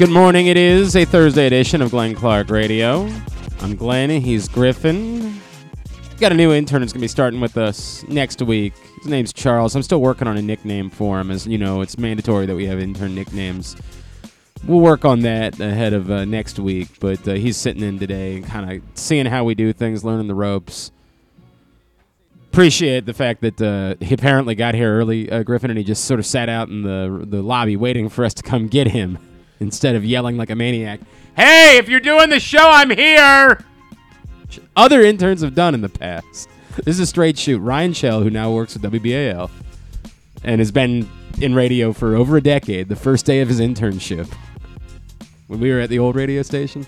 [0.00, 0.46] Good morning.
[0.46, 3.06] It is a Thursday edition of Glenn Clark Radio.
[3.60, 4.08] I'm Glenn.
[4.08, 5.38] He's Griffin.
[6.18, 8.72] Got a new intern who's going to be starting with us next week.
[9.02, 9.76] His name's Charles.
[9.76, 11.30] I'm still working on a nickname for him.
[11.30, 13.76] As you know, it's mandatory that we have intern nicknames.
[14.66, 18.36] We'll work on that ahead of uh, next week, but uh, he's sitting in today
[18.36, 20.92] and kind of seeing how we do things, learning the ropes.
[22.50, 26.06] Appreciate the fact that uh, he apparently got here early, uh, Griffin, and he just
[26.06, 29.18] sort of sat out in the the lobby waiting for us to come get him
[29.60, 31.00] instead of yelling like a maniac.
[31.36, 33.64] Hey, if you're doing the show, I'm here.
[34.76, 36.48] Other interns have done in the past.
[36.76, 37.58] This is a straight shoot.
[37.58, 39.50] Ryan Chell, who now works with WBAL
[40.42, 41.08] and has been
[41.40, 44.32] in radio for over a decade, the first day of his internship,
[45.46, 46.86] when we were at the old radio station,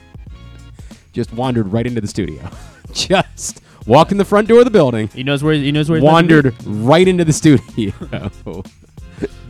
[1.12, 2.48] just wandered right into the studio.
[2.92, 5.98] just walked in the front door of the building, He knows where he knows where
[5.98, 7.92] he's wandered right into the studio.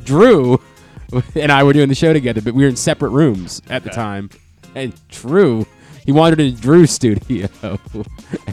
[0.05, 0.61] Drew
[1.35, 3.91] and I were doing the show together, but we were in separate rooms at the
[3.91, 4.31] time.
[4.75, 5.67] And Drew,
[6.05, 7.49] he wandered into Drew's studio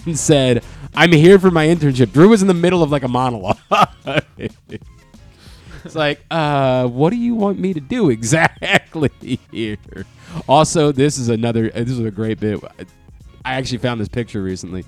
[0.05, 0.63] and said,
[0.95, 2.11] I'm here for my internship.
[2.11, 3.57] Drew was in the middle of like a monologue.
[4.37, 9.77] it's like, uh, what do you want me to do exactly here?
[10.47, 12.61] Also, this is another, this is a great bit.
[13.45, 14.83] I actually found this picture recently.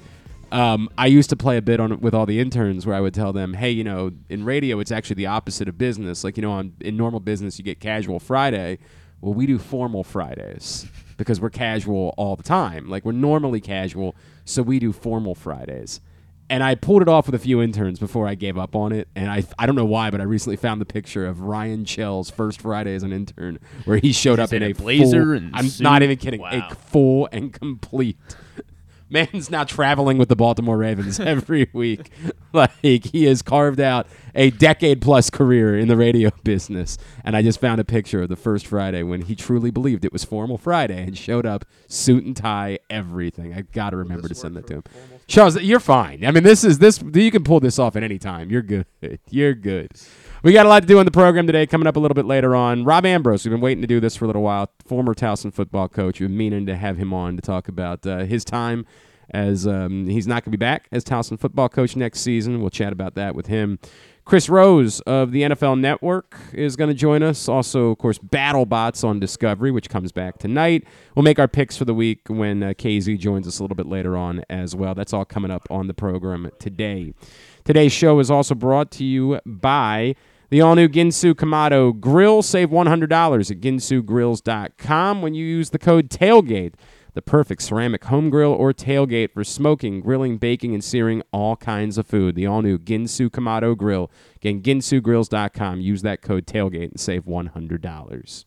[0.51, 3.13] Um, I used to play a bit on with all the interns where I would
[3.13, 6.23] tell them, "Hey, you know, in radio, it's actually the opposite of business.
[6.23, 8.77] Like, you know, on, in normal business, you get casual Friday.
[9.21, 12.89] Well, we do formal Fridays because we're casual all the time.
[12.89, 16.01] Like, we're normally casual, so we do formal Fridays."
[16.49, 19.07] And I pulled it off with a few interns before I gave up on it.
[19.15, 22.29] And I, I don't know why, but I recently found the picture of Ryan Chell's
[22.29, 25.31] first Friday as an intern, where he showed up in in a a blazer full-
[25.31, 25.81] and I'm suit?
[25.81, 26.41] not even kidding.
[26.41, 26.67] Wow.
[26.69, 28.17] A full and complete.
[29.11, 32.09] Man's now traveling with the Baltimore Ravens every week.
[32.53, 36.97] Like he has carved out a decade plus career in the radio business.
[37.23, 40.11] And I just found a picture of the first Friday when he truly believed it
[40.11, 43.53] was formal Friday and showed up suit and tie, everything.
[43.53, 44.83] I got to remember to send that to him.
[45.27, 46.25] Charles, you're fine.
[46.25, 47.01] I mean, this is this.
[47.01, 48.49] You can pull this off at any time.
[48.49, 48.85] You're good.
[49.29, 49.91] You're good.
[50.43, 51.67] We got a lot to do on the program today.
[51.67, 53.45] Coming up a little bit later on, Rob Ambrose.
[53.45, 54.71] We've been waiting to do this for a little while.
[54.83, 56.19] Former Towson football coach.
[56.19, 58.87] We've been meaning to have him on to talk about uh, his time
[59.29, 62.59] as um, he's not going to be back as Towson football coach next season.
[62.59, 63.77] We'll chat about that with him.
[64.25, 67.47] Chris Rose of the NFL Network is going to join us.
[67.47, 70.87] Also, of course, BattleBots on Discovery, which comes back tonight.
[71.15, 73.87] We'll make our picks for the week when uh, KZ joins us a little bit
[73.87, 74.95] later on as well.
[74.95, 77.13] That's all coming up on the program today.
[77.63, 80.15] Today's show is also brought to you by
[80.51, 82.43] the all new Ginsu Kamado Grill.
[82.43, 86.75] Save $100 at ginsugrills.com when you use the code TAILGATE.
[87.13, 91.97] The perfect ceramic home grill or tailgate for smoking, grilling, baking, and searing all kinds
[91.97, 92.35] of food.
[92.35, 94.09] The all new Ginsu Kamado Grill.
[94.37, 95.81] Again, ginsugrills.com.
[95.81, 98.45] Use that code TAILGATE and save $100.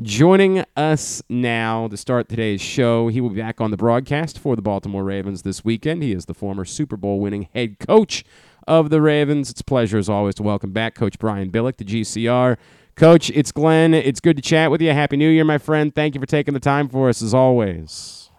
[0.00, 4.54] Joining us now to start today's show, he will be back on the broadcast for
[4.54, 6.02] the Baltimore Ravens this weekend.
[6.04, 8.24] He is the former Super Bowl winning head coach
[8.66, 9.50] of the Ravens.
[9.50, 12.56] It's a pleasure, as always, to welcome back Coach Brian Billick to GCR.
[12.96, 13.94] Coach, it's Glenn.
[13.94, 14.92] It's good to chat with you.
[14.92, 15.94] Happy New Year, my friend.
[15.94, 18.30] Thank you for taking the time for us, as always.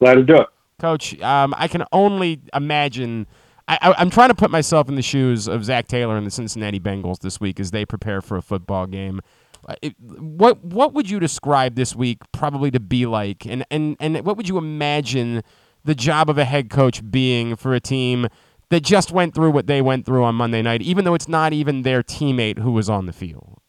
[0.00, 0.46] Glad to do it.
[0.78, 3.26] Coach, um, I can only imagine.
[3.66, 6.30] I, I, I'm trying to put myself in the shoes of Zac Taylor and the
[6.30, 9.20] Cincinnati Bengals this week as they prepare for a football game.
[9.66, 13.96] Uh, it- what what would you describe this week probably to be like, and and
[13.98, 15.42] and what would you imagine
[15.84, 18.28] the job of a head coach being for a team
[18.70, 21.52] that just went through what they went through on Monday night, even though it's not
[21.52, 23.60] even their teammate who was on the field?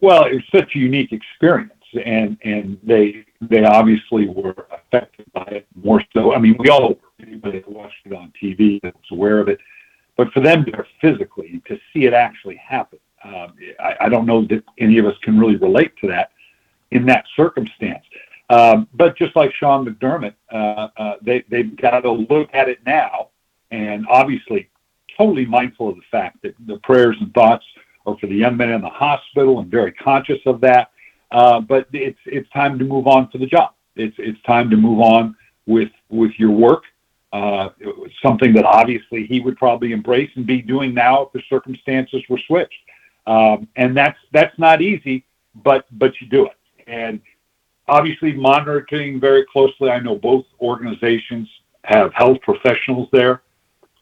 [0.00, 1.72] Well, it was such a unique experience,
[2.04, 6.34] and and they they obviously were affected by it more so.
[6.34, 6.96] I mean, we all were.
[7.20, 9.58] Anybody that watched it on TV that was aware of it,
[10.16, 14.44] but for them to physically to see it actually happen, um, I, I don't know
[14.46, 16.32] that any of us can really relate to that
[16.90, 18.04] in that circumstance.
[18.50, 22.78] Um, but just like Sean McDermott, uh, uh, they they've got to look at it
[22.84, 23.30] now,
[23.74, 24.68] and obviously
[25.18, 27.64] totally mindful of the fact that the prayers and thoughts
[28.06, 30.90] are for the young men in the hospital and very conscious of that.
[31.30, 33.70] Uh, but it's it's time to move on to the job.
[33.96, 35.36] It's it's time to move on
[35.66, 36.84] with with your work.
[37.32, 37.70] Uh,
[38.22, 42.38] something that obviously he would probably embrace and be doing now if the circumstances were
[42.46, 42.78] switched.
[43.26, 45.24] Um, and that's that's not easy,
[45.56, 46.58] but but you do it.
[46.86, 47.20] And
[47.88, 49.90] obviously monitoring very closely.
[49.90, 51.48] I know both organizations
[51.82, 53.42] have health professionals there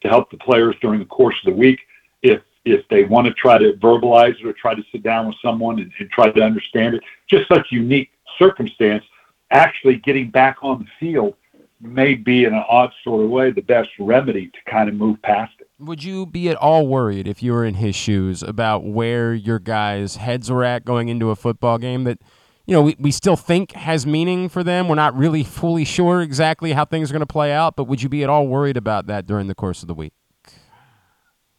[0.03, 1.79] to help the players during the course of the week.
[2.21, 5.35] If if they want to try to verbalize it or try to sit down with
[5.43, 8.09] someone and, and try to understand it, just such unique
[8.39, 9.03] circumstance,
[9.51, 11.35] actually getting back on the field
[11.81, 15.21] may be in an odd sort of way the best remedy to kind of move
[15.21, 15.67] past it.
[15.79, 19.59] Would you be at all worried if you were in his shoes about where your
[19.59, 22.05] guys' heads were at going into a football game?
[22.05, 22.19] That
[22.65, 24.87] you know, we, we still think has meaning for them.
[24.87, 28.01] We're not really fully sure exactly how things are going to play out, but would
[28.01, 30.13] you be at all worried about that during the course of the week?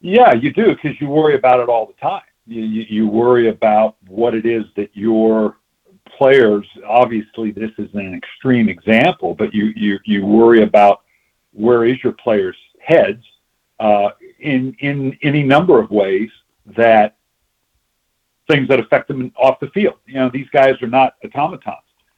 [0.01, 2.23] Yeah, you do because you worry about it all the time.
[2.47, 5.57] You, you, you worry about what it is that your
[6.17, 6.65] players.
[6.87, 11.01] Obviously, this is an extreme example, but you you you worry about
[11.53, 13.23] where is your players' heads
[13.79, 14.09] uh,
[14.39, 16.29] in in any number of ways
[16.77, 17.17] that
[18.47, 19.95] things that affect them off the field.
[20.05, 21.77] You know, these guys are not automatons.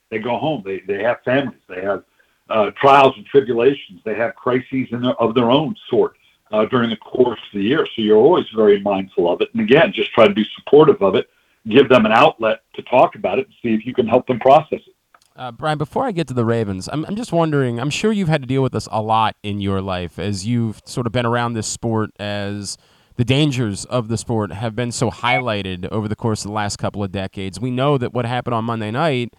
[0.09, 0.63] They go home.
[0.65, 1.59] They they have families.
[1.67, 2.03] They have
[2.49, 4.01] uh, trials and tribulations.
[4.05, 6.15] They have crises their, of their own sort
[6.51, 7.85] uh, during the course of the year.
[7.85, 9.49] So you're always very mindful of it.
[9.53, 11.29] And again, just try to be supportive of it.
[11.67, 14.39] Give them an outlet to talk about it and see if you can help them
[14.39, 14.93] process it.
[15.35, 17.79] Uh, Brian, before I get to the Ravens, I'm, I'm just wondering.
[17.79, 20.81] I'm sure you've had to deal with this a lot in your life as you've
[20.85, 22.77] sort of been around this sport as
[23.17, 26.77] the dangers of the sport have been so highlighted over the course of the last
[26.77, 27.59] couple of decades.
[27.59, 29.33] We know that what happened on Monday night,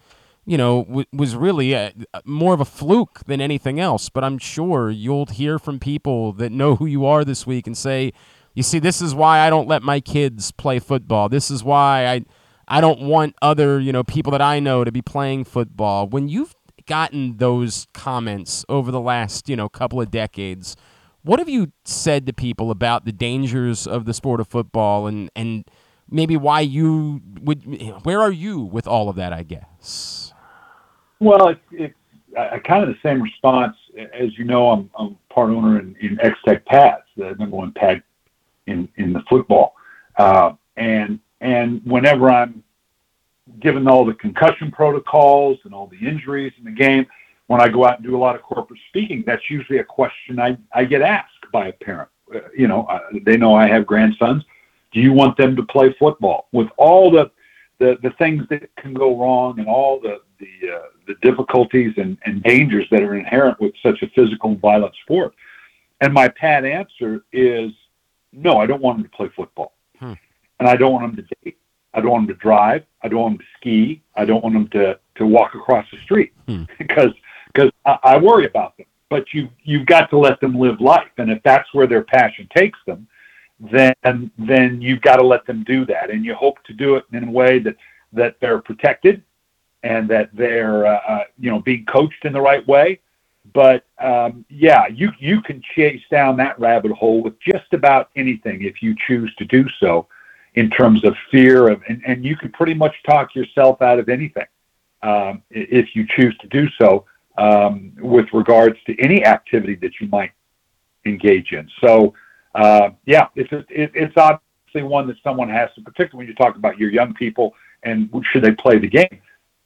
[0.45, 1.93] you know, w- was really a,
[2.25, 4.09] more of a fluke than anything else.
[4.09, 7.77] But I'm sure you'll hear from people that know who you are this week and
[7.77, 8.11] say,
[8.53, 11.29] you see, this is why I don't let my kids play football.
[11.29, 12.25] This is why I,
[12.67, 16.05] I don't want other, you know, people that I know to be playing football.
[16.05, 16.53] When you've
[16.85, 20.75] gotten those comments over the last, you know, couple of decades,
[21.23, 25.29] what have you said to people about the dangers of the sport of football and,
[25.35, 25.65] and
[26.09, 30.33] maybe why you would, where are you with all of that, I guess?
[31.19, 31.95] Well, it's, it's
[32.37, 33.75] I, kind of the same response.
[34.13, 38.01] As you know, I'm, I'm part owner in, in X-Tech Pads, the number one pad
[38.67, 39.75] in, in the football.
[40.17, 42.63] Uh, and, and whenever I'm
[43.59, 47.05] given all the concussion protocols and all the injuries in the game,
[47.49, 50.39] when I go out and do a lot of corporate speaking, that's usually a question
[50.39, 52.07] I, I get asked by a parent.
[52.33, 54.43] Uh, you know, uh, they know I have grandsons.
[54.91, 56.47] Do you want them to play football?
[56.51, 57.31] With all the,
[57.79, 62.19] the, the things that can go wrong and all the, the, uh, the difficulties and,
[62.23, 65.33] and dangers that are inherent with such a physical and violent sport.
[66.01, 67.71] And my pat answer is
[68.31, 69.73] no, I don't want them to play football.
[69.97, 70.13] Hmm.
[70.59, 71.57] And I don't want them to date.
[71.95, 72.83] I don't want them to drive.
[73.01, 74.03] I don't want them to ski.
[74.15, 76.65] I don't want them to, to walk across the street hmm.
[76.77, 77.11] because
[77.53, 78.85] because I, I worry about them.
[79.09, 82.47] But you you've got to let them live life, and if that's where their passion
[82.55, 83.07] takes them,
[83.59, 87.05] then then you've got to let them do that, and you hope to do it
[87.11, 87.75] in a way that
[88.13, 89.23] that they're protected
[89.83, 92.99] and that they're uh, uh, you know being coached in the right way.
[93.51, 98.61] But um, yeah, you you can chase down that rabbit hole with just about anything
[98.61, 100.07] if you choose to do so,
[100.55, 104.09] in terms of fear of and, and you can pretty much talk yourself out of
[104.09, 104.45] anything
[105.03, 107.05] um, if you choose to do so
[107.39, 110.31] um, with regards to any activity that you might
[111.05, 111.69] engage in.
[111.81, 112.13] So,
[112.53, 116.35] uh, yeah, it's a, it, it's obviously one that someone has to, particularly when you
[116.35, 117.53] talk about your young people
[117.83, 119.21] and should they play the game.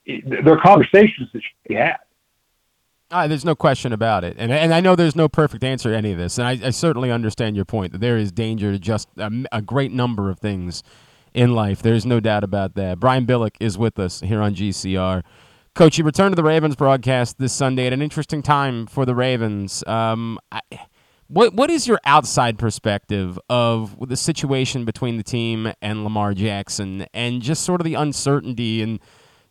[0.06, 1.98] there are conversations that should be had.
[3.10, 5.96] Uh, there's no question about it, and and I know there's no perfect answer to
[5.96, 8.80] any of this, and I, I certainly understand your point that there is danger to
[8.80, 10.82] just a, a great number of things
[11.32, 11.82] in life.
[11.82, 13.00] There's no doubt about that.
[13.00, 15.24] Brian Billick is with us here on GCR.
[15.76, 19.16] Coach, you return to the Ravens broadcast this Sunday at an interesting time for the
[19.16, 19.84] Ravens.
[19.88, 20.62] Um, I,
[21.26, 27.08] what what is your outside perspective of the situation between the team and Lamar Jackson,
[27.12, 29.00] and just sort of the uncertainty and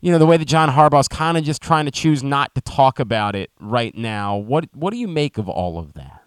[0.00, 2.60] you know the way that John Harbaugh's kind of just trying to choose not to
[2.60, 4.36] talk about it right now?
[4.36, 6.22] What what do you make of all of that?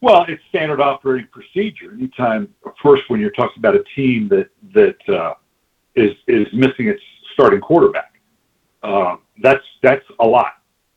[0.00, 1.92] Well, it's standard operating procedure.
[1.92, 2.52] Anytime,
[2.82, 5.34] first, when you're talking about a team that that uh,
[5.94, 7.02] is is missing its
[7.32, 8.15] starting quarterback,
[9.42, 10.52] that's that's a lot.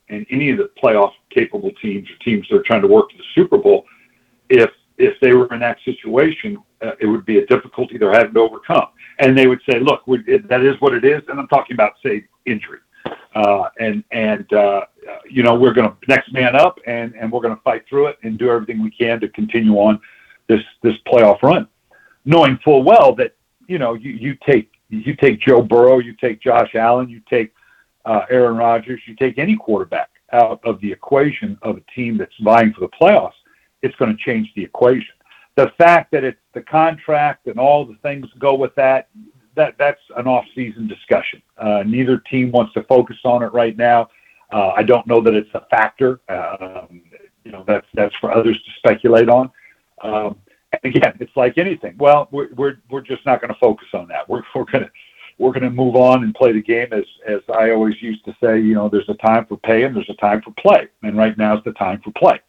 [0.09, 3.17] And any of the playoff capable teams or teams that are trying to work to
[3.17, 3.85] the Super Bowl,
[4.49, 8.33] if if they were in that situation, uh, it would be a difficulty they're having
[8.33, 8.87] to overcome.
[9.19, 12.25] And they would say, "Look, that is what it is." And I'm talking about, say,
[12.45, 12.79] injury.
[13.35, 14.81] Uh, and and uh,
[15.29, 18.17] you know we're going to next man up, and we're going to fight through it
[18.23, 19.99] and do everything we can to continue on
[20.47, 21.67] this this playoff run,
[22.25, 23.35] knowing full well that
[23.67, 27.58] you know you take you take Joe Burrow, you take Josh Allen, you take uh,
[28.29, 32.73] Aaron Rodgers, you take any quarterback out of the equation of a team that's vying
[32.73, 33.33] for the playoffs,
[33.81, 35.15] it's going to change the equation.
[35.55, 39.09] The fact that it's the contract and all the things go with that,
[39.55, 41.41] that that's an off-season discussion.
[41.57, 44.09] Uh, neither team wants to focus on it right now.
[44.51, 46.21] Uh, I don't know that it's a factor.
[46.29, 47.01] Um,
[47.43, 49.51] you know, that's that's for others to speculate on.
[50.01, 50.37] Um,
[50.71, 51.95] and again, it's like anything.
[51.97, 54.27] Well, we're we're, we're just not going to focus on that.
[54.29, 54.91] We're we're going to
[55.39, 58.35] we're going to move on and play the game as as I always used to
[58.41, 58.59] say.
[58.59, 61.35] You know, there's a time for pay and there's a time for play, and right
[61.37, 62.39] now is the time for play.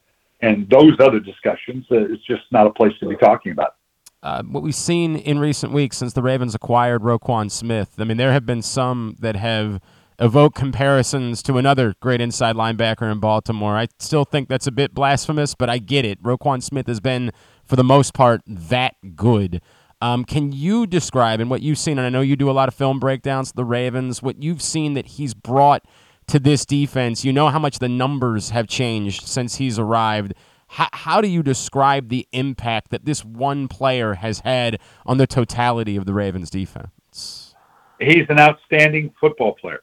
[0.43, 3.77] And those other discussions, uh, it's just not a place to be talking about.
[4.23, 7.95] uh, what we've seen in recent weeks since the Ravens acquired Roquan Smith.
[7.99, 9.81] I mean, there have been some that have
[10.19, 13.77] evoked comparisons to another great inside linebacker in Baltimore.
[13.77, 16.23] I still think that's a bit blasphemous, but I get it.
[16.23, 17.33] Roquan Smith has been,
[17.65, 19.63] for the most part, that good.
[20.03, 22.69] Um, can you describe, and what you've seen, and I know you do a lot
[22.69, 25.85] of film breakdowns, the Ravens, what you've seen that he's brought
[26.29, 27.25] to this defense?
[27.25, 30.35] You know how much the numbers have changed since he's arrived
[30.71, 35.97] how, do you describe the impact that this one player has had on the totality
[35.97, 37.55] of the Ravens defense?
[37.99, 39.83] He's an outstanding football player.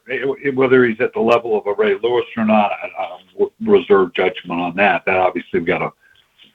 [0.54, 4.62] Whether he's at the level of a Ray Lewis or not, I, I reserve judgment
[4.62, 5.04] on that.
[5.06, 5.92] That obviously we've got to,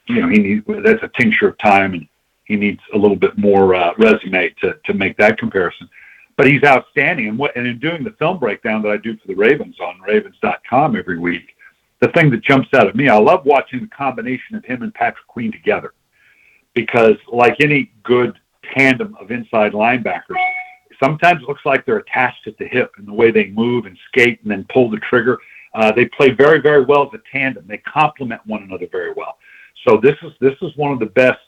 [0.07, 2.07] you know, he needs that's a tincture of time, and
[2.45, 5.89] he needs a little bit more uh, resume to to make that comparison.
[6.35, 9.27] But he's outstanding, and what and in doing the film breakdown that I do for
[9.27, 11.55] the Ravens on Ravens.com every week,
[12.01, 14.93] the thing that jumps out at me, I love watching the combination of him and
[14.93, 15.93] Patrick Queen together
[16.73, 18.37] because, like any good
[18.75, 20.35] tandem of inside linebackers,
[21.01, 23.97] sometimes it looks like they're attached at the hip in the way they move and
[24.07, 25.37] skate and then pull the trigger.
[25.75, 27.65] Uh, they play very, very well as a tandem.
[27.67, 29.37] They complement one another very well.
[29.87, 31.39] So this is this is one of the best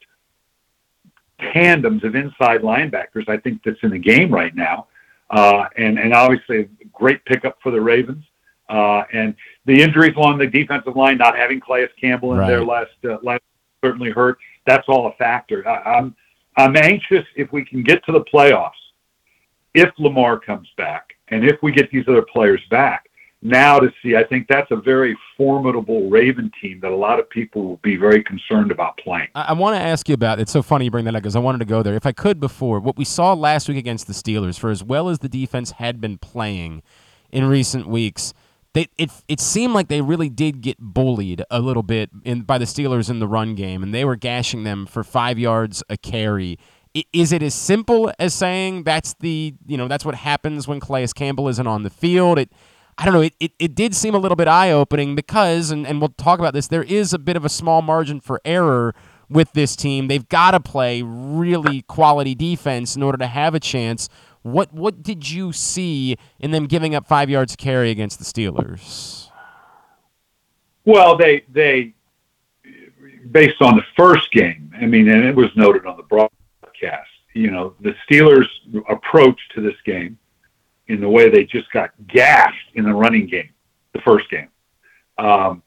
[1.40, 4.88] tandems of inside linebackers I think that's in the game right now.
[5.30, 8.24] Uh, and and obviously a great pickup for the Ravens.
[8.70, 12.48] Uh, and the injuries along the defensive line, not having Calais Campbell in right.
[12.48, 13.42] there last uh, last
[13.84, 14.38] certainly hurt.
[14.66, 15.68] That's all a factor.
[15.68, 16.16] I, I'm
[16.58, 18.72] I'm anxious if we can get to the playoffs,
[19.74, 23.10] if Lamar comes back, and if we get these other players back.
[23.42, 27.30] Now to see, I think that's a very formidable Raven team that a lot of
[27.30, 29.28] people will be very concerned about playing.
[29.36, 30.40] I, I want to ask you about.
[30.40, 31.94] It's so funny you bring that up because I wanted to go there.
[31.94, 35.10] If I could before, what we saw last week against the Steelers, for as well
[35.10, 36.82] as the defense had been playing
[37.32, 38.34] in recent weeks
[38.76, 42.58] they it it seemed like they really did get bullied a little bit in by
[42.58, 45.98] the Steelers in the run game, and they were gashing them for five yards a
[45.98, 46.60] carry.
[47.12, 51.08] Is it as simple as saying that's the you know that's what happens when Calais
[51.16, 52.38] Campbell isn't on the field?
[52.38, 52.52] It
[52.98, 53.22] I don't know.
[53.22, 56.40] It, it, it did seem a little bit eye opening because, and, and we'll talk
[56.40, 58.96] about this, there is a bit of a small margin for error
[59.30, 60.08] with this team.
[60.08, 64.08] They've got to play really quality defense in order to have a chance.
[64.44, 69.30] What what did you see in them giving up five yards carry against the Steelers?
[70.86, 71.96] Well, they they
[73.32, 74.72] based on the first game.
[74.80, 77.10] I mean, and it was noted on the broadcast.
[77.34, 78.46] You know, the Steelers'
[78.88, 80.18] approach to this game,
[80.88, 83.50] in the way they just got gashed in the running game,
[83.94, 84.50] the first game,
[85.18, 85.64] um,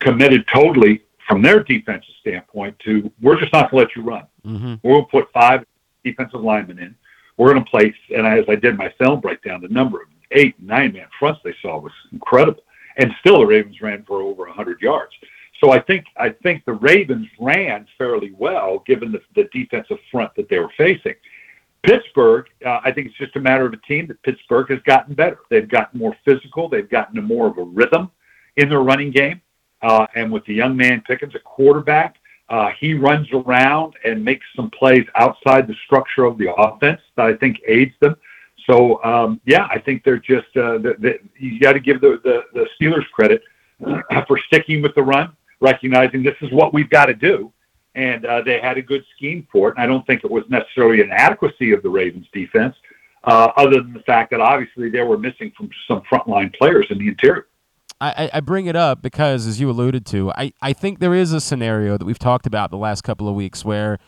[0.00, 4.26] committed totally from their defensive standpoint to we're just not going to let you run.
[4.46, 4.74] Mm-hmm.
[4.82, 5.64] We'll put five
[6.04, 6.94] defensive linemen in
[7.36, 10.54] we're going to place, and as I did my film breakdown, the number of eight,
[10.60, 12.62] nine man fronts they saw was incredible.
[12.96, 15.12] And still the Ravens ran for over 100 yards.
[15.60, 20.34] So I think I think the Ravens ran fairly well given the, the defensive front
[20.36, 21.14] that they were facing.
[21.86, 25.14] Pittsburgh, uh, I think it's just a matter of a team that Pittsburgh has gotten
[25.14, 25.38] better.
[25.50, 26.68] They've gotten more physical.
[26.68, 28.10] They've gotten more of a rhythm
[28.56, 29.40] in their running game.
[29.82, 32.16] Uh, and with the young man Pickens, a quarterback,
[32.48, 37.26] uh, he runs around and makes some plays outside the structure of the offense that
[37.26, 38.16] I think aids them.
[38.68, 42.20] So um, yeah, I think they're just uh, the, the, you got to give the,
[42.24, 43.42] the, the Steelers credit
[44.26, 47.52] for sticking with the run, recognizing this is what we've got to do,
[47.96, 49.74] and uh, they had a good scheme for it.
[49.76, 52.76] And I don't think it was necessarily an adequacy of the Ravens defense,
[53.24, 56.98] uh, other than the fact that obviously they were missing from some frontline players in
[56.98, 57.48] the interior.
[57.98, 61.32] I, I bring it up because, as you alluded to, I, I think there is
[61.32, 63.98] a scenario that we've talked about the last couple of weeks where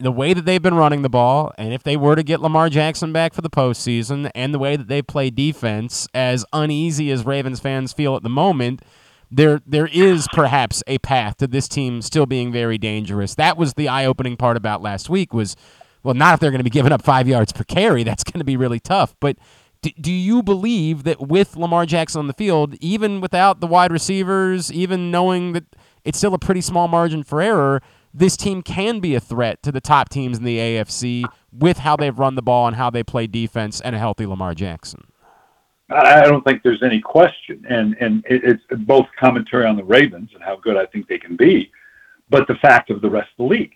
[0.00, 2.70] the way that they've been running the ball, and if they were to get Lamar
[2.70, 7.26] Jackson back for the postseason, and the way that they play defense, as uneasy as
[7.26, 8.80] Ravens fans feel at the moment,
[9.36, 13.34] there there is perhaps a path to this team still being very dangerous.
[13.34, 15.56] That was the eye opening part about last week was,
[16.02, 18.04] well, not if they're going to be giving up five yards per carry.
[18.04, 19.36] That's going to be really tough, but
[19.82, 23.92] do, do you believe that with Lamar Jackson on the field, even without the wide
[23.92, 25.64] receivers, even knowing that
[26.04, 27.82] it's still a pretty small margin for error,
[28.14, 31.96] this team can be a threat to the top teams in the AFC with how
[31.96, 35.04] they've run the ball and how they play defense and a healthy Lamar Jackson?
[35.94, 40.42] I don't think there's any question, and and it's both commentary on the Ravens and
[40.42, 41.70] how good I think they can be,
[42.30, 43.74] but the fact of the rest of the league.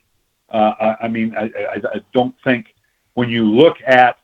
[0.50, 2.74] Uh, I, I, mean, I, I, I don't think
[3.12, 4.16] when you look at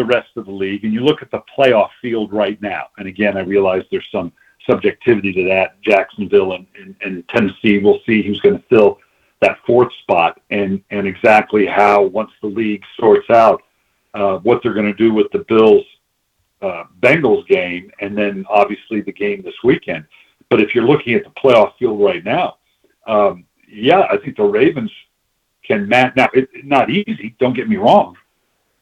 [0.00, 0.84] the rest of the league.
[0.84, 4.32] And you look at the playoff field right now, and again, I realize there's some
[4.68, 5.80] subjectivity to that.
[5.82, 8.98] Jacksonville and, and, and Tennessee, we'll see who's going to fill
[9.40, 13.62] that fourth spot and, and exactly how, once the league sorts out
[14.14, 15.84] uh, what they're going to do with the Bills
[16.62, 20.04] uh, Bengals game, and then obviously the game this weekend.
[20.48, 22.56] But if you're looking at the playoff field right now,
[23.06, 24.90] um, yeah, I think the Ravens
[25.62, 26.14] can match.
[26.16, 27.36] Now, it's not easy.
[27.38, 28.16] Don't get me wrong,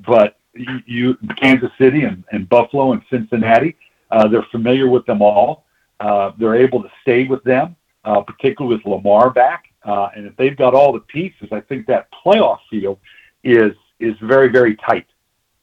[0.06, 0.38] but
[0.86, 3.76] you, Kansas City and, and Buffalo and Cincinnati,
[4.10, 5.64] uh, they're familiar with them all.
[6.00, 9.64] Uh, they're able to stay with them, uh, particularly with Lamar back.
[9.84, 12.98] Uh, and if they've got all the pieces, I think that playoff field
[13.44, 15.06] is is very very tight.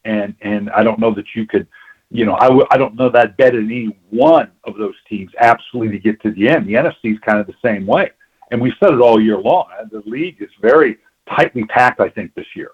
[0.04, 1.66] And and I don't know that you could,
[2.10, 5.32] you know, I w- I don't know that bet in any one of those teams
[5.40, 6.66] absolutely to get to the end.
[6.68, 8.10] The NFC is kind of the same way,
[8.50, 9.66] and we've said it all year long.
[9.78, 10.98] Uh, the league is very
[11.28, 12.70] tightly packed, I think, this year.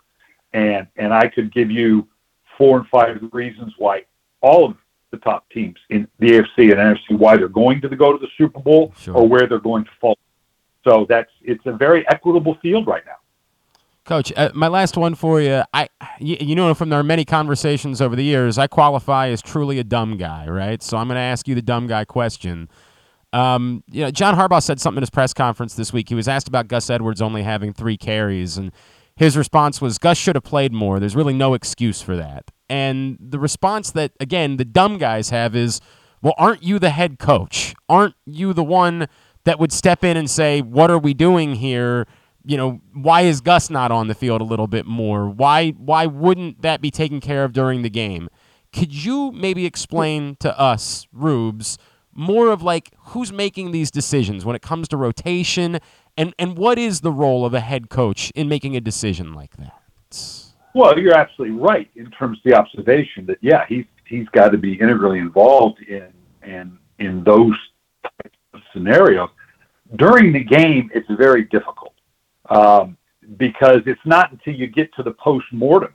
[0.53, 2.07] And and I could give you
[2.59, 4.05] four and five reasons why
[4.43, 4.77] all of
[5.11, 8.19] the top teams in the AFC and NFC why they're going to the, go to
[8.19, 9.15] the Super Bowl Sure.
[9.17, 10.19] or where they're going to fall.
[10.85, 13.17] So that's it's a very equitable field right now.
[14.05, 15.63] Coach, uh, my last one for you.
[15.73, 19.79] I, you, you know, from our many conversations over the years, I qualify as truly
[19.79, 20.83] a dumb guy, right?
[20.83, 22.69] So I'm going to ask you the dumb guy question.
[23.33, 26.09] Um, you know, John Harbaugh said something in his press conference this week.
[26.09, 28.73] He was asked about Gus Edwards only having three carries, and
[29.15, 30.99] his response was, "Gus should have played more.
[30.99, 35.55] There's really no excuse for that." And the response that again the dumb guys have
[35.57, 35.81] is,
[36.21, 37.75] "Well, aren't you the head coach?
[37.89, 39.07] Aren't you the one
[39.45, 42.07] that would step in and say, "What are we doing here?"
[42.45, 45.29] You know, why is Gus not on the field a little bit more?
[45.29, 48.29] Why why wouldn't that be taken care of during the game?
[48.73, 51.79] Could you maybe explain to us, Rubes,
[52.15, 55.79] more of like who's making these decisions when it comes to rotation
[56.17, 59.57] and and what is the role of a head coach in making a decision like
[59.57, 59.79] that?
[60.75, 64.59] Well, you're absolutely right in terms of the observation that yeah, he's he's got to
[64.59, 66.09] be integrally involved in
[66.43, 67.55] in in those
[68.73, 69.29] scenarios.
[69.97, 71.92] During the game, it's very difficult
[72.53, 72.97] um,
[73.37, 75.93] because it's not until you get to the post mortem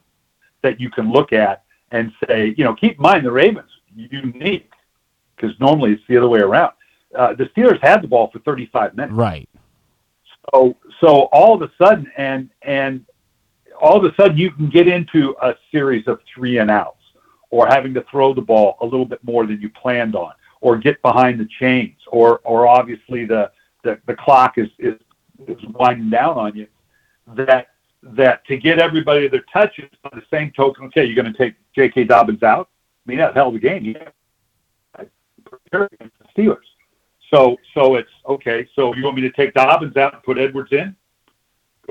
[0.63, 4.71] that you can look at and say, you know, keep in mind the Ravens unique
[5.35, 6.73] because normally it's the other way around.
[7.15, 9.13] Uh, the Steelers had the ball for 35 minutes.
[9.15, 9.49] Right.
[10.53, 13.05] So so all of a sudden and and
[13.79, 17.03] all of a sudden you can get into a series of three and outs
[17.49, 20.77] or having to throw the ball a little bit more than you planned on or
[20.77, 23.51] get behind the chains or or obviously the
[23.83, 24.95] the, the clock is, is
[25.47, 26.67] is winding down on you
[27.35, 27.67] that
[28.01, 31.55] that to get everybody their touches on the same token okay you're going to take
[31.75, 32.05] J.K.
[32.05, 32.69] Dobbins out
[33.05, 34.09] I mean that's hell of a game yeah
[35.71, 35.89] the
[36.35, 36.57] Steelers
[37.33, 38.67] so so it's okay.
[38.75, 40.95] So you want me to take Dobbins out and put Edwards in?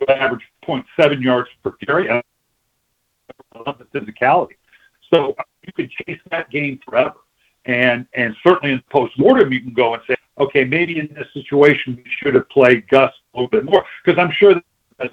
[0.09, 2.11] Average 0.7 yards per carry.
[2.11, 2.22] I
[3.66, 4.56] love the physicality.
[5.12, 7.16] So you could chase that game forever.
[7.66, 11.96] And and certainly in postmortem you can go and say, okay, maybe in this situation
[11.96, 14.55] we should have played Gus little bit more because I'm sure
[14.99, 15.11] that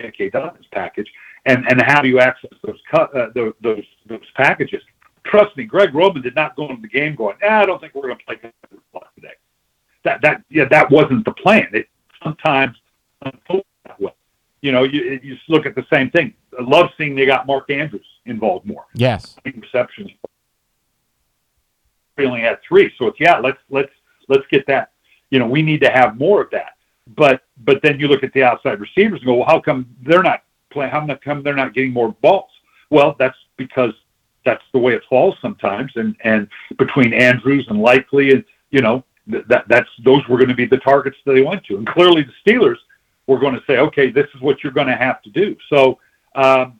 [0.00, 0.30] J.K.
[0.30, 1.10] Dobbins package
[1.46, 4.82] and and how do you access those cut uh, those, those those packages?
[5.24, 7.94] trust me, Greg Roman did not go into the game going, ah, I don't think
[7.94, 8.36] we're going to play
[9.14, 9.34] today.
[10.04, 11.68] That that yeah, that wasn't the plan.
[11.72, 11.88] It
[12.22, 12.76] sometimes
[13.22, 14.12] unfolds that way.
[14.60, 16.34] You know, you you just look at the same thing.
[16.58, 18.86] I love seeing they got Mark Andrews involved more.
[18.94, 19.36] Yes.
[19.44, 20.10] Receptions.
[22.16, 23.38] We only had three, so it's yeah.
[23.38, 23.92] Let's let's
[24.28, 24.91] let's get that.
[25.32, 26.74] You know, we need to have more of that.
[27.16, 30.22] But but then you look at the outside receivers and go, well, how come they're
[30.22, 30.90] not playing?
[30.90, 32.50] How come they're not getting more balls?
[32.90, 33.94] Well, that's because
[34.44, 35.90] that's the way it falls sometimes.
[35.96, 40.54] And and between Andrews and Likely, and you know that that's those were going to
[40.54, 41.78] be the targets that they went to.
[41.78, 42.76] And clearly, the Steelers
[43.26, 45.56] were going to say, okay, this is what you're going to have to do.
[45.68, 45.98] So.
[46.34, 46.78] Um,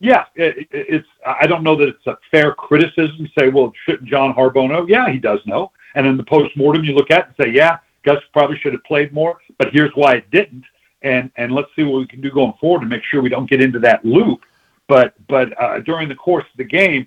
[0.00, 1.08] yeah, it, it's.
[1.26, 4.86] I don't know that it's a fair criticism to say, well, shouldn't John Harbaugh know?
[4.86, 5.72] Yeah, he does know.
[5.96, 9.12] And in the postmortem, you look at and say, yeah, Gus probably should have played
[9.12, 10.64] more, but here's why it didn't.
[11.02, 13.48] And and let's see what we can do going forward to make sure we don't
[13.48, 14.44] get into that loop
[14.88, 17.06] but but uh, during the course of the game,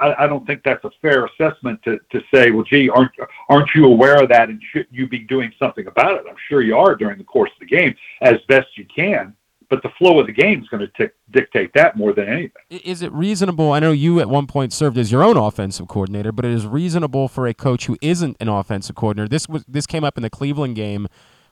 [0.00, 3.12] I, I don't think that's a fair assessment to, to say, well, gee, aren't
[3.48, 6.24] aren't you aware of that and shouldn't you be doing something about it?
[6.28, 9.36] I'm sure you are during the course of the game as best you can.
[9.70, 12.62] But the flow of the game is going to dictate that more than anything.
[12.70, 13.72] Is it reasonable?
[13.72, 16.66] I know you at one point served as your own offensive coordinator, but it is
[16.66, 19.28] reasonable for a coach who isn't an offensive coordinator.
[19.28, 21.06] This was this came up in the Cleveland game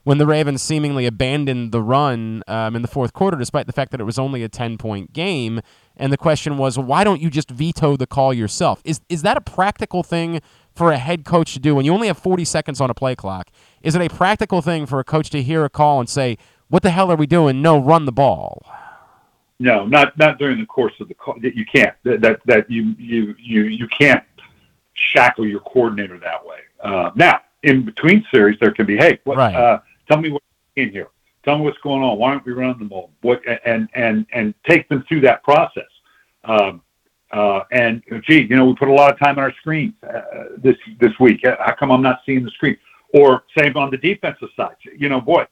[0.07, 3.91] when the Ravens seemingly abandoned the run um, in the fourth quarter, despite the fact
[3.91, 5.59] that it was only a 10 point game.
[5.97, 8.81] And the question was, why don't you just veto the call yourself?
[8.85, 10.39] Is, is that a practical thing
[10.73, 13.17] for a head coach to do when you only have 40 seconds on a play
[13.17, 13.49] clock?
[13.81, 16.37] Is it a practical thing for a coach to hear a call and say,
[16.69, 17.61] what the hell are we doing?
[17.61, 18.65] No, run the ball.
[19.59, 21.35] No, not not during the course of the call.
[21.41, 21.95] You can't.
[22.03, 24.23] That that, that you you you you can't
[24.93, 26.59] shackle your coordinator that way.
[26.83, 29.55] Uh, now, in between series, there can be, hey, what, Right.
[29.55, 31.07] uh, tell me what's in here.
[31.43, 32.17] Tell me what's going on.
[32.17, 33.11] Why aren't we running the ball?
[33.21, 35.87] What and and and take them through that process.
[36.43, 36.81] Um,
[37.31, 40.21] uh, and gee, you know, we put a lot of time on our screens uh,
[40.57, 41.41] this this week.
[41.45, 42.77] How come I'm not seeing the screen?
[43.13, 44.75] Or same on the defensive side.
[44.97, 45.45] You know, boy, uh,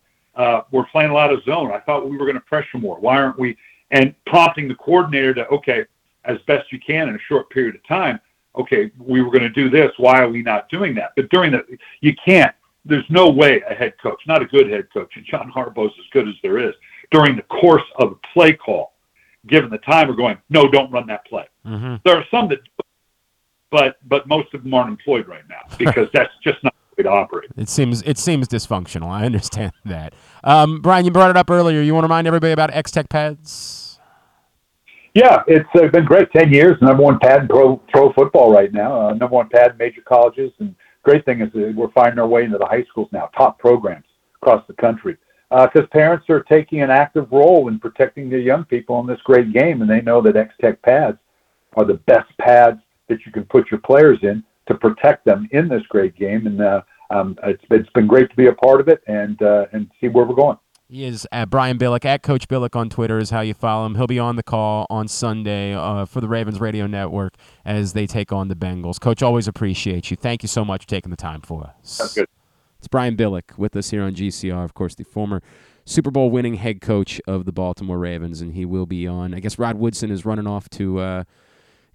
[0.71, 1.71] we're playing a lot of zone.
[1.71, 2.99] I thought we were going to pressure more.
[2.99, 3.57] Why aren't we?
[3.91, 5.85] And prompting the coordinator to, okay,
[6.25, 8.19] as best you can in a short period of time,
[8.57, 9.91] okay, we were going to do this.
[9.97, 11.11] Why are we not doing that?
[11.15, 11.63] But during the,
[12.01, 15.51] you can't, there's no way a head coach, not a good head coach, and John
[15.51, 16.73] Harbaugh's as good as there is,
[17.11, 18.93] during the course of a play call,
[19.47, 21.45] given the time, are going, no, don't run that play.
[21.65, 21.95] Mm-hmm.
[22.03, 22.59] There are some that,
[23.71, 27.09] but but most of them aren't employed right now because that's just not way to
[27.09, 27.51] operate.
[27.57, 29.07] It seems it seems dysfunctional.
[29.07, 30.13] I understand that.
[30.43, 31.81] Um, Brian, you brought it up earlier.
[31.81, 33.99] You want to remind everybody about X Tech pads?
[35.13, 36.31] Yeah, it's uh, been great.
[36.31, 39.07] Ten years, number one pad in pro pro football right now.
[39.07, 42.43] Uh, number one pad in major colleges, and great thing is we're finding our way
[42.43, 44.05] into the high schools now, top programs
[44.41, 45.17] across the country.
[45.49, 49.21] Because uh, parents are taking an active role in protecting their young people in this
[49.23, 51.17] great game, and they know that X Tech pads
[51.77, 55.67] are the best pads that you can put your players in to protect them in
[55.67, 56.47] this great game.
[56.47, 59.65] And uh, um, it's, it's been great to be a part of it and uh,
[59.71, 60.57] and see where we're going.
[60.87, 63.95] He is at Brian Billick at Coach Billick on Twitter is how you follow him.
[63.95, 67.33] He'll be on the call on Sunday uh, for the Ravens Radio Network
[67.65, 68.99] as they take on the Bengals.
[68.99, 70.17] Coach, always appreciate you.
[70.17, 71.97] Thank you so much for taking the time for us.
[71.97, 72.27] That's good.
[72.77, 75.41] It's Brian Billick with us here on GCR, of course, the former
[75.85, 79.33] Super Bowl winning head coach of the Baltimore Ravens, and he will be on.
[79.33, 80.99] I guess Rod Woodson is running off to.
[80.99, 81.23] Uh,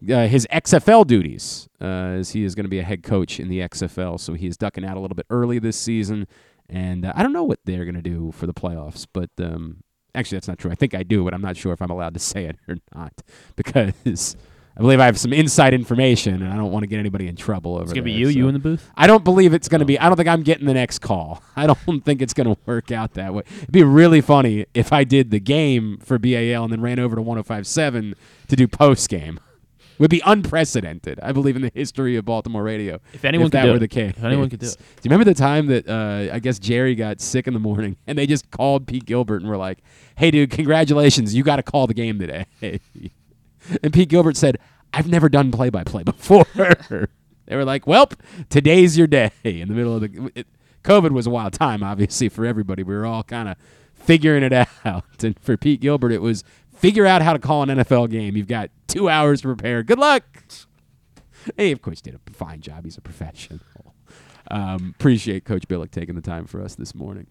[0.08, 3.48] uh, his XFL duties, uh, as he is going to be a head coach in
[3.48, 4.18] the XFL.
[4.18, 6.26] So he is ducking out a little bit early this season.
[6.68, 9.82] And uh, I don't know what they're going to do for the playoffs, but um,
[10.14, 10.70] actually, that's not true.
[10.70, 12.76] I think I do, but I'm not sure if I'm allowed to say it or
[12.94, 13.12] not
[13.56, 14.36] because
[14.76, 17.36] I believe I have some inside information, and I don't want to get anybody in
[17.36, 17.82] trouble over.
[17.82, 17.84] It.
[17.84, 18.38] It's gonna there, be you, so.
[18.38, 18.88] you in the booth.
[18.96, 19.98] I don't believe it's gonna be.
[19.98, 21.42] I don't think I'm getting the next call.
[21.56, 23.42] I don't think it's gonna work out that way.
[23.58, 27.16] It'd be really funny if I did the game for BAL and then ran over
[27.16, 28.14] to 105.7
[28.48, 29.40] to do post game
[30.00, 31.20] would be unprecedented.
[31.22, 32.98] I believe in the history of Baltimore radio.
[33.12, 33.80] If anyone if could that do were it.
[33.80, 34.76] the case, If anyone could do it.
[34.76, 37.98] Do you remember the time that uh, I guess Jerry got sick in the morning
[38.06, 39.78] and they just called Pete Gilbert and were like,
[40.16, 42.46] "Hey, dude, congratulations, you got to call the game today."
[43.82, 44.56] and Pete Gilbert said,
[44.94, 48.08] "I've never done play-by-play before." they were like, "Well,
[48.48, 50.46] today's your day." In the middle of the it,
[50.82, 52.82] COVID was a wild time, obviously for everybody.
[52.82, 53.58] We were all kind of
[53.92, 56.42] figuring it out, and for Pete Gilbert, it was
[56.80, 58.36] figure out how to call an NFL game.
[58.36, 59.82] You've got two hours to prepare.
[59.82, 60.24] Good luck.
[61.56, 62.84] Hey, of course, did a fine job.
[62.84, 63.60] He's a professional.
[64.50, 67.26] Um, appreciate Coach Billick taking the time for us this morning.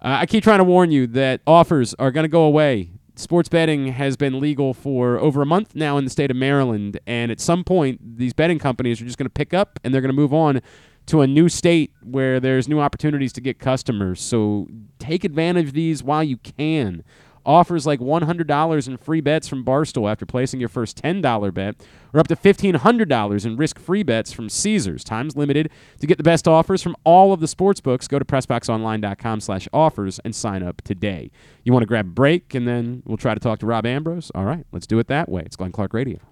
[0.00, 2.90] Uh, I keep trying to warn you that offers are going to go away.
[3.16, 6.98] Sports betting has been legal for over a month now in the state of Maryland,
[7.06, 10.00] and at some point, these betting companies are just going to pick up and they're
[10.00, 10.60] going to move on
[11.06, 14.20] to a new state where there's new opportunities to get customers.
[14.20, 17.02] So take advantage of these while you can
[17.44, 21.76] offers like $100 in free bets from Barstool after placing your first $10 bet,
[22.12, 25.04] or up to $1,500 in risk free bets from Caesars.
[25.04, 25.70] Time's limited.
[26.00, 29.68] To get the best offers from all of the sports books, go to PressBoxOnline.com slash
[29.72, 31.30] offers and sign up today.
[31.64, 34.30] You want to grab a break, and then we'll try to talk to Rob Ambrose?
[34.34, 35.42] All right, let's do it that way.
[35.44, 36.31] It's Glenn Clark Radio.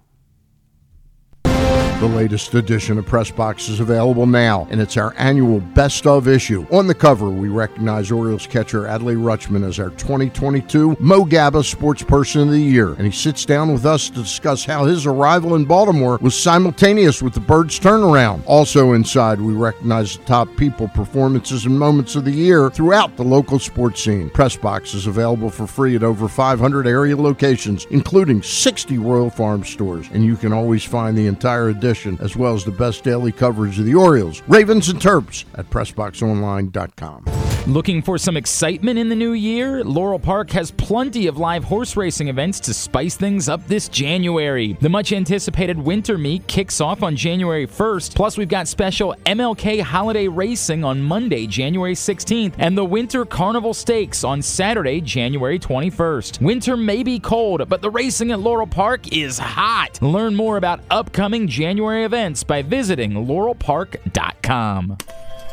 [2.01, 6.27] The latest edition of Press Box is available now, and it's our annual Best of
[6.27, 6.65] issue.
[6.71, 12.01] On the cover, we recognize Orioles catcher Adley Rutschman as our 2022 Mo Gaba Sports
[12.01, 15.53] Person of the Year, and he sits down with us to discuss how his arrival
[15.53, 18.41] in Baltimore was simultaneous with the Birds' turnaround.
[18.47, 23.23] Also inside, we recognize the top people, performances, and moments of the year throughout the
[23.23, 24.31] local sports scene.
[24.31, 29.63] Press Box is available for free at over 500 area locations, including 60 Royal Farm
[29.63, 33.31] stores, and you can always find the entire edition as well as the best daily
[33.31, 37.25] coverage of the Orioles, Ravens, and Terps at PressBoxOnline.com.
[37.67, 39.83] Looking for some excitement in the new year?
[39.83, 44.75] Laurel Park has plenty of live horse racing events to spice things up this January.
[44.81, 49.79] The much anticipated winter meet kicks off on January 1st, plus, we've got special MLK
[49.79, 56.41] holiday racing on Monday, January 16th, and the Winter Carnival Stakes on Saturday, January 21st.
[56.41, 60.01] Winter may be cold, but the racing at Laurel Park is hot.
[60.01, 64.97] Learn more about upcoming January events by visiting laurelpark.com.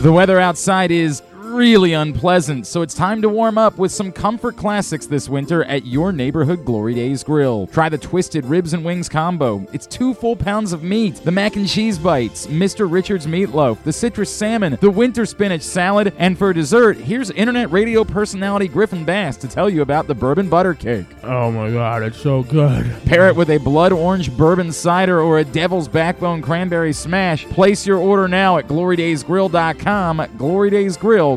[0.00, 1.22] The weather outside is
[1.58, 5.84] really unpleasant, so it's time to warm up with some comfort classics this winter at
[5.84, 7.66] your neighborhood Glory Days Grill.
[7.66, 9.66] Try the Twisted Ribs and Wings combo.
[9.72, 12.88] It's two full pounds of meat, the mac and cheese bites, Mr.
[12.88, 18.04] Richards meatloaf, the citrus salmon, the winter spinach salad, and for dessert, here's internet radio
[18.04, 21.06] personality Griffin Bass to tell you about the bourbon butter cake.
[21.24, 22.86] Oh my god, it's so good.
[23.04, 27.46] Pair it with a blood orange bourbon cider or a devil's backbone cranberry smash.
[27.46, 30.24] Place your order now at glorydaysgrill.com.
[30.38, 31.36] Glory Days Grill,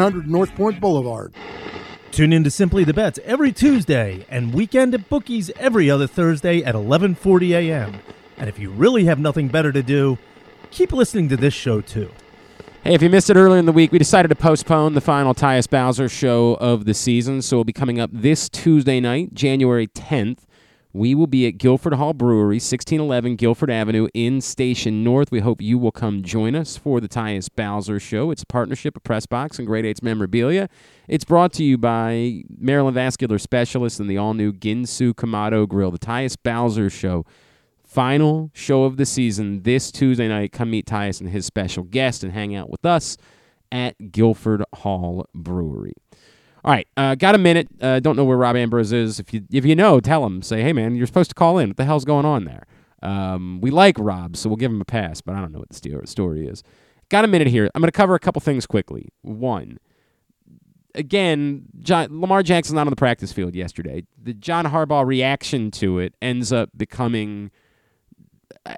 [0.09, 1.33] North Point Boulevard.
[2.11, 6.63] Tune in to Simply the Bets every Tuesday and weekend at Bookies every other Thursday
[6.63, 7.99] at 11:40 a.m.
[8.37, 10.17] And if you really have nothing better to do,
[10.71, 12.09] keep listening to this show too.
[12.83, 15.35] Hey, if you missed it earlier in the week, we decided to postpone the final
[15.35, 19.85] Tyus Bowser show of the season, so it'll be coming up this Tuesday night, January
[19.85, 20.39] 10th.
[20.93, 25.31] We will be at Guilford Hall Brewery, 1611 Guilford Avenue in Station North.
[25.31, 28.29] We hope you will come join us for the Tyus Bowser Show.
[28.29, 30.67] It's a partnership of Pressbox and Great Eights Memorabilia.
[31.07, 35.91] It's brought to you by Maryland Vascular Specialists and the all-new Ginsu Kamado Grill.
[35.91, 37.25] The Tyus Bowser Show,
[37.85, 40.51] final show of the season this Tuesday night.
[40.51, 43.15] Come meet Tyus and his special guest and hang out with us
[43.71, 45.93] at Guilford Hall Brewery.
[46.63, 47.67] All right, uh, got a minute.
[47.81, 49.19] Uh, don't know where Rob Ambrose is.
[49.19, 50.41] If you if you know, tell him.
[50.41, 51.69] Say, hey man, you're supposed to call in.
[51.69, 52.65] What the hell's going on there?
[53.01, 55.21] Um, we like Rob, so we'll give him a pass.
[55.21, 56.63] But I don't know what the story is.
[57.09, 57.69] Got a minute here.
[57.73, 59.09] I'm going to cover a couple things quickly.
[59.21, 59.79] One,
[60.95, 64.03] again, John, Lamar Jackson not on the practice field yesterday.
[64.21, 67.51] The John Harbaugh reaction to it ends up becoming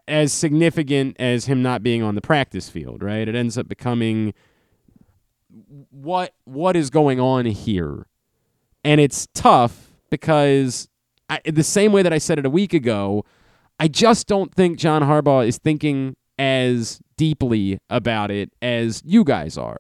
[0.08, 3.04] as significant as him not being on the practice field.
[3.04, 3.28] Right?
[3.28, 4.34] It ends up becoming
[5.90, 8.08] what what is going on here?
[8.84, 10.90] And it's tough because
[11.30, 13.26] I, the same way that I said it a week ago
[13.80, 19.58] I just don't think John Harbaugh is thinking as deeply about it as you guys
[19.58, 19.80] are.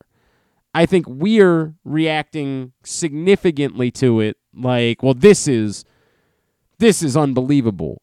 [0.73, 5.85] I think we're reacting significantly to it like well this is
[6.79, 8.01] this is unbelievable.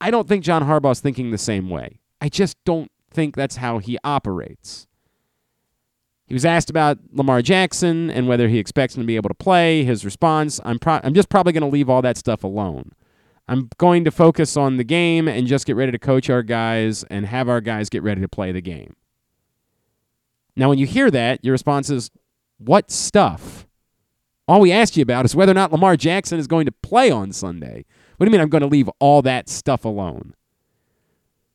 [0.00, 2.00] I don't think John Harbaugh's thinking the same way.
[2.20, 4.86] I just don't think that's how he operates
[6.26, 9.34] he was asked about Lamar Jackson and whether he expects him to be able to
[9.34, 9.84] play.
[9.84, 12.92] His response, I'm, pro- I'm just probably going to leave all that stuff alone.
[13.48, 17.04] I'm going to focus on the game and just get ready to coach our guys
[17.04, 18.96] and have our guys get ready to play the game.
[20.56, 22.10] Now, when you hear that, your response is,
[22.58, 23.66] What stuff?
[24.48, 27.10] All we asked you about is whether or not Lamar Jackson is going to play
[27.10, 27.84] on Sunday.
[28.16, 30.34] What do you mean I'm going to leave all that stuff alone?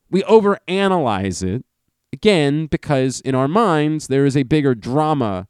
[0.10, 1.65] We overanalyze it
[2.13, 5.47] Again, because in our minds, there is a bigger drama,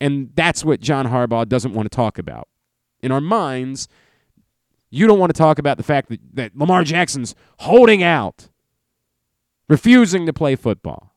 [0.00, 2.48] and that's what John Harbaugh doesn't want to talk about.
[3.00, 3.88] In our minds,
[4.90, 8.48] you don't want to talk about the fact that, that Lamar Jackson's holding out,
[9.68, 11.14] refusing to play football,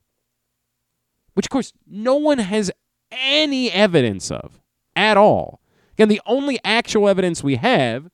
[1.34, 2.72] which, of course, no one has
[3.12, 4.62] any evidence of
[4.96, 5.60] at all.
[5.94, 8.10] Again, the only actual evidence we have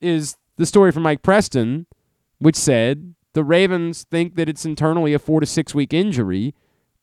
[0.00, 1.86] is the story from Mike Preston,
[2.38, 6.54] which said the Ravens think that it's internally a four to six week injury,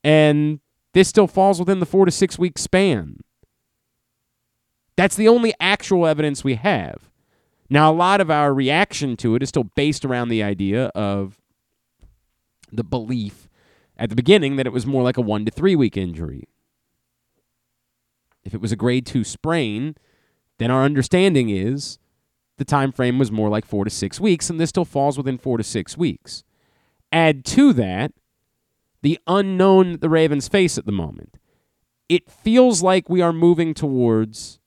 [0.03, 0.59] and
[0.93, 3.17] this still falls within the four to six week span.
[4.95, 7.09] That's the only actual evidence we have.
[7.69, 11.39] Now, a lot of our reaction to it is still based around the idea of
[12.71, 13.47] the belief
[13.97, 16.47] at the beginning that it was more like a one to three week injury.
[18.43, 19.95] If it was a grade two sprain,
[20.57, 21.99] then our understanding is
[22.59, 25.37] the time frame was more like four to six weeks, and this still falls within
[25.37, 26.43] four to six weeks.
[27.11, 28.13] Add to that
[29.01, 31.37] the unknown that the Ravens face at the moment.
[32.07, 34.59] It feels like we are moving towards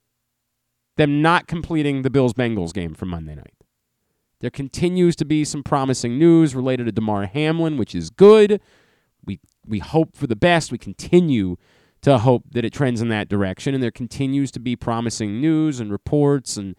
[0.96, 3.54] them not completing the Bills Bengals game from Monday night.
[4.40, 8.60] There continues to be some promising news related to Damar Hamlin, which is good.
[9.24, 10.72] We we hope for the best.
[10.72, 11.56] We continue
[12.00, 15.78] to hope that it trends in that direction, and there continues to be promising news
[15.78, 16.56] and reports.
[16.56, 16.74] And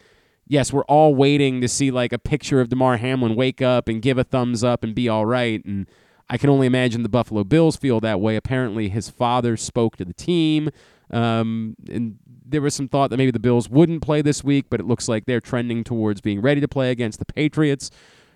[0.47, 4.01] yes, we're all waiting to see like a picture of Damar Hamlin wake up and
[4.01, 5.63] give a thumbs up and be all right.
[5.65, 5.87] And
[6.29, 8.35] I can only imagine the Buffalo Bills feel that way.
[8.35, 10.69] Apparently, his father spoke to the team.
[11.11, 14.79] Um, and there was some thought that maybe the Bills wouldn't play this week, but
[14.79, 17.91] it looks like they're trending towards being ready to play against the Patriots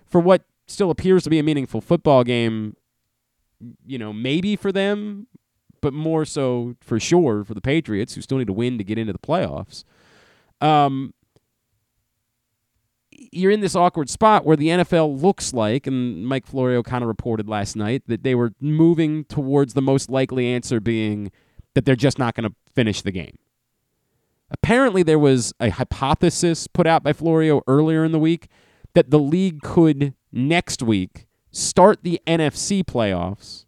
[0.06, 2.76] for what still appears to be a meaningful football game.
[3.84, 5.26] You know, maybe for them,
[5.80, 8.98] but more so for sure for the Patriots, who still need to win to get
[8.98, 9.82] into the playoffs.
[10.60, 11.14] Um,
[13.32, 17.08] you're in this awkward spot where the NFL looks like, and Mike Florio kind of
[17.08, 21.30] reported last night that they were moving towards the most likely answer being
[21.74, 23.38] that they're just not going to finish the game.
[24.50, 28.48] Apparently, there was a hypothesis put out by Florio earlier in the week
[28.94, 33.66] that the league could next week start the NFC playoffs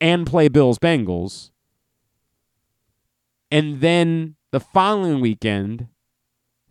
[0.00, 1.50] and play Bills Bengals.
[3.50, 5.88] And then the following weekend,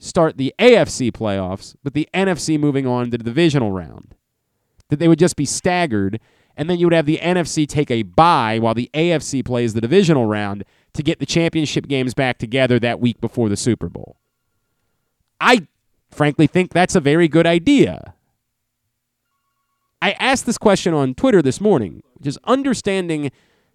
[0.01, 4.15] start the AFC playoffs, with the NFC moving on to the divisional round.
[4.89, 6.19] That they would just be staggered,
[6.57, 9.79] and then you would have the NFC take a bye while the AFC plays the
[9.79, 14.17] divisional round to get the championship games back together that week before the Super Bowl.
[15.39, 15.67] I
[16.09, 18.15] frankly think that's a very good idea.
[20.01, 23.31] I asked this question on Twitter this morning, which is understanding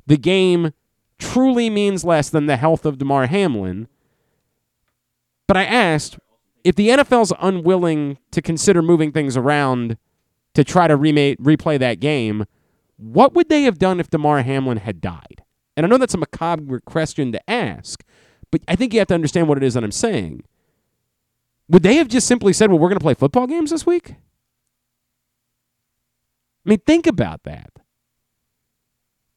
[0.06, 0.72] the game
[1.18, 3.88] truly means less than the health of Damar Hamlin.
[5.46, 6.18] But I asked
[6.64, 9.96] if the NFL's unwilling to consider moving things around
[10.54, 12.44] to try to remake, replay that game,
[12.96, 15.42] what would they have done if Damar Hamlin had died?
[15.76, 18.02] And I know that's a macabre question to ask,
[18.50, 20.42] but I think you have to understand what it is that I'm saying.
[21.68, 24.14] Would they have just simply said, well, we're going to play football games this week?
[26.64, 27.70] I mean, think about that.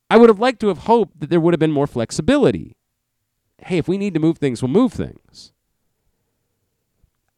[0.10, 2.76] I would have liked to have hoped that there would have been more flexibility.
[3.60, 5.52] Hey, if we need to move things, we'll move things.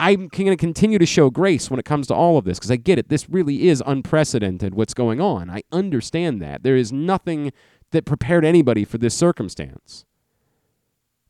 [0.02, 2.72] I'm going to continue to show grace when it comes to all of this because
[2.72, 3.10] I get it.
[3.10, 5.48] This really is unprecedented what's going on.
[5.52, 6.64] I understand that.
[6.64, 7.54] There is nothing
[7.92, 10.06] that prepared anybody for this circumstance.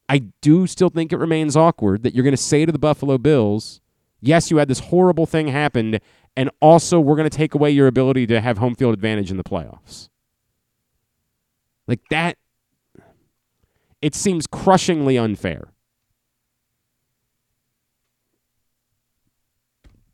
[0.08, 3.18] I do still think it remains awkward that you're going to say to the Buffalo
[3.18, 3.82] Bills,
[4.22, 6.00] yes, you had this horrible thing happen,
[6.38, 9.36] and also we're going to take away your ability to have home field advantage in
[9.36, 10.08] the playoffs.
[11.88, 12.38] Like that,
[14.02, 15.74] it seems crushingly unfair.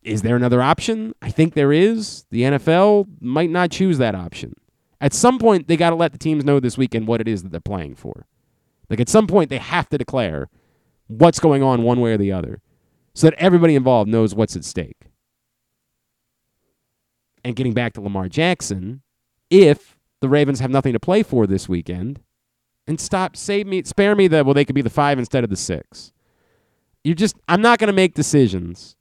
[0.07, 1.13] Is there another option?
[1.21, 2.25] I think there is.
[2.31, 4.53] The NFL might not choose that option.
[5.01, 7.43] At some point, they got to let the teams know this weekend what it is
[7.43, 8.25] that they're playing for.
[8.89, 10.49] Like at some point, they have to declare
[11.07, 12.61] what's going on one way or the other
[13.13, 15.09] so that everybody involved knows what's at stake.
[17.43, 19.01] And getting back to Lamar Jackson,
[19.49, 22.21] if the Ravens have nothing to play for this weekend,
[22.87, 25.49] and stop, save me, spare me the, well, they could be the five instead of
[25.49, 26.13] the six.
[27.03, 28.96] You're just, I'm not going to make decisions.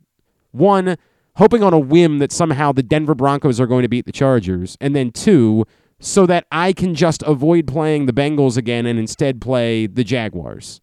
[0.56, 0.96] One,
[1.36, 4.76] hoping on a whim that somehow the Denver Broncos are going to beat the Chargers.
[4.80, 5.64] And then two,
[5.98, 10.80] so that I can just avoid playing the Bengals again and instead play the Jaguars.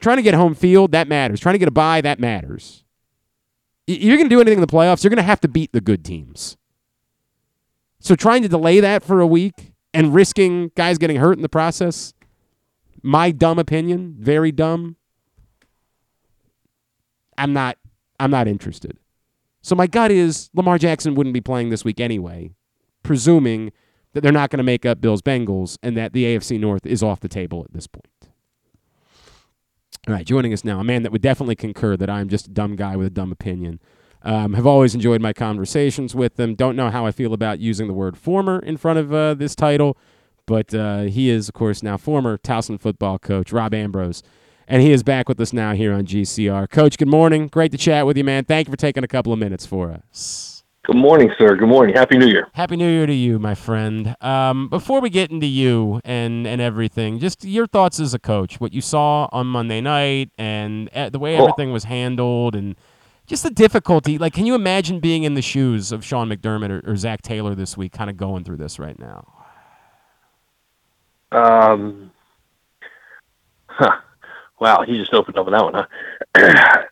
[0.00, 1.40] Trying to get home field, that matters.
[1.40, 2.84] Trying to get a bye, that matters.
[3.86, 5.80] You're going to do anything in the playoffs, you're going to have to beat the
[5.80, 6.56] good teams.
[7.98, 11.48] So trying to delay that for a week and risking guys getting hurt in the
[11.48, 12.14] process,
[13.02, 14.96] my dumb opinion, very dumb.
[17.40, 17.78] I'm not
[18.20, 18.98] I'm not interested.
[19.62, 22.50] So my gut is Lamar Jackson wouldn't be playing this week anyway,
[23.02, 23.72] presuming
[24.12, 27.02] that they're not going to make up Bills Bengals and that the AFC North is
[27.02, 28.06] off the table at this point.
[30.08, 32.50] All right, joining us now, a man that would definitely concur that I'm just a
[32.50, 33.80] dumb guy with a dumb opinion.
[34.22, 36.54] Um, have always enjoyed my conversations with them.
[36.54, 39.54] Don't know how I feel about using the word former in front of uh, this
[39.54, 39.96] title,
[40.46, 44.22] but uh, he is, of course, now former Towson football coach, Rob Ambrose
[44.70, 46.70] and he is back with us now here on GCR.
[46.70, 47.48] Coach, good morning.
[47.48, 48.44] Great to chat with you, man.
[48.44, 50.62] Thank you for taking a couple of minutes for us.
[50.84, 51.56] Good morning, sir.
[51.56, 51.94] Good morning.
[51.94, 52.46] Happy New Year.
[52.54, 54.14] Happy New Year to you, my friend.
[54.20, 58.60] Um, before we get into you and, and everything, just your thoughts as a coach,
[58.60, 62.76] what you saw on Monday night and uh, the way everything was handled and
[63.26, 64.18] just the difficulty.
[64.18, 67.56] Like, can you imagine being in the shoes of Sean McDermott or, or Zac Taylor
[67.56, 69.32] this week, kind of going through this right now?
[71.32, 72.12] Um,
[73.66, 73.98] huh.
[74.60, 76.82] Wow, he just opened up on that one, huh?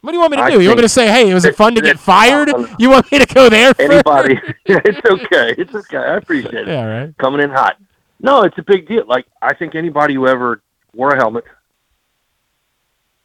[0.00, 0.60] What do you want me to do?
[0.60, 2.48] You want me to say, "Hey, was it fun to get fired"?
[2.78, 3.74] You want me to go there?
[3.78, 4.40] Anybody?
[4.64, 5.54] it's okay.
[5.58, 5.96] It's okay.
[5.96, 6.68] I appreciate it.
[6.68, 7.18] Yeah, right.
[7.18, 7.78] Coming in hot.
[8.20, 9.04] No, it's a big deal.
[9.06, 10.62] Like I think anybody who ever
[10.94, 11.44] wore a helmet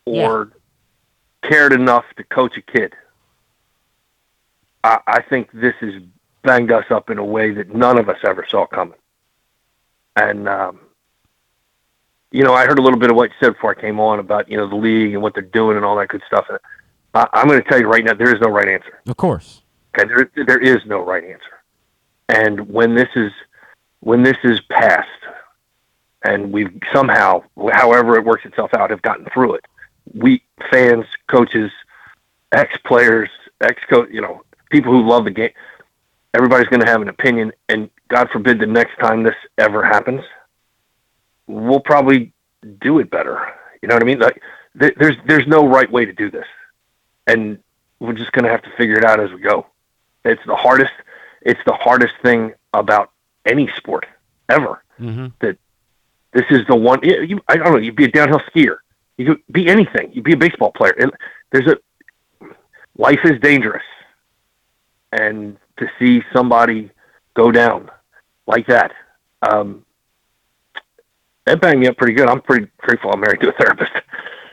[0.06, 0.52] or
[1.44, 1.50] yeah.
[1.50, 2.96] cared enough to coach a kid,
[4.84, 5.94] I, I think this has
[6.42, 8.98] banged us up in a way that none of us ever saw coming.
[10.16, 10.80] And um,
[12.34, 14.20] you know, I heard a little bit of what you said before I came on
[14.20, 16.46] about you know the league and what they're doing and all that good stuff.
[16.50, 16.58] And
[17.14, 19.00] I, I'm going to tell you right now, there is no right answer.
[19.08, 19.62] Of course.
[19.98, 21.62] Okay, there there is no right answer.
[22.30, 23.32] And when this is
[24.00, 25.08] when this is passed,
[26.24, 29.66] and we've somehow, however it works itself out, have gotten through it,
[30.16, 31.72] we fans, coaches,
[32.52, 33.30] ex players,
[33.62, 35.52] ex coach, you know, people who love the game,
[36.34, 37.52] everybody's going to have an opinion.
[37.70, 40.22] And God forbid the next time this ever happens,
[41.48, 42.34] we'll probably
[42.82, 43.54] do it better.
[43.82, 44.20] You know what I mean?
[44.20, 44.41] Like,
[44.80, 46.48] th- there's there's no right way to do this,
[47.28, 47.60] and
[48.00, 49.66] we're just going to have to figure it out as we go.
[50.26, 50.94] It's the hardest.
[51.41, 53.12] It's the hardest thing about
[53.46, 54.06] any sport
[54.50, 54.84] ever.
[55.00, 55.28] Mm-hmm.
[55.41, 55.58] That
[56.32, 57.00] this is the one.
[57.04, 57.78] You, you, I don't know.
[57.78, 58.78] You'd be a downhill skier.
[59.18, 60.12] You could be anything.
[60.14, 60.96] You'd be a baseball player.
[60.98, 61.12] And
[61.52, 61.78] there's a
[62.98, 63.84] life is dangerous,
[65.12, 66.91] and to see somebody
[67.34, 67.89] go down
[68.48, 68.91] like that,
[69.41, 69.86] um,
[71.46, 72.28] that banged me up pretty good.
[72.28, 73.91] I'm pretty grateful I'm married to a therapist.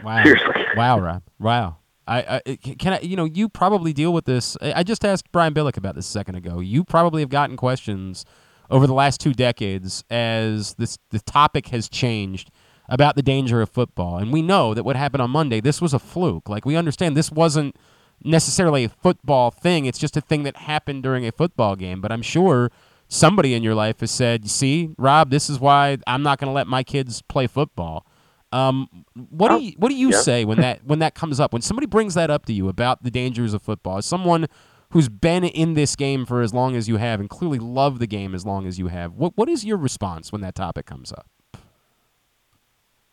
[0.02, 0.22] Wow.
[0.22, 0.54] Seriously.
[0.76, 1.22] Wow, Rob.
[1.38, 1.76] Wow.
[2.06, 4.56] I, I eh, can I you know you probably deal with this.
[4.60, 6.60] I I just asked Brian Billick about this a second ago.
[6.60, 8.24] You probably have gotten questions
[8.70, 12.50] over the last two decades as this the topic has changed
[12.88, 14.18] about the danger of football.
[14.18, 16.48] And we know that what happened on Monday, this was a fluke.
[16.48, 17.76] Like we understand this wasn't
[18.24, 19.86] necessarily a football thing.
[19.86, 22.00] It's just a thing that happened during a football game.
[22.00, 22.70] But I'm sure
[23.10, 26.54] somebody in your life has said, "See, Rob, this is why I'm not going to
[26.54, 28.06] let my kids play football."
[28.52, 30.20] Um, what do you what do you yeah.
[30.20, 31.52] say when that when that comes up?
[31.52, 34.46] When somebody brings that up to you about the dangers of football, as someone
[34.90, 38.06] who's been in this game for as long as you have and clearly love the
[38.06, 41.12] game as long as you have, what what is your response when that topic comes
[41.12, 41.26] up?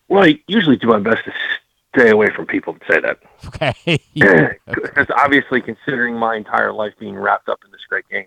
[0.08, 1.32] Well, I usually do my best to
[1.94, 3.18] stay away from people that say that.
[3.46, 3.98] Okay.
[4.66, 8.26] Because obviously, considering my entire life being wrapped up in this great game,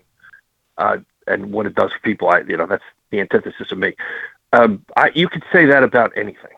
[0.78, 0.96] uh,
[1.26, 3.94] and what it does for people, I you know that's the antithesis of me.
[4.52, 6.56] Um, I, you could say that about anything.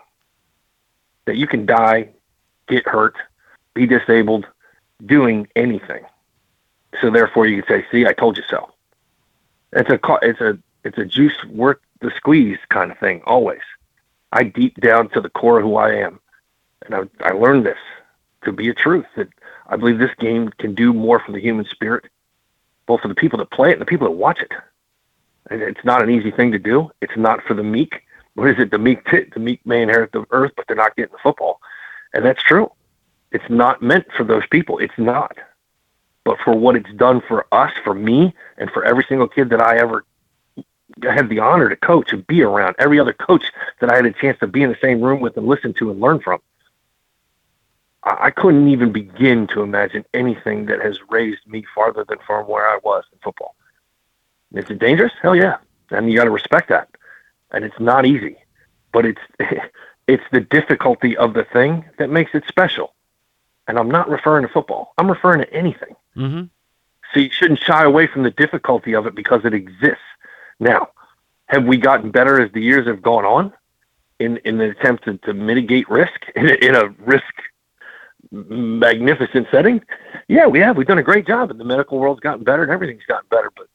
[1.26, 2.10] That you can die,
[2.68, 3.16] get hurt,
[3.72, 4.46] be disabled,
[5.06, 6.04] doing anything.
[7.00, 8.70] So therefore, you could say, "See, I told you so."
[9.72, 13.22] It's a it's a it's a juice worth the squeeze kind of thing.
[13.26, 13.62] Always,
[14.32, 16.20] I deep down to the core of who I am,
[16.84, 17.78] and I, I learned this
[18.44, 19.28] to be a truth that
[19.66, 22.04] I believe this game can do more for the human spirit,
[22.86, 24.52] both for the people that play it and the people that watch it.
[25.50, 26.90] And it's not an easy thing to do.
[27.00, 28.02] It's not for the meek.
[28.34, 28.70] What is it?
[28.70, 31.60] The meek, the meek may inherit the earth, but they're not getting the football,
[32.12, 32.70] and that's true.
[33.30, 34.78] It's not meant for those people.
[34.78, 35.36] It's not.
[36.24, 39.60] But for what it's done for us, for me, and for every single kid that
[39.60, 40.04] I ever
[41.02, 43.44] had the honor to coach and be around, every other coach
[43.80, 45.90] that I had a chance to be in the same room with and listen to
[45.90, 46.40] and learn from.
[48.06, 52.68] I couldn't even begin to imagine anything that has raised me farther than from where
[52.68, 53.56] I was in football.
[54.52, 55.12] Is it dangerous?
[55.22, 55.56] Hell yeah.
[55.90, 56.88] And you got to respect that.
[57.52, 58.36] And it's not easy,
[58.92, 59.20] but it's
[60.06, 62.94] it's the difficulty of the thing that makes it special.
[63.66, 64.92] And I'm not referring to football.
[64.98, 65.96] I'm referring to anything.
[66.16, 66.42] mm-hmm.
[67.12, 70.02] So you shouldn't shy away from the difficulty of it because it exists.
[70.58, 70.88] Now,
[71.46, 73.52] have we gotten better as the years have gone on
[74.18, 77.32] in in the attempt to, to mitigate risk in in a risk
[78.34, 79.80] magnificent setting?
[80.28, 80.76] Yeah, we have.
[80.76, 83.50] We've done a great job, and the medical world's gotten better, and everything's gotten better.
[83.56, 83.66] But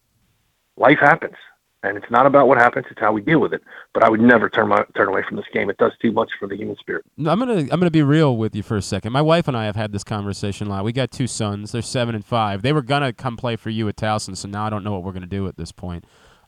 [0.77, 1.35] life happens,
[1.83, 3.61] and it's not about what happens; it's how we deal with it.
[3.93, 5.69] But I would never turn my turn away from this game.
[5.69, 7.05] It does too much for the human spirit.
[7.17, 9.11] No, I'm gonna I'm gonna be real with you for a second.
[9.13, 10.83] My wife and I have had this conversation a lot.
[10.83, 11.71] We got two sons.
[11.71, 12.61] They're seven and five.
[12.61, 15.03] They were gonna come play for you at Towson, so now I don't know what
[15.03, 16.05] we're gonna do at this point.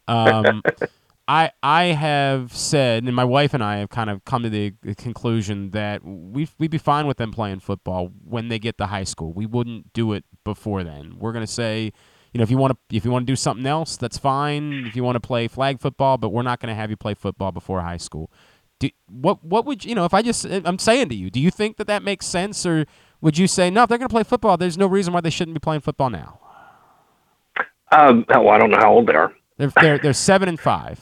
[0.07, 0.63] Um,
[1.31, 4.73] I I have said, and my wife and I have kind of come to the
[4.97, 9.05] conclusion that we we'd be fine with them playing football when they get to high
[9.05, 9.31] school.
[9.31, 11.15] We wouldn't do it before then.
[11.19, 11.93] We're gonna say,
[12.33, 14.83] you know, if you want to if you want to do something else, that's fine.
[14.85, 17.53] If you want to play flag football, but we're not gonna have you play football
[17.53, 18.29] before high school.
[18.79, 21.49] Do, what what would you know if I just I'm saying to you, do you
[21.49, 22.85] think that that makes sense, or
[23.21, 23.83] would you say no?
[23.83, 26.41] If they're gonna play football, there's no reason why they shouldn't be playing football now.
[27.93, 29.33] Um, well, I don't know how old they are.
[29.55, 30.99] They're they're they're seven and five.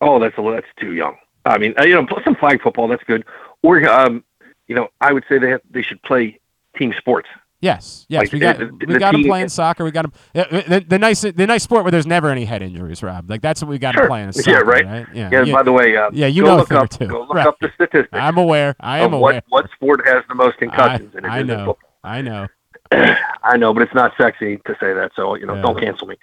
[0.00, 1.16] Oh, that's a, that's too young.
[1.44, 3.24] I mean, uh, you know, plus some flag football that's good.
[3.62, 4.24] Or, um,
[4.68, 6.38] you know, I would say they have, they should play
[6.76, 7.28] team sports.
[7.62, 9.84] Yes, yes, Like, we got the- we the got them playing soccer.
[9.84, 13.02] We got them the, the nice the nice sport where there's never any head injuries,
[13.02, 13.28] Rob.
[13.28, 14.08] Like that's what we got them Sure.
[14.08, 14.28] playing.
[14.30, 14.86] is Yeah, right.
[14.86, 15.06] right?
[15.12, 15.42] Yeah, Yeah.
[15.44, 15.52] yeah.
[15.52, 17.06] By the way, uh, Yeah, you go know look up two.
[17.06, 17.46] go look Right.
[17.46, 18.76] up the statistics I'm aware.
[18.80, 19.42] I am aware.
[19.50, 21.56] what what sport has the most I, concussions, it I know.
[21.66, 21.78] football.
[22.02, 22.46] I know.
[22.92, 25.10] I know, but it's not sexy to say that.
[25.14, 25.60] So you know, Yeah.
[25.62, 26.16] don't cancel me.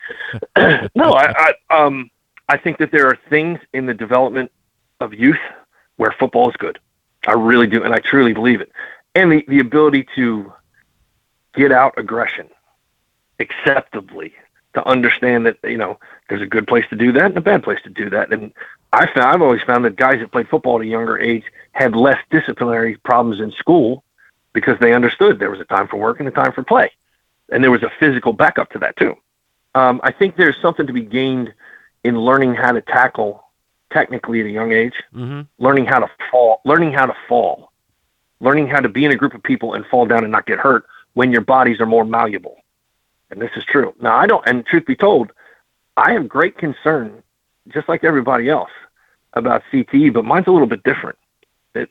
[0.95, 2.09] no, I, I um
[2.49, 4.51] I think that there are things in the development
[4.99, 5.39] of youth
[5.97, 6.79] where football is good.
[7.27, 8.71] I really do, and I truly believe it.
[9.15, 10.53] And the, the ability to
[11.53, 12.49] get out aggression
[13.39, 14.33] acceptably
[14.73, 17.63] to understand that you know there's a good place to do that and a bad
[17.63, 18.31] place to do that.
[18.31, 18.53] And
[18.93, 21.95] I found I've always found that guys that played football at a younger age had
[21.95, 24.03] less disciplinary problems in school
[24.53, 26.91] because they understood there was a time for work and a time for play,
[27.51, 29.15] and there was a physical backup to that too.
[29.75, 31.53] Um, I think there's something to be gained
[32.03, 33.43] in learning how to tackle
[33.91, 35.41] technically at a young age, Mm-hmm.
[35.63, 37.71] learning how to fall, learning how to fall,
[38.39, 40.59] learning how to be in a group of people and fall down and not get
[40.59, 42.57] hurt when your bodies are more malleable.
[43.31, 43.93] And this is true.
[43.99, 45.31] Now, I don't, and truth be told,
[45.97, 47.23] I have great concern,
[47.69, 48.69] just like everybody else,
[49.33, 51.17] about CTE, but mine's a little bit different.
[51.73, 51.89] That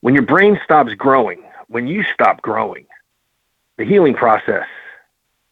[0.00, 2.86] when your brain stops growing, when you stop growing,
[3.76, 4.66] the healing process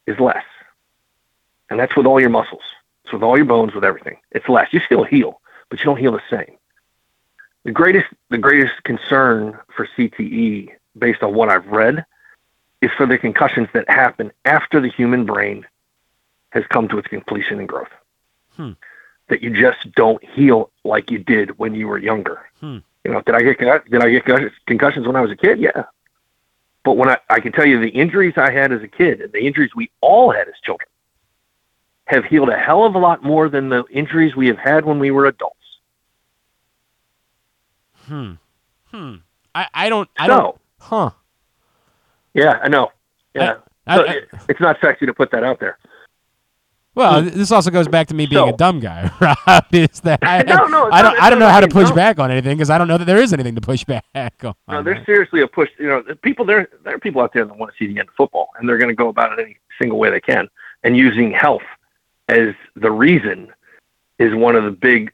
[0.07, 0.43] is less.
[1.69, 2.61] And that's with all your muscles.
[3.07, 4.17] It's with all your bones, with everything.
[4.31, 4.73] It's less.
[4.73, 5.39] You still heal,
[5.69, 6.57] but you don't heal the same.
[7.63, 12.05] The greatest the greatest concern for CTE, based on what I've read,
[12.81, 15.65] is for the concussions that happen after the human brain
[16.49, 17.87] has come to its completion and growth.
[18.57, 18.71] Hmm.
[19.29, 22.41] That you just don't heal like you did when you were younger.
[22.59, 22.79] Hmm.
[23.05, 24.25] You know, did I get did I get
[24.65, 25.59] concussions when I was a kid?
[25.59, 25.85] Yeah.
[26.83, 29.31] But when I, I can tell you the injuries I had as a kid and
[29.31, 30.89] the injuries we all had as children
[32.07, 34.99] have healed a hell of a lot more than the injuries we have had when
[34.99, 35.53] we were adults.
[38.05, 38.33] Hmm.
[38.91, 39.15] Hmm.
[39.53, 40.09] I, I don't.
[40.17, 40.57] I So- don't.
[40.79, 41.09] Huh.
[42.33, 42.91] Yeah, I know.
[43.33, 43.55] Yeah.
[43.85, 45.77] I- So I- it- it's not sexy to put that out there.
[46.95, 49.65] Well, this also goes back to me being So- a dumb guy, Rob.
[49.71, 52.31] Is that I, No, no, I don't I don't know how to push back on
[52.31, 54.03] anything because I don't know that there is anything to push back
[54.43, 54.55] on.
[54.67, 55.69] No, there's seriously a push.
[55.77, 58.09] You know, people there there are people out there that want to see the end
[58.09, 60.47] of football, and they're going to go about it any single way they can.
[60.83, 61.61] And using health
[62.29, 63.51] as the reason
[64.19, 65.11] is one of the big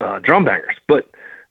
[0.00, 0.76] uh, drum bangers.
[0.86, 1.10] But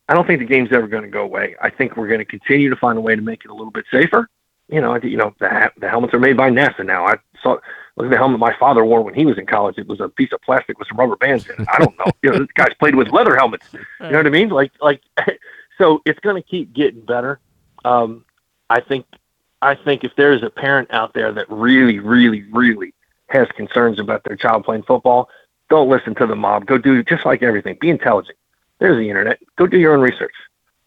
[0.09, 1.55] I don't think the game's ever going to go away.
[1.61, 3.71] I think we're going to continue to find a way to make it a little
[3.71, 4.29] bit safer.
[4.69, 7.05] You know, I, you know, the, the helmets are made by NASA now.
[7.05, 7.57] I saw
[7.97, 9.77] look at the helmet my father wore when he was in college.
[9.77, 11.67] It was a piece of plastic with some rubber bands in it.
[11.71, 12.05] I don't know.
[12.23, 13.67] you know, this guy's played with leather helmets.
[13.73, 14.49] You know what I mean?
[14.49, 15.01] Like, like,
[15.77, 17.39] so it's going to keep getting better.
[17.83, 18.25] Um,
[18.69, 19.05] I think,
[19.61, 22.93] I think if there's a parent out there that really, really, really
[23.31, 25.29] has concerns about their child playing football,
[25.69, 26.65] don't listen to the mob.
[26.65, 27.77] Go do just like everything.
[27.79, 28.37] Be intelligent.
[28.79, 29.39] There's the internet.
[29.57, 30.33] Go do your own research.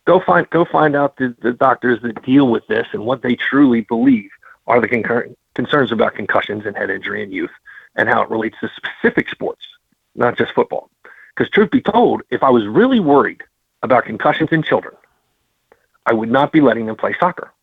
[0.07, 3.37] Go find go find out the, the doctors that deal with this and what they
[3.37, 4.29] truly believe
[4.67, 7.51] are the concur- concerns about concussions and head injury in youth
[7.97, 9.65] and how it relates to specific sports,
[10.15, 10.91] not just football.
[11.35, 13.43] Because truth be told, if I was really worried
[13.83, 14.95] about concussions in children,
[16.05, 17.54] I would not be letting them play soccer.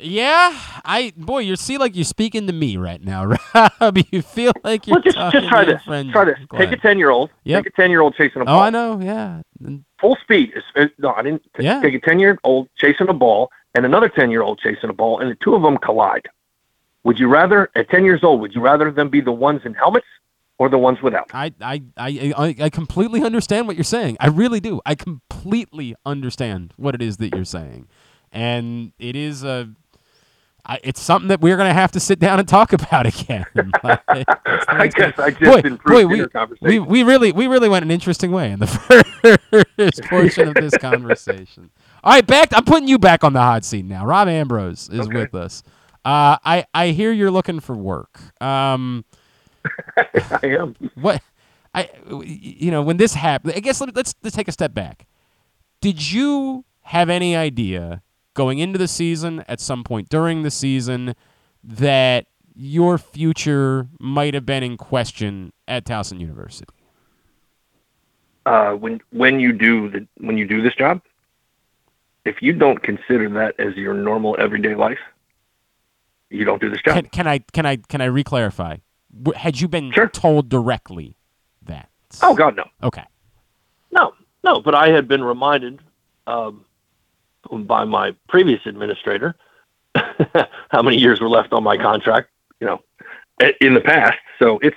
[0.00, 3.24] Yeah, I boy, you see like you're speaking to me right now,
[3.80, 3.98] Rob.
[4.12, 5.82] You feel like you're Well, just just try to this.
[5.82, 6.12] friend.
[6.12, 6.38] Try this.
[6.56, 7.30] Take a ten year old.
[7.44, 7.64] Yep.
[7.64, 8.60] Take a ten year old chasing a ball.
[8.60, 9.00] Oh, I know.
[9.00, 9.42] Yeah.
[10.00, 10.50] Full speed.
[10.50, 11.42] It's- uh, no, I didn't.
[11.58, 11.80] Yeah.
[11.82, 14.92] Take a ten year old chasing a ball and another ten year old chasing a
[14.92, 16.28] ball, and the two of them collide.
[17.02, 19.74] Would you rather, at ten years old, would you rather them be the ones in
[19.74, 20.06] helmets
[20.58, 21.28] or the ones without?
[21.34, 24.16] I, I, I, I completely understand what you're saying.
[24.20, 24.80] I really do.
[24.86, 27.88] I completely understand what it is that you're saying,
[28.30, 29.70] and it is a.
[30.68, 33.46] I, it's something that we're going to have to sit down and talk about again.
[33.82, 34.00] Like,
[34.68, 36.26] I guess I just boy, improved boy, we,
[36.60, 38.66] we, we really we really went an interesting way in the
[39.76, 41.70] first portion of this conversation.
[42.04, 42.48] All right, back.
[42.52, 44.04] I'm putting you back on the hot seat now.
[44.04, 45.14] Rob Ambrose is Okay.
[45.16, 45.62] with us.
[46.04, 48.20] Uh, I I hear you're looking for work.
[48.42, 49.04] Um,
[49.96, 50.74] I am.
[50.94, 51.22] what
[51.74, 51.88] I
[52.22, 53.54] you know when this happened.
[53.56, 55.06] I guess let, let's let's take a step back.
[55.80, 58.02] Did you have any idea
[58.38, 61.16] going into the season at some point during the season
[61.64, 66.72] that your future might have been in question at Towson University?
[68.46, 71.02] Uh, when when you do the when you do this job,
[72.24, 75.00] if you don't consider that as your normal everyday life,
[76.30, 76.94] you don't do this job.
[76.94, 78.80] Can, can I can I can I reclarify?
[79.34, 80.08] Had you been Sure.
[80.08, 81.16] told directly
[81.62, 81.90] that?
[82.22, 82.64] oh God, no.
[82.84, 83.04] Okay.
[83.90, 84.14] No,
[84.44, 85.80] no, but I had been reminded
[86.28, 86.64] um,
[87.52, 89.34] by my previous administrator
[90.68, 92.30] how many years were left on my contract,
[92.60, 92.80] you know,
[93.60, 94.18] in the past.
[94.38, 94.76] So it's,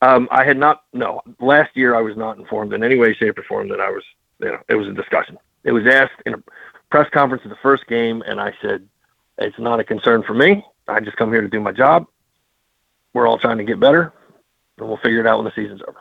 [0.00, 3.38] um, I had not, no, last year I was not informed in any way, shape,
[3.38, 4.04] or form that I was,
[4.40, 5.38] you know, it was a discussion.
[5.64, 6.42] It was asked in a
[6.90, 8.86] press conference at the first game, and I said,
[9.38, 10.64] it's not a concern for me.
[10.88, 12.06] I just come here to do my job.
[13.14, 14.12] We're all trying to get better,
[14.78, 15.98] and we'll figure it out when the season's over.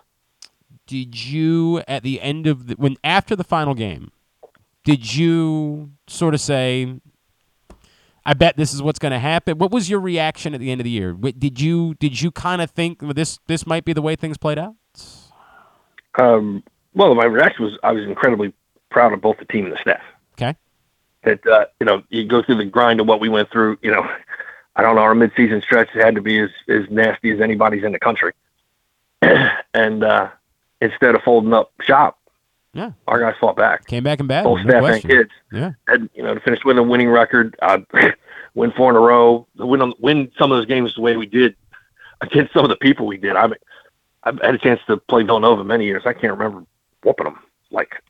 [0.88, 4.12] Did you at the end of the when after the final game,
[4.84, 7.00] did you sort of say,
[8.26, 9.58] "I bet this is what's going to happen"?
[9.58, 11.14] What was your reaction at the end of the year?
[11.14, 14.38] Did you did you kind of think well, this this might be the way things
[14.38, 14.76] played out?
[16.20, 16.64] Um,
[16.94, 18.54] well, my reaction was I was incredibly
[18.90, 20.02] proud of both the team and the staff.
[20.34, 20.56] Okay.
[21.24, 23.78] That uh, you know you go through the grind of what we went through.
[23.82, 24.10] You know,
[24.76, 27.92] I don't know, our midseason stretch had to be as, as nasty as anybody's in
[27.92, 28.34] the country.
[29.22, 30.30] and uh,
[30.80, 32.18] instead of folding up shop,
[32.74, 32.92] Yeah.
[33.08, 33.86] our guys fought back.
[33.88, 34.46] Came back in bad.
[34.46, 35.72] Both no staff and kids Yeah.
[35.88, 37.80] had you know to finish with a winning record, uh,
[38.56, 41.26] win four in a row, win on, win some of those games the way we
[41.26, 41.56] did
[42.22, 43.36] against some of the people we did.
[43.36, 43.56] I mean,
[44.24, 46.04] I've had a chance to play Villanova many years.
[46.06, 46.64] I can't remember
[47.04, 47.40] whooping them.
[47.72, 48.02] Like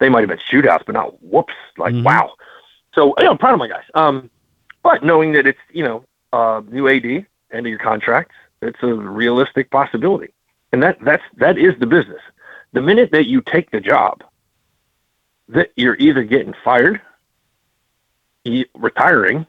[0.00, 1.54] they might have been shootouts, but not whoops.
[1.78, 2.04] Like Mhm.
[2.04, 2.34] wow.
[2.94, 3.84] So you know, I'm proud of my guys.
[3.94, 4.28] Um,
[4.82, 7.04] but knowing that it's you know uh, new AD
[7.52, 10.32] end of your contract, it's a realistic possibility,
[10.72, 12.20] and that that's that is the business.
[12.72, 14.22] The minute that you take the job,
[15.48, 17.00] that you're either getting fired,
[18.74, 19.46] retiring,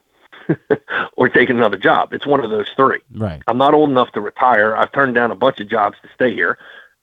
[1.17, 2.13] or taking another job.
[2.13, 2.99] It's one of those three.
[3.13, 3.41] Right.
[3.47, 4.75] I'm not old enough to retire.
[4.75, 6.57] I've turned down a bunch of jobs to stay here,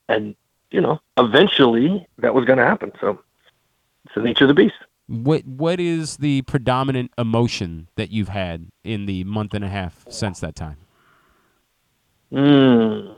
[0.08, 0.34] and
[0.70, 2.92] you know, eventually that was going to happen.
[3.00, 3.18] So
[4.04, 4.76] it's the nature of the beast.
[5.06, 10.04] What What is the predominant emotion that you've had in the month and a half
[10.10, 10.76] since that time?
[12.32, 13.14] Mm.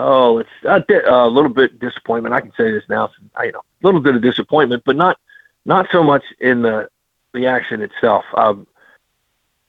[0.00, 2.32] Oh, it's a, di- a little bit disappointment.
[2.32, 3.10] I can say this now.
[3.42, 5.18] You know, a little bit of disappointment, but not
[5.64, 6.88] not so much in the
[7.34, 8.24] the action itself.
[8.34, 8.66] Um,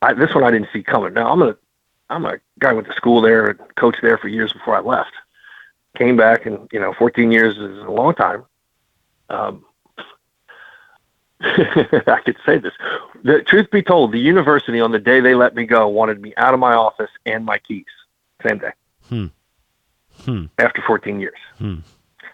[0.02, 1.14] I, this one I didn't see coming.
[1.14, 1.58] Now I'm a
[2.12, 5.12] I'm a guy went to school there coached there for years before I left.
[5.98, 8.46] Came back and you know 14 years is a long time.
[9.30, 9.66] Um,
[11.42, 12.74] I could say this.
[13.24, 16.34] The truth be told, the university on the day they let me go wanted me
[16.38, 17.86] out of my office and my keys.
[18.46, 18.72] Same day.
[19.08, 19.28] Hmm.
[20.26, 20.46] Hmm.
[20.58, 21.38] After 14 years.
[21.58, 21.76] Hmm.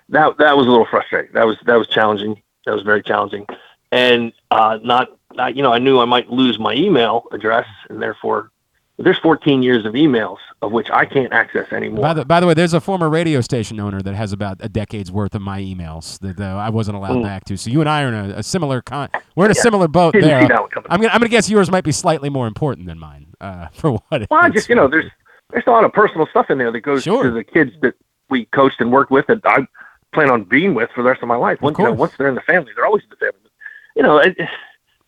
[0.10, 1.32] That that was a little frustrating.
[1.34, 2.42] That was that was challenging.
[2.66, 3.46] That was very challenging,
[3.92, 8.02] and uh, not, not you know I knew I might lose my email address, and
[8.02, 8.52] therefore
[8.98, 12.02] there's 14 years of emails of which I can't access anymore.
[12.02, 14.70] By the by the way, there's a former radio station owner that has about a
[14.70, 17.24] decade's worth of my emails that uh, I wasn't allowed Mm.
[17.24, 17.58] back to.
[17.58, 19.10] So you and I are in a, a similar con.
[19.36, 19.62] We're in a Yeah.
[19.64, 20.42] similar boat Didn't there.
[20.42, 20.88] see that one coming.
[20.92, 23.28] I'm gonna I'm gonna guess yours might be slightly more important than mine.
[23.42, 24.22] Uh, for what?
[24.22, 25.12] it Well, I just you know, there's
[25.52, 27.24] there's a lot of personal stuff in there that goes Sure.
[27.24, 27.96] to the kids that
[28.30, 29.68] we coached and worked with that I
[30.14, 31.62] plan on being with for the rest of my life.
[31.62, 33.50] Once, you know, once they're in the family, they're always in the family.
[33.96, 34.38] You know, it,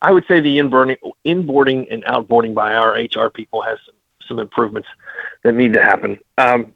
[0.02, 3.96] I would say the inboarding, inboarding and outboarding by our HR people has some,
[4.28, 4.88] some improvements
[5.44, 6.20] that need to happen.
[6.38, 6.74] Um,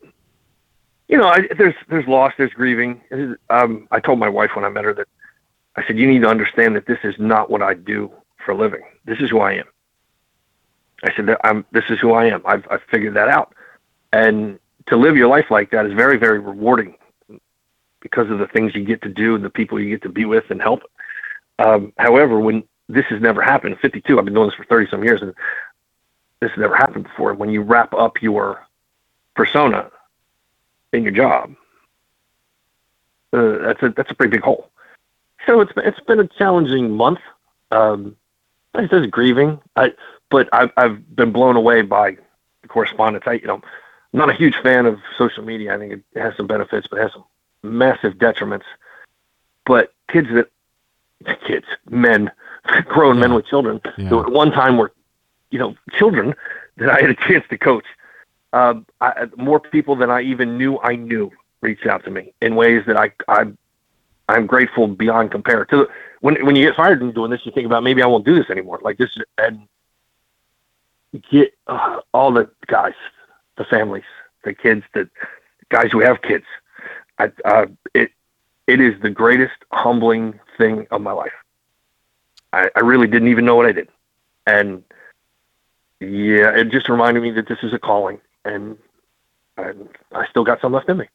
[1.08, 3.02] you know, I, there's there's loss, there's grieving.
[3.50, 5.08] Um, I told my wife when I met her that
[5.76, 8.12] I said, you need to understand that this is not what I do
[8.46, 8.82] for a living.
[9.06, 9.66] This is who I am.
[11.04, 12.42] I said, I'm, this is who I am.
[12.46, 13.54] I've, I've figured that out.
[14.14, 16.96] And to live your life like that is very, very rewarding
[18.02, 20.26] because of the things you get to do and the people you get to be
[20.26, 20.82] with and help.
[21.60, 25.04] Um, however, when this has never happened, 52, I've been doing this for 30 some
[25.04, 25.34] years and
[26.40, 27.34] this has never happened before.
[27.34, 28.66] When you wrap up your
[29.36, 29.92] persona
[30.92, 31.56] in your job,
[33.34, 34.70] uh, that's a, that's a pretty big hole.
[35.46, 37.20] So it's been, it's been a challenging month.
[37.72, 38.18] Um,
[38.76, 39.60] it says grieving.
[39.76, 39.94] I,
[40.32, 42.18] but I've, I've been blown away by
[42.64, 43.26] the correspondence.
[43.28, 43.62] I, you know, I'm
[44.14, 45.76] not a huge fan of social media.
[45.76, 47.26] I think it has some benefits, but it has some
[47.62, 48.64] massive detriments.
[49.66, 50.50] But kids that,
[51.46, 52.32] kids, men,
[52.86, 54.08] grown men with children, Yeah.
[54.10, 54.92] who at one time were,
[55.52, 56.34] you know, children
[56.78, 57.86] that I had a chance to coach.
[58.54, 62.56] Um, I, more people than I even knew I knew reached out to me in
[62.56, 63.46] ways that I, I,
[64.28, 65.64] I'm grateful beyond compare.
[65.66, 65.88] To the,
[66.22, 68.36] when when you get fired and doing this, you think about maybe I won't do
[68.36, 68.80] this anymore.
[68.82, 69.68] Like this, and
[71.20, 72.94] get uh, all the guys,
[73.58, 74.04] the families,
[74.44, 75.10] the kids, the
[75.70, 76.46] guys who have kids.
[77.20, 78.12] I, uh, it
[78.68, 81.34] it is the greatest humbling thing of my life.
[82.54, 83.90] I, I really didn't even know what I did,
[84.48, 84.84] and
[86.00, 88.78] yeah, it just reminded me that this is a calling, and
[89.58, 91.08] and I still got some left in me.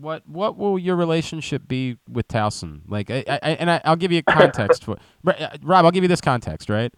[0.00, 2.82] What what will your relationship be with Towson?
[2.86, 4.96] Like, I, I, and I, I'll give you context for
[5.26, 5.84] uh, Rob.
[5.84, 6.92] I'll give you this context, right?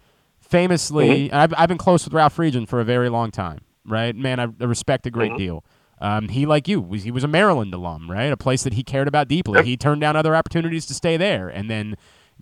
[0.55, 4.15] Famously, and I've, I've been close with Ralph Friedgen for a very long time, right?
[4.15, 5.65] Man, I, I respect a great deal.
[6.01, 8.33] Um, he, like you, was he was a Maryland alum, right?
[8.33, 9.65] A place that he cared about deeply.
[9.65, 11.97] He turned down other opportunities to stay there, and then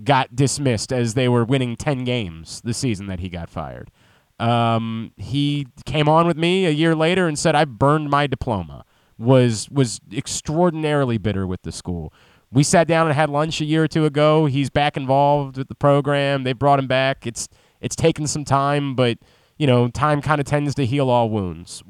[0.05, 3.91] got dismissed as they were winning ten games the season that he got fired.
[4.39, 8.85] Um, he came on with me a year later and said, "I burned my diploma."
[9.19, 12.13] Was was extraordinarily bitter with the school.
[12.51, 14.47] We sat down and had lunch a year or two ago.
[14.47, 16.45] He's back involved with the program.
[16.45, 17.27] They brought him back.
[17.27, 17.49] It's
[17.83, 19.19] it's taken some time, but
[19.59, 21.83] you know, time kind of tends to heal all wounds.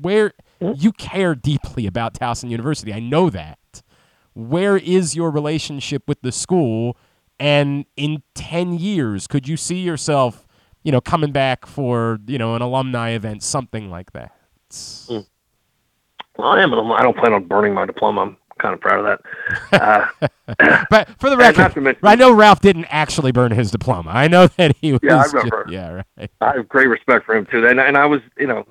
[0.00, 3.82] Where you care deeply about Towson University, I know that.
[4.34, 6.96] Where is your relationship with the school?
[7.40, 10.46] And in ten years, could you see yourself,
[10.84, 14.32] you know, coming back for you know an alumni event, something like that?
[15.08, 15.18] Hmm.
[16.38, 16.72] Well, I am.
[16.72, 18.36] an alum- I don't plan on burning my diploma.
[18.52, 19.18] I'm kind of proud of
[19.70, 20.12] that.
[20.58, 24.10] Uh, But for the record, mention- I know Ralph didn't actually burn his diploma.
[24.10, 25.00] I know that he was.
[25.02, 25.66] Yeah, I remember.
[25.70, 26.30] yeah, right.
[26.40, 27.66] I have great respect for him too.
[27.66, 28.66] And and I was, you know,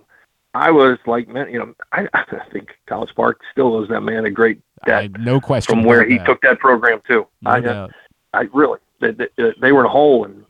[0.54, 4.26] I was like, man, you know, I, I think College Park still owes that man
[4.26, 5.76] a great I, debt no question.
[5.76, 6.26] from where he that.
[6.26, 7.28] took that program to.
[7.42, 7.92] No I, uh, doubt.
[8.34, 10.46] I really, they, they, they were in a hole, and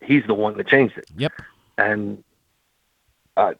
[0.00, 1.06] he's the one that changed it.
[1.16, 1.32] Yep.
[1.78, 2.24] And
[3.36, 3.52] uh,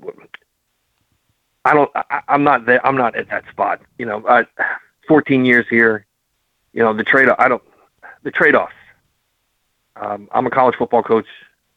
[1.64, 2.84] I don't, I, I'm not there.
[2.86, 3.80] I'm not at that spot.
[3.98, 4.44] You know, uh,
[5.08, 6.06] 14 years here.
[6.72, 7.28] You know, the trade.
[7.38, 7.62] I don't.
[8.22, 8.72] The trade-offs.
[9.96, 11.26] Um, I'm a college football coach.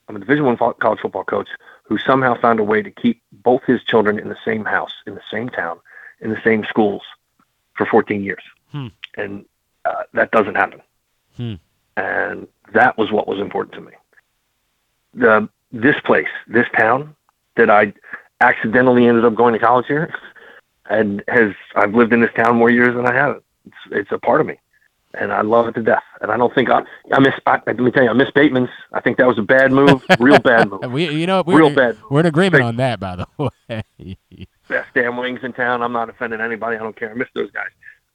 [0.07, 1.49] I'm a Division One fo- college football coach
[1.83, 5.15] who somehow found a way to keep both his children in the same house, in
[5.15, 5.79] the same town,
[6.21, 7.01] in the same schools
[7.73, 8.87] for 14 years, Hmm.
[9.17, 9.45] and
[9.83, 10.81] uh, that doesn't happen.
[11.37, 11.53] Hmm.
[11.97, 13.91] And that was what was important to me.
[15.13, 17.15] The this place, this town
[17.57, 17.93] that I
[18.41, 20.13] accidentally ended up going to college here,
[20.89, 23.43] and has I've lived in this town more years than I haven't.
[23.65, 24.59] It's it's a part of me,
[25.13, 26.03] and I love it to death.
[26.21, 26.81] And I don't think I
[27.11, 27.33] I miss.
[27.45, 28.69] I, let me tell you, I miss Bateman's.
[28.93, 30.91] I think that was a bad move, real bad move.
[30.91, 31.97] We, you know, we're, Real bad.
[32.09, 34.17] We're in agreement Big- on that, by the way.
[34.67, 35.81] best damn wings in town.
[35.83, 36.77] I'm not offending anybody.
[36.77, 37.11] I don't care.
[37.11, 37.69] I miss those guys.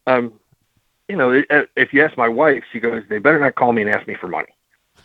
[0.06, 0.32] Um,
[1.08, 1.42] you know,
[1.76, 4.14] if you ask my wife, she goes, "They better not call me and ask me
[4.14, 4.48] for money."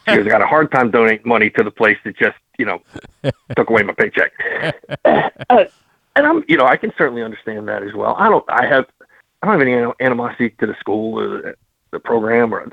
[0.08, 2.66] She goes, "I got a hard time donating money to the place that just, you
[2.66, 2.80] know,
[3.56, 4.32] took away my paycheck."
[5.50, 5.66] Uh,
[6.16, 8.16] and I'm, you know, I can certainly understand that as well.
[8.18, 8.86] I don't, I have,
[9.42, 11.56] I don't have any animosity to the school or the,
[11.92, 12.72] the program, or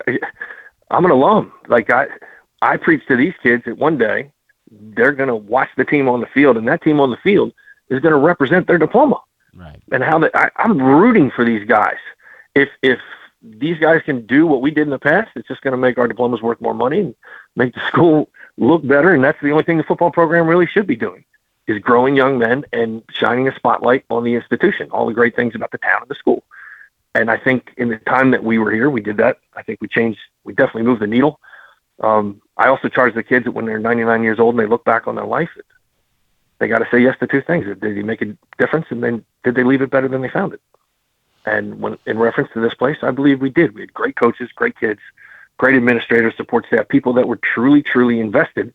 [0.91, 1.53] I'm an alum.
[1.69, 2.07] Like I,
[2.61, 4.31] I preach to these kids that one day
[4.71, 7.53] they're going to watch the team on the field, and that team on the field
[7.91, 9.21] is going to represent their diploma
[9.55, 9.83] right.
[9.91, 11.99] and how that I, I'm rooting for these guys.
[12.55, 12.99] If if
[13.43, 15.99] these guys can do what we did in the past, it's just going to make
[15.99, 17.15] our diplomas worth more money and
[17.57, 19.15] make the school look better.
[19.15, 21.25] And that's the only thing the football program really should be doing
[21.73, 25.55] is growing young men and shining a spotlight on the institution, all the great things
[25.55, 26.45] about the town and the school.
[27.15, 29.39] And I think in the time that we were here, we did that.
[29.55, 30.21] I think we changed.
[30.45, 31.41] We definitely moved the needle.
[32.01, 34.85] Um, I also charge the kids that when they're 99 years old and they look
[34.85, 35.51] back on their life,
[36.59, 39.25] they got to say yes to two things: did they make a difference, and then
[39.45, 40.61] did they leave it better than they found it?
[41.45, 43.75] And when in reference to this place, I believe we did.
[43.75, 45.01] We had great coaches, great kids,
[45.59, 48.73] great administrators, support staff, people that were truly, truly invested.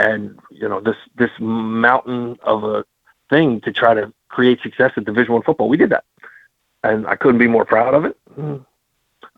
[0.00, 2.84] And you know, this this mountain of a
[3.28, 6.04] thing to try to create success at Division One football, we did that,
[6.82, 8.16] and I couldn't be more proud of it.
[8.38, 8.64] Mm.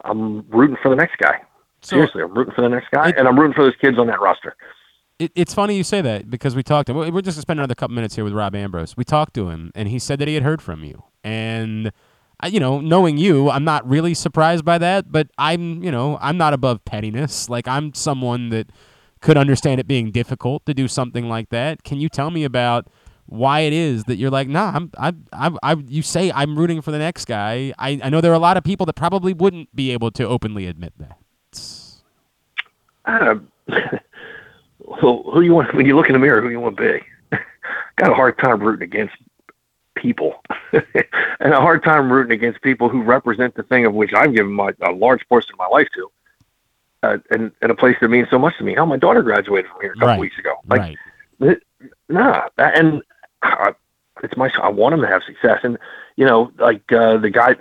[0.05, 1.41] I'm rooting for the next guy.
[1.81, 3.99] So Seriously, I'm rooting for the next guy, It- and I'm rooting for those kids
[3.99, 4.55] on that roster.
[5.19, 6.89] it, it's funny you say that because we talked.
[6.91, 8.97] We're just gonna spend another couple minutes here with Rob Ambrose.
[8.97, 11.03] We talked to him, and he said that he had heard from you.
[11.25, 11.93] And
[12.45, 15.13] you know, knowing you, I'm not really surprised by that.
[15.13, 17.49] But I'm, you know, I'm not above pettiness.
[17.49, 18.71] Like I'm someone that
[19.23, 21.83] could understand it being difficult to do something like that.
[21.85, 22.89] Can you tell me about
[23.27, 26.83] why it is that you're like, nah, I'm, I, I, I you say I'm rooting
[26.83, 27.73] for the next guy.
[27.79, 30.27] I, I know there are a lot of people that probably wouldn't be able to
[30.27, 31.19] openly admit that.
[33.05, 33.37] Uh,
[35.01, 36.43] who, who you want when you look in the mirror?
[36.43, 37.39] Who you want to be?
[37.97, 39.15] Got a hard time rooting against
[39.95, 40.43] people,
[40.73, 44.53] and a hard time rooting against people who represent the thing of which I've given
[44.53, 46.11] my a large portion of my life to,
[47.03, 48.75] uh, and and a place that means so much to me.
[48.75, 50.21] How my daughter graduated from here a couple Right.
[50.21, 50.55] weeks ago.
[50.69, 50.97] Like,
[51.41, 51.59] right.
[52.09, 53.03] nah, and
[53.43, 53.73] uh,
[54.23, 54.51] it's my.
[54.63, 55.79] I want him to have success, and
[56.17, 57.57] you know, like uh, the guy,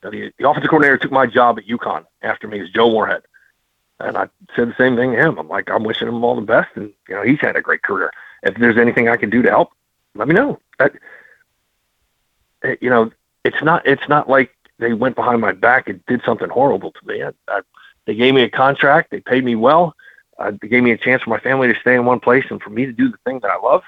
[0.00, 3.22] the, the offensive coordinator took my job at UConn after me is Joe Moorhead.
[4.00, 5.38] And I said the same thing to him.
[5.38, 7.82] I'm like, I'm wishing him all the best, and you know, he's had a great
[7.82, 8.10] career.
[8.42, 9.70] If there's anything I can do to help,
[10.14, 10.58] let me know.
[10.78, 10.92] That,
[12.64, 13.10] eh, you know,
[13.44, 17.06] it's not it's not like they went behind my back and did something horrible to
[17.06, 17.22] me.
[17.22, 17.60] I, I,
[18.06, 19.10] they gave me a contract.
[19.10, 19.94] They paid me well.
[20.38, 22.60] Uh, they gave me a chance for my family to stay in one place and
[22.60, 23.82] for me to do the thing that I love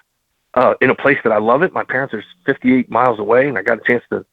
[0.54, 1.72] uh, in a place that I love it.
[1.72, 4.24] My parents are 58 miles away, and I got a chance to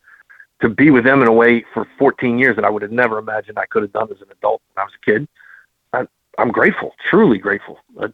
[0.61, 3.17] to be with them in a way for 14 years that I would have never
[3.17, 5.27] imagined I could have done as an adult when I was a kid.
[5.91, 6.07] I,
[6.37, 7.79] I'm grateful, truly grateful.
[7.99, 8.07] Uh,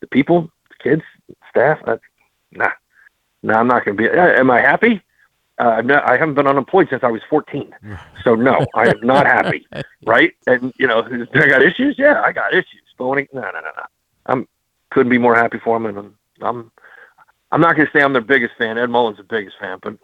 [0.00, 1.02] the, people, the kids,
[1.50, 1.78] staff.
[1.86, 1.98] Uh,
[2.50, 2.70] nah,
[3.42, 4.08] nah, I'm not going to be.
[4.08, 5.02] Uh, am I happy?
[5.58, 7.74] Uh, I haven't been unemployed since I was 14,
[8.24, 9.66] so no, I am not happy.
[10.04, 10.32] Right?
[10.48, 11.94] And you know, I got issues?
[11.96, 12.82] Yeah, I got issues.
[12.98, 13.82] But when it, no, no, no, no,
[14.26, 14.48] I'm
[14.90, 16.72] couldn't be more happy for them, and I'm I'm,
[17.52, 18.78] I'm not going to say I'm their biggest fan.
[18.78, 19.94] Ed Mullen's the biggest fan, but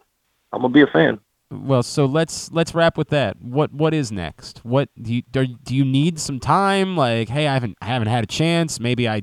[0.52, 1.18] I'm gonna be a fan.
[1.50, 3.40] Well, so let's let's wrap with that.
[3.40, 4.64] What what is next?
[4.64, 5.22] What do you?
[5.32, 6.96] Do you need some time?
[6.96, 8.78] Like, hey, I haven't I haven't had a chance.
[8.78, 9.22] Maybe I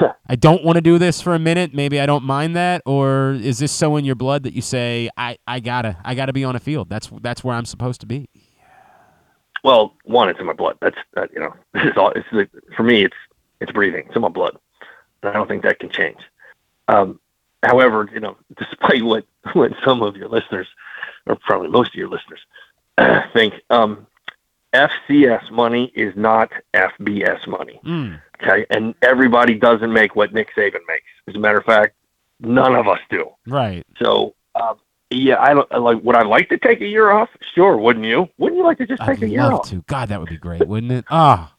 [0.28, 1.74] I don't want to do this for a minute.
[1.74, 2.82] Maybe I don't mind that.
[2.86, 6.32] Or is this so in your blood that you say I, I gotta I gotta
[6.32, 6.88] be on a field?
[6.88, 8.28] That's that's where I'm supposed to be.
[9.62, 10.76] Well, one, it's in my blood.
[10.80, 12.10] That's that, you know, this is all.
[12.10, 13.16] It's the, for me, it's
[13.60, 14.04] it's breathing.
[14.06, 14.56] It's in my blood,
[15.22, 16.18] and I don't think that can change.
[16.88, 17.18] Um,
[17.62, 19.24] however, you know, despite what
[19.54, 20.68] what some of your listeners,
[21.26, 22.40] or probably most of your listeners,
[23.32, 24.06] think um,
[24.74, 27.80] FCS money is not FBS money.
[27.84, 28.20] Mm.
[28.42, 31.06] Okay, and everybody doesn't make what Nick Saban makes.
[31.28, 31.94] As a matter of fact,
[32.40, 33.30] none of us do.
[33.46, 33.84] Right.
[34.02, 34.78] So, um,
[35.10, 36.02] yeah, I don't like.
[36.02, 37.28] Would I like to take a year off?
[37.54, 38.28] Sure, wouldn't you?
[38.38, 39.70] Wouldn't you like to just take I'd a year love off?
[39.70, 39.84] to.
[39.86, 41.04] God, that would be great, wouldn't it?
[41.10, 41.54] Ah.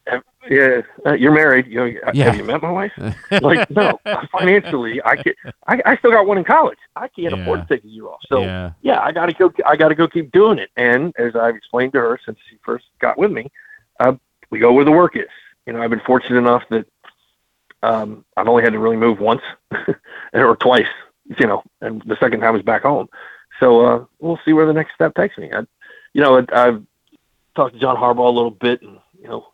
[0.49, 1.65] Yeah, uh, you're married.
[1.65, 2.25] You know, Yeah.
[2.25, 2.91] have you met my wife?
[3.41, 3.99] like, no,
[4.31, 5.33] financially, I can.
[5.67, 6.77] I, I still got one in college.
[6.95, 8.19] I can't afford to take a year off.
[8.29, 8.71] So, yeah.
[8.83, 9.51] yeah, I got to go.
[9.65, 10.69] I got to go keep doing it.
[10.77, 13.51] And as I've explained to her since she first got with me,
[13.99, 14.13] uh,
[14.51, 15.25] we go where the work is.
[15.65, 16.85] You know, I've been fortunate enough that
[17.81, 19.41] um, I've only had to really move once
[20.33, 20.87] or twice.
[21.39, 23.09] You know, and the second time was back home.
[23.59, 25.51] So uh, we'll see where the next step takes me.
[25.51, 25.61] I,
[26.13, 26.83] you know, I've
[27.55, 29.47] talked to John Harbaugh a little bit, and you know,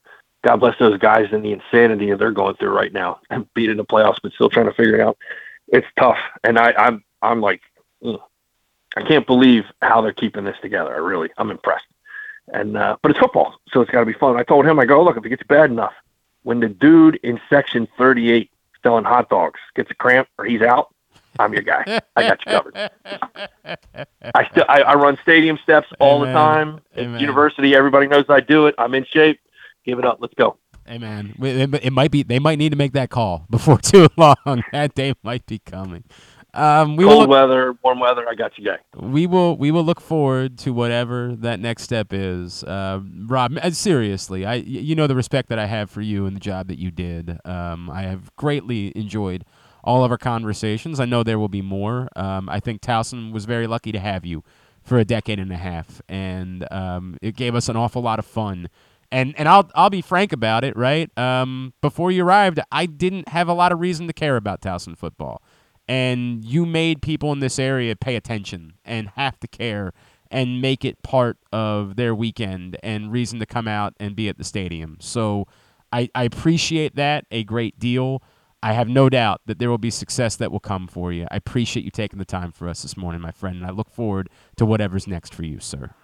[0.44, 3.20] God bless those guys and the insanity they're going through right now.
[3.30, 5.18] And beat in the playoffs, but still trying to figure it out.
[5.68, 7.62] It's tough, and I, I'm I'm like,
[8.04, 8.20] mm,
[8.98, 10.94] I can't believe how they're keeping this together.
[10.94, 11.86] I really, I'm impressed.
[12.48, 14.38] And uh, but it's football, so it's got to be fun.
[14.38, 15.94] I told him, I go, look, if it gets bad enough,
[16.44, 18.50] when the dude in section 38
[18.84, 20.94] selling hot dogs gets a cramp or he's out,
[21.40, 22.02] I'm your guy.
[22.16, 22.76] I got you covered.
[24.36, 26.36] I still I, I run stadium steps all the Amen.
[26.36, 26.80] time.
[26.96, 28.76] At university, everybody knows I do it.
[28.78, 29.40] I'm in shape.
[29.86, 30.18] Give it up.
[30.20, 30.58] Let's go.
[30.86, 32.24] Hey man, it, it might be.
[32.24, 34.64] They might need to make that call before too long.
[34.72, 36.04] that day might be coming.
[36.54, 37.14] Um, we will.
[37.14, 38.28] Cold Look, weather, warm weather.
[38.30, 38.78] I got you, guy.
[39.00, 39.56] we will.
[39.58, 42.64] We will look forward to whatever that next step is.
[42.64, 44.56] Uh, Rob, seriously, I.
[44.56, 47.40] You know the respect that I have for you and the job that you did.
[47.46, 49.46] Um, I have greatly enjoyed
[49.84, 51.00] all of our conversations.
[51.00, 52.08] I know there will be more.
[52.16, 54.44] Um, I think Towson was very lucky to have you
[54.84, 58.26] for a decade and a half, and um, it gave us an awful lot of
[58.26, 58.68] fun.
[59.14, 61.16] And and I'll I'll be frank about it, right?
[61.18, 64.98] Um, before you arrived, I didn't have a lot of reason to care about Towson
[64.98, 65.42] football,
[65.92, 69.92] and you made people in this area pay attention and have to care
[70.32, 74.38] and make it part of their weekend and reason to come out and be at
[74.38, 74.96] the stadium.
[75.02, 75.48] So
[75.92, 78.24] I, I appreciate that a great deal.
[78.64, 81.28] I have no doubt that there will be success that will come for you.
[81.30, 83.90] I appreciate you taking the time for us this morning, my friend, and I look
[83.90, 85.92] forward to whatever's next for you, sir.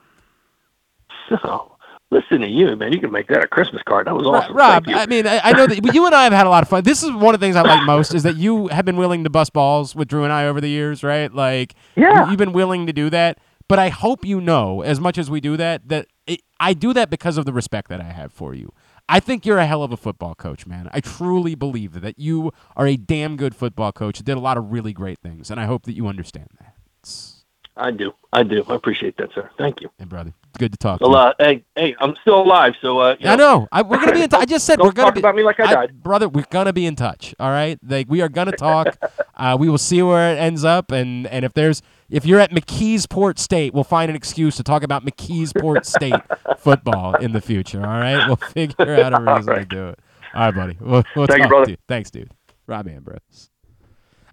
[1.29, 1.76] So,
[2.11, 2.93] listen to you, man.
[2.93, 4.07] You can make that a Christmas card.
[4.07, 4.55] That was awesome.
[4.55, 4.85] Rob.
[4.87, 6.83] I mean, I, I know that you and I have had a lot of fun.
[6.83, 9.23] This is one of the things I like most is that you have been willing
[9.25, 11.33] to bust balls with Drew and I over the years, right?
[11.33, 12.23] Like, Yeah.
[12.25, 13.39] you- you've been willing to do that.
[13.69, 16.93] But I hope you know, as much as we do that, that it, I do
[16.93, 18.71] that because of the respect that I have for you.
[19.09, 20.89] I think you're a hell of a football coach, man.
[20.93, 24.17] I truly believe that, that you are a damn good football coach.
[24.19, 26.75] that Did a lot of really great things, and I hope that you understand that.
[27.01, 27.36] It's,
[27.77, 28.13] I do.
[28.33, 28.63] I do.
[28.67, 29.49] I appreciate that, sir.
[29.57, 29.89] Thank you.
[29.97, 30.99] hey, brother, it's good to talk.
[30.99, 31.23] Well, to you.
[31.23, 33.67] uh, hey, hey, I'm still alive, so uh, I know.
[33.71, 34.41] I, we're gonna be in touch.
[34.41, 36.03] I just said we're gonna talk be, about me like I died.
[36.03, 36.27] brother.
[36.27, 37.35] We're gonna be in touch.
[37.39, 38.97] All right, like we are gonna talk.
[39.35, 42.51] uh, we will see where it ends up, and and if there's if you're at
[42.51, 46.21] McKeesport State, we'll find an excuse to talk about McKeesport State
[46.57, 47.81] football in the future.
[47.81, 49.99] All right, we'll figure out a reason to do it.
[50.33, 50.77] All right, buddy.
[50.79, 51.65] We'll, we'll Thank you, brother.
[51.65, 51.77] to you.
[51.87, 52.31] Thanks, dude.
[52.67, 53.49] Rob Ambrose.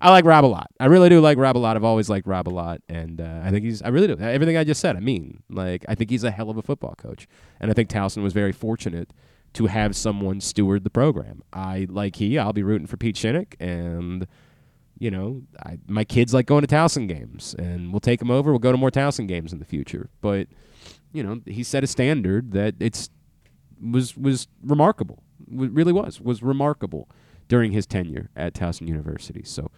[0.00, 0.70] I like Rob a lot.
[0.78, 1.76] I really do like Rob a lot.
[1.76, 3.80] I've always liked Rob a lot, and uh, I think he's.
[3.82, 4.18] I really do.
[4.18, 6.94] Everything I just said, I mean, like I think he's a hell of a football
[6.96, 7.26] coach,
[7.60, 9.12] and I think Towson was very fortunate
[9.54, 11.42] to have someone steward the program.
[11.52, 12.38] I like he.
[12.38, 14.26] I'll be rooting for Pete Shinnick, and
[14.98, 18.50] you know, I, my kids like going to Towson games, and we'll take them over.
[18.50, 20.10] We'll go to more Towson games in the future.
[20.20, 20.48] But
[21.12, 23.10] you know, he set a standard that it's
[23.80, 25.22] was was remarkable.
[25.48, 27.08] Really was was remarkable
[27.48, 29.42] during his tenure at Towson University.
[29.44, 29.70] So.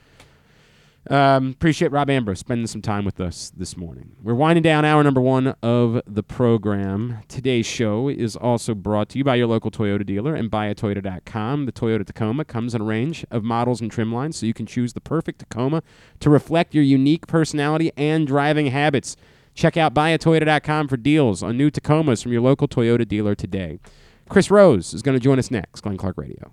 [1.08, 4.16] Um, appreciate Rob Ambrose spending some time with us this morning.
[4.22, 7.18] We're winding down hour number one of the program.
[7.28, 11.66] Today's show is also brought to you by your local Toyota dealer and buyatoyota.com.
[11.66, 14.66] The Toyota Tacoma comes in a range of models and trim lines, so you can
[14.66, 15.84] choose the perfect Tacoma
[16.20, 19.16] to reflect your unique personality and driving habits.
[19.54, 23.78] Check out buyatoyota.com for deals on new Tacomas from your local Toyota dealer today.
[24.28, 26.52] Chris Rose is going to join us next, Glenn Clark Radio.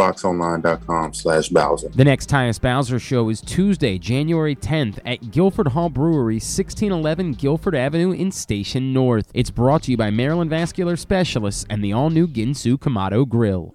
[0.00, 1.88] pressboxonline.com slash Bowser.
[1.88, 7.74] The next Tyus Bowser show is Tuesday, January 10th at Guilford Hall Brewery, 1611 Guilford
[7.74, 9.30] Avenue in Station North.
[9.34, 13.74] It's brought to you by Maryland Vascular Specialists and the all-new Ginsu Kamado Grill.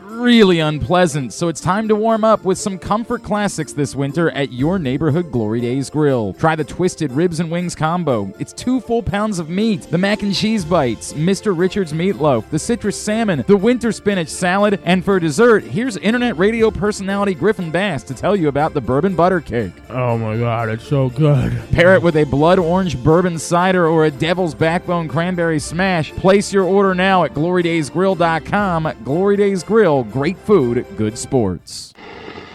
[0.21, 4.53] really unpleasant, so it's time to warm up with some comfort classics this winter at
[4.53, 6.33] your neighborhood Glory Days Grill.
[6.33, 8.31] Try the Twisted Ribs and Wings combo.
[8.37, 11.57] It's two full pounds of meat, the mac and cheese bites, Mr.
[11.57, 16.69] Richards meatloaf, the citrus salmon, the winter spinach salad, and for dessert, here's internet radio
[16.69, 19.73] personality Griffin Bass to tell you about the bourbon butter cake.
[19.89, 21.51] Oh my god, it's so good.
[21.71, 26.11] Pair it with a blood orange bourbon cider or a devil's backbone cranberry smash.
[26.11, 28.93] Place your order now at glorydaysgrill.com.
[29.03, 31.93] Glory Days Grill, great food, good sports.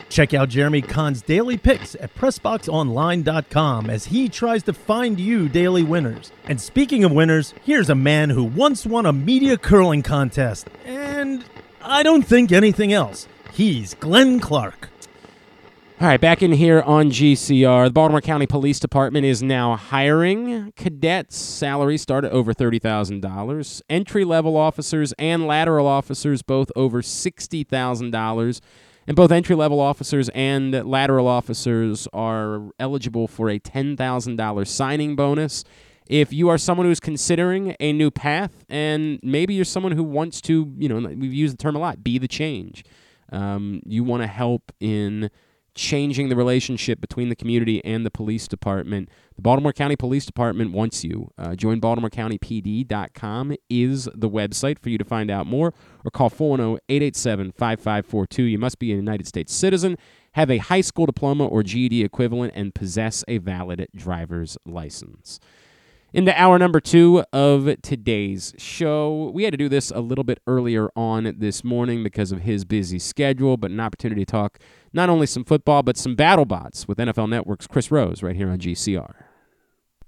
[0.08, 5.82] Check out Jeremy Kahn's daily picks at PressBoxOnline.com as he tries to find you daily
[5.82, 6.30] winners.
[6.44, 10.68] And speaking of winners, here's a man who once won a media curling contest.
[10.84, 11.44] And
[11.82, 13.26] I don't think anything else.
[13.52, 14.88] He's Glenn Clark.
[15.98, 17.86] All right, back in here on GCR.
[17.86, 21.38] The Baltimore County Police Department is now hiring cadets.
[21.38, 23.82] Salaries start at over $30,000.
[23.88, 28.60] Entry level officers and lateral officers both over $60,000.
[29.06, 35.64] And both entry level officers and lateral officers are eligible for a $10,000 signing bonus.
[36.06, 40.42] If you are someone who's considering a new path, and maybe you're someone who wants
[40.42, 42.84] to, you know, we've used the term a lot, be the change.
[43.32, 45.30] Um, you want to help in
[45.76, 49.08] changing the relationship between the community and the police department.
[49.36, 51.30] The Baltimore County Police Department wants you.
[51.38, 55.72] Uh, join BaltimoreCountyPD.com is the website for you to find out more,
[56.04, 58.42] or call 410 887 5542.
[58.42, 59.96] You must be a United States citizen,
[60.32, 65.38] have a high school diploma or GED equivalent, and possess a valid driver's license.
[66.12, 69.30] Into hour number two of today's show.
[69.34, 72.64] We had to do this a little bit earlier on this morning because of his
[72.64, 74.58] busy schedule, but an opportunity to talk
[74.92, 78.50] not only some football, but some battle bots with NFL Network's Chris Rose right here
[78.50, 79.14] on GCR.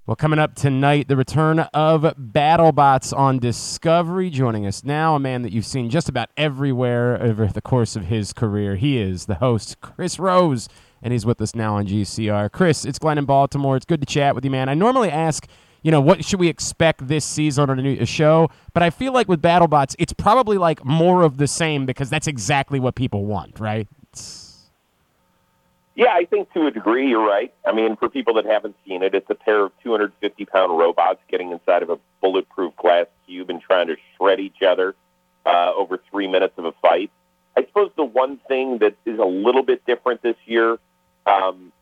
[0.05, 4.31] Well, coming up tonight, the return of BattleBots on Discovery.
[4.31, 8.05] Joining us now, a man that you've seen just about everywhere over the course of
[8.05, 8.75] his career.
[8.75, 10.67] He is the host, Chris Rose,
[11.03, 12.51] and he's with us now on GCR.
[12.51, 13.75] Chris, it's Glenn in Baltimore.
[13.75, 14.67] It's good to chat with you, man.
[14.67, 15.45] I normally ask
[15.81, 18.49] you know, what should we expect this season on a new show?
[18.73, 22.27] But I feel like with BattleBots, it's probably like more of the same because that's
[22.27, 23.87] exactly what people want, right?
[25.99, 27.53] Yeah, I think to a degree you're right.
[27.67, 31.19] I mean, for people that haven't seen it, it's a pair of 250 pound robots
[31.29, 34.95] getting inside of a bulletproof glass cube and trying to shred each other
[35.45, 37.11] uh, over three minutes of a fight.
[37.57, 40.77] I suppose the one thing that is a little bit different this year
[41.25, 41.73] um,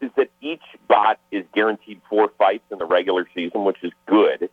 [0.00, 4.50] is that each bot is guaranteed four fights in the regular season, which is good,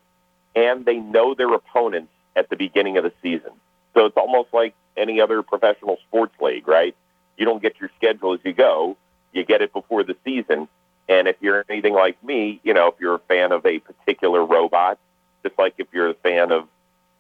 [0.56, 3.50] and they know their opponents at the beginning of the season.
[3.96, 6.96] So it's almost like any other professional sports league, right?
[7.38, 8.98] You don't get your schedule as you go,
[9.34, 10.68] you get it before the season.
[11.08, 14.44] And if you're anything like me, you know, if you're a fan of a particular
[14.44, 14.98] robot,
[15.44, 16.68] just like if you're a fan of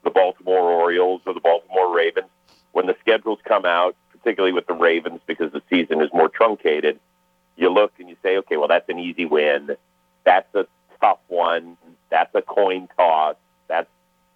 [0.03, 2.27] the Baltimore Orioles or the Baltimore Ravens,
[2.71, 6.99] when the schedules come out, particularly with the Ravens because the season is more truncated,
[7.55, 9.77] you look and you say, okay, well, that's an easy win.
[10.23, 10.65] That's a
[10.99, 11.77] tough one.
[12.09, 13.35] That's a coin toss.
[13.67, 13.89] That's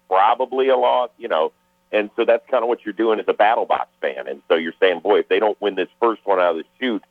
[0.08, 1.52] probably a loss, you know.
[1.92, 4.28] And so that's kind of what you're doing as a BattleBots fan.
[4.28, 6.64] And so you're saying, boy, if they don't win this first one out of the
[6.78, 7.02] chute,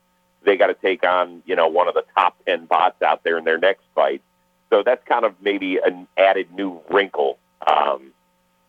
[0.46, 3.38] they got to take on, you know, one of the top 10 bots out there
[3.38, 4.22] in their next fight.
[4.70, 8.14] So that's kind of maybe an added new wrinkle um,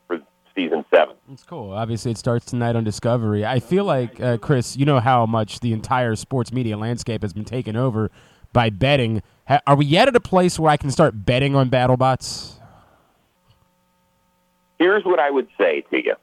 [0.09, 0.21] for
[0.55, 1.15] season seven.
[1.31, 1.73] It's cool.
[1.73, 3.45] Obviously, it starts tonight on Discovery.
[3.45, 7.33] I feel like, uh, Chris, you know how much the entire sports media landscape has
[7.33, 8.11] been taken over
[8.53, 9.23] by betting.
[9.67, 12.60] Are we yet at a place where I can start betting on BattleBots?
[14.81, 16.15] Here's what I would say to you.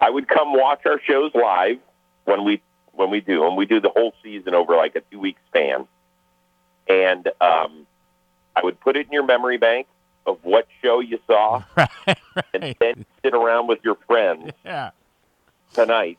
[0.00, 1.78] I would come watch our shows live
[2.24, 2.60] when we
[2.92, 3.54] when we do them.
[3.54, 5.86] We do the whole season over like a two week span,
[6.88, 7.86] and um,
[8.56, 9.86] I would put it in your memory bank
[10.26, 11.62] of what show you saw,
[12.52, 14.90] and then sit around with your friends Yeah.
[15.72, 16.18] tonight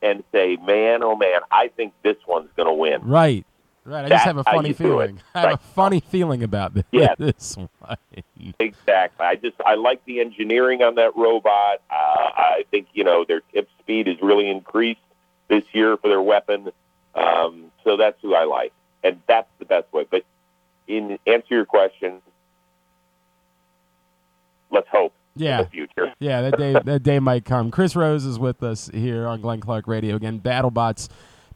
[0.00, 3.44] and say, "Man, oh man, I think this one's going to win." Right.
[3.86, 4.06] Right.
[4.06, 5.06] I just have a funny you do it.
[5.06, 5.20] feeling.
[5.34, 7.14] I have a funny feeling about this, Yeah.
[7.18, 7.96] this one.
[8.58, 9.26] Exactly.
[9.26, 11.82] I just I like the engineering on that robot.
[11.90, 15.00] Uh, I think you know their tip speed is really increased
[15.48, 16.70] this year for their weapon.
[17.14, 18.72] Um, so that's who I like,
[19.02, 20.06] and that's the best way.
[20.10, 20.24] But
[20.88, 22.22] in answer your question,
[24.70, 25.58] let's hope Yeah.
[25.58, 26.12] in the future.
[26.20, 27.70] Yeah, that day that day might come.
[27.70, 30.40] Chris Rose is with us here on Glenn Clark Radio again.
[30.40, 31.08] BattleBots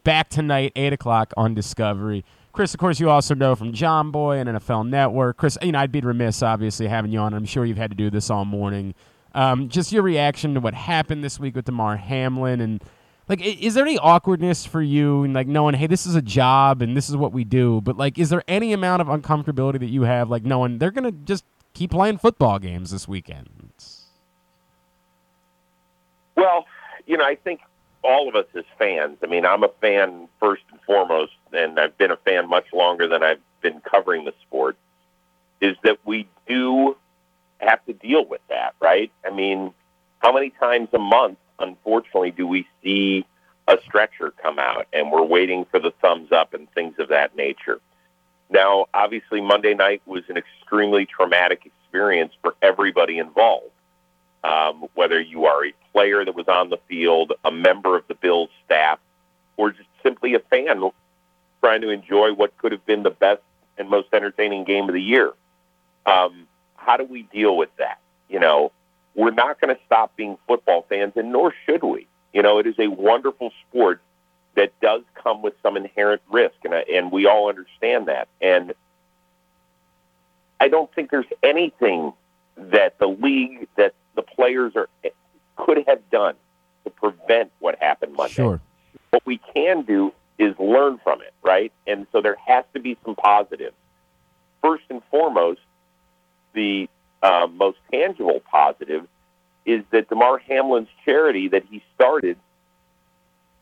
[0.04, 2.24] back tonight, eight o'clock on Discovery.
[2.52, 5.36] Chris, of course, you also know from John Boy and NFL Network.
[5.36, 7.34] Chris, you know, I'd be remiss, obviously, having you on.
[7.34, 8.94] I'm sure you've had to do this all morning.
[9.34, 12.82] Um, just your reaction to what happened this week with Damar Hamlin, and
[13.28, 16.82] like, is there any awkwardness for you, and like knowing, hey, this is a job
[16.82, 19.90] and this is what we do, but like, is there any amount of uncomfortability that
[19.90, 21.44] you have, like knowing they're gonna just
[21.74, 23.48] keep playing football games this weekend?
[26.36, 26.64] Well,
[27.06, 27.60] you know, I think
[28.02, 29.18] all of us as fans.
[29.22, 33.08] I mean, I'm a fan first and foremost, and I've been a fan much longer
[33.08, 34.76] than I've been covering the sport.
[35.60, 36.96] Is that we do
[37.58, 39.10] have to deal with that, right?
[39.24, 39.72] I mean,
[40.20, 43.26] how many times a month, unfortunately, do we see
[43.66, 47.36] a stretcher come out and we're waiting for the thumbs up and things of that
[47.36, 47.80] nature?
[48.50, 53.72] Now, obviously, Monday night was an extremely traumatic experience for everybody involved
[54.44, 58.14] um, whether you are a player that was on the field, a member of the
[58.14, 58.98] Bills staff,
[59.56, 60.90] or just simply a fan
[61.60, 63.42] trying to enjoy what could have been the best
[63.76, 65.32] and most entertaining game of the year.
[66.06, 67.98] Um, how do we deal with that?
[68.28, 68.72] You know,
[69.14, 72.06] we're not going to stop being football fans, and nor should we.
[72.32, 74.00] You know, it is a wonderful sport
[74.54, 78.28] that does come with some inherent risk, and, I- and we all understand that.
[78.40, 78.74] And
[80.60, 82.12] I don't think there's anything
[82.56, 84.88] that the league, that the players are
[85.58, 86.34] could have done
[86.84, 88.34] to prevent what happened Monday.
[88.34, 88.60] Sure.
[89.10, 91.72] What we can do is learn from it, right?
[91.86, 93.74] And so there has to be some positives.
[94.62, 95.60] First and foremost,
[96.54, 96.88] the
[97.22, 99.06] uh, most tangible positive
[99.66, 102.38] is that Damar Hamlin's charity that he started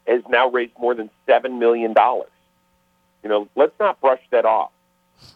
[0.07, 2.31] has now raised more than seven million dollars.
[3.23, 4.71] You know, let's not brush that off.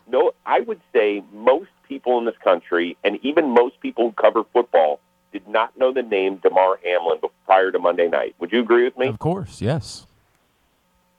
[0.07, 4.45] No, I would say most people in this country, and even most people who cover
[4.53, 5.01] football,
[5.33, 8.35] did not know the name Damar Hamlin prior to Monday night.
[8.41, 9.09] Would you agree with me?
[9.09, 10.07] Of course, yes.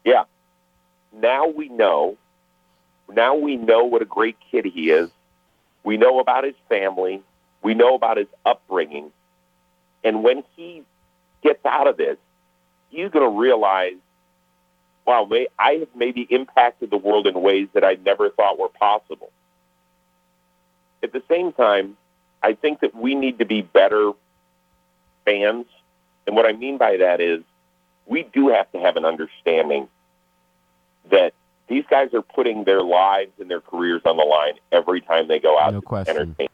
[0.04, 0.24] Yeah.
[1.14, 2.18] Now we know.
[3.10, 5.10] Now we know what a great kid he is.
[5.84, 7.22] We know about his family.
[7.64, 9.12] We know about his upbringing.
[10.04, 10.84] And when he
[11.44, 12.18] gets out of this,
[12.90, 13.96] he's going to realize,
[15.06, 19.32] wow, I have maybe impacted the world in ways that I never thought were possible.
[21.04, 21.98] At the same time,
[22.44, 24.12] I think that we need to be better
[25.26, 25.66] fans.
[26.28, 27.42] And what I mean by that is
[28.06, 29.88] we do have to have an understanding
[31.10, 31.34] that
[31.68, 35.40] these guys are putting their lives and their careers on the line every time they
[35.40, 36.18] go out No to question.
[36.18, 36.48] entertain.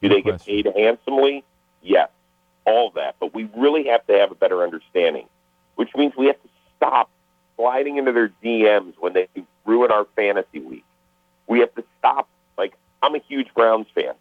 [0.00, 1.44] Do they get paid handsomely?
[1.82, 2.08] Yes,
[2.64, 3.16] all that.
[3.20, 5.26] But we really have to have a better understanding,
[5.76, 7.10] which means we have to stop
[7.56, 9.28] sliding into their DMs when they
[9.64, 10.84] ruin our fantasy week.
[11.46, 12.28] We have to stop.
[12.58, 14.14] Like, I'm a huge Browns fan.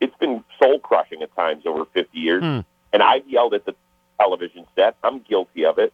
[0.00, 2.60] It's been soul crushing at times over 50 years, Hmm.
[2.92, 3.74] and I've yelled at the
[4.20, 4.96] television set.
[5.02, 5.92] I'm guilty of it.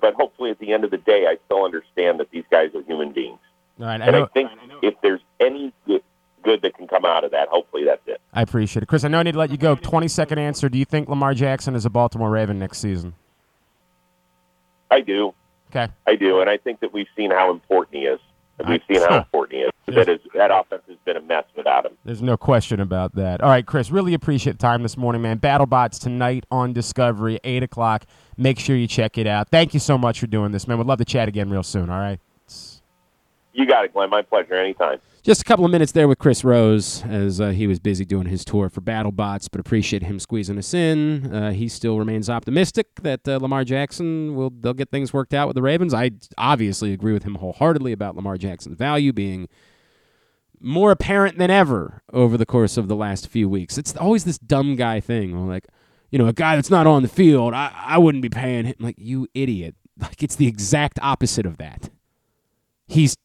[0.00, 2.82] But hopefully, at the end of the day, I still understand that these guys are
[2.82, 3.38] human beings.
[3.76, 4.26] Right, I and I know.
[4.32, 4.50] think
[4.82, 6.02] if there's any good,
[6.42, 8.20] good that can come out of that, hopefully that's it.
[8.32, 9.04] I appreciate it, Chris.
[9.04, 9.74] I know I need to let you go.
[9.74, 10.68] Twenty second answer.
[10.68, 13.14] Do you think Lamar Jackson is a Baltimore Raven next season?
[14.90, 15.34] I do.
[15.70, 15.92] Okay.
[16.06, 18.20] I do, and I think that we've seen how important he is.
[18.60, 19.70] And we've seen how important he is.
[19.86, 21.92] That is that offense has been a mess without him.
[22.04, 23.40] There's no question about that.
[23.40, 23.90] All right, Chris.
[23.90, 25.38] Really appreciate the time this morning, man.
[25.38, 28.04] BattleBots tonight on Discovery, eight o'clock.
[28.36, 29.48] Make sure you check it out.
[29.48, 30.78] Thank you so much for doing this, man.
[30.78, 31.90] We'd love to chat again real soon.
[31.90, 32.20] All right.
[33.52, 34.10] You got it, Glenn.
[34.10, 34.54] My pleasure.
[34.54, 35.00] Anytime.
[35.22, 38.26] Just a couple of minutes there with Chris Rose as uh, he was busy doing
[38.26, 41.32] his tour for BattleBots, but appreciate him squeezing us in.
[41.32, 45.46] Uh, he still remains optimistic that uh, Lamar Jackson will they'll get things worked out
[45.46, 45.92] with the Ravens.
[45.92, 49.46] I obviously agree with him wholeheartedly about Lamar Jackson's value being
[50.58, 53.76] more apparent than ever over the course of the last few weeks.
[53.76, 55.66] It's always this dumb guy thing, like,
[56.10, 58.74] you know, a guy that's not on the field, I, I wouldn't be paying him.
[58.78, 59.74] Like, you idiot.
[59.98, 61.90] Like, it's the exact opposite of that.
[62.86, 63.16] He's,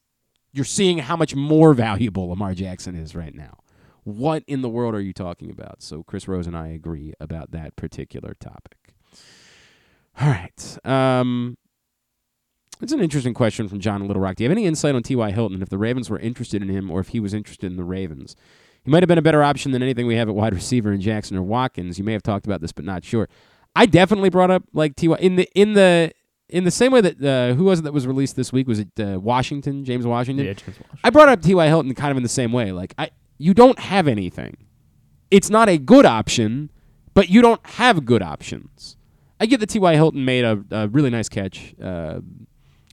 [0.55, 3.59] you're seeing how much more valuable Lamar Jackson is right now.
[4.03, 5.81] What in the world are you talking about?
[5.81, 8.93] So, Chris Rose and I agree about that particular topic.
[10.21, 10.77] All right.
[10.85, 11.57] Um,
[12.81, 14.35] it's an interesting question from John Little Rock.
[14.35, 15.31] Do you have any insight on T.Y.
[15.31, 17.83] Hilton if the Ravens were interested in him or if he was interested in the
[17.83, 18.35] Ravens?
[18.83, 21.01] He might have been a better option than anything we have at wide receiver in
[21.01, 21.97] Jackson or Watkins.
[21.97, 23.27] You may have talked about this, but not sure.
[23.75, 25.17] I definitely brought up like T.Y.
[25.19, 26.13] in the in the
[26.49, 28.67] in the same way that uh, who was it that was released this week?
[28.67, 30.45] Was it uh, Washington, James Washington?
[30.45, 30.99] Yeah, James Washington.
[31.03, 31.67] I brought up T.Y.
[31.67, 32.71] Hilton kind of in the same way.
[32.71, 34.57] Like I, you don't have anything.
[35.31, 36.69] It's not a good option,
[37.13, 38.95] but you don't have good options.
[39.39, 39.95] I get that T.Y.
[39.95, 42.23] Hilton made a, a really nice catch uh, a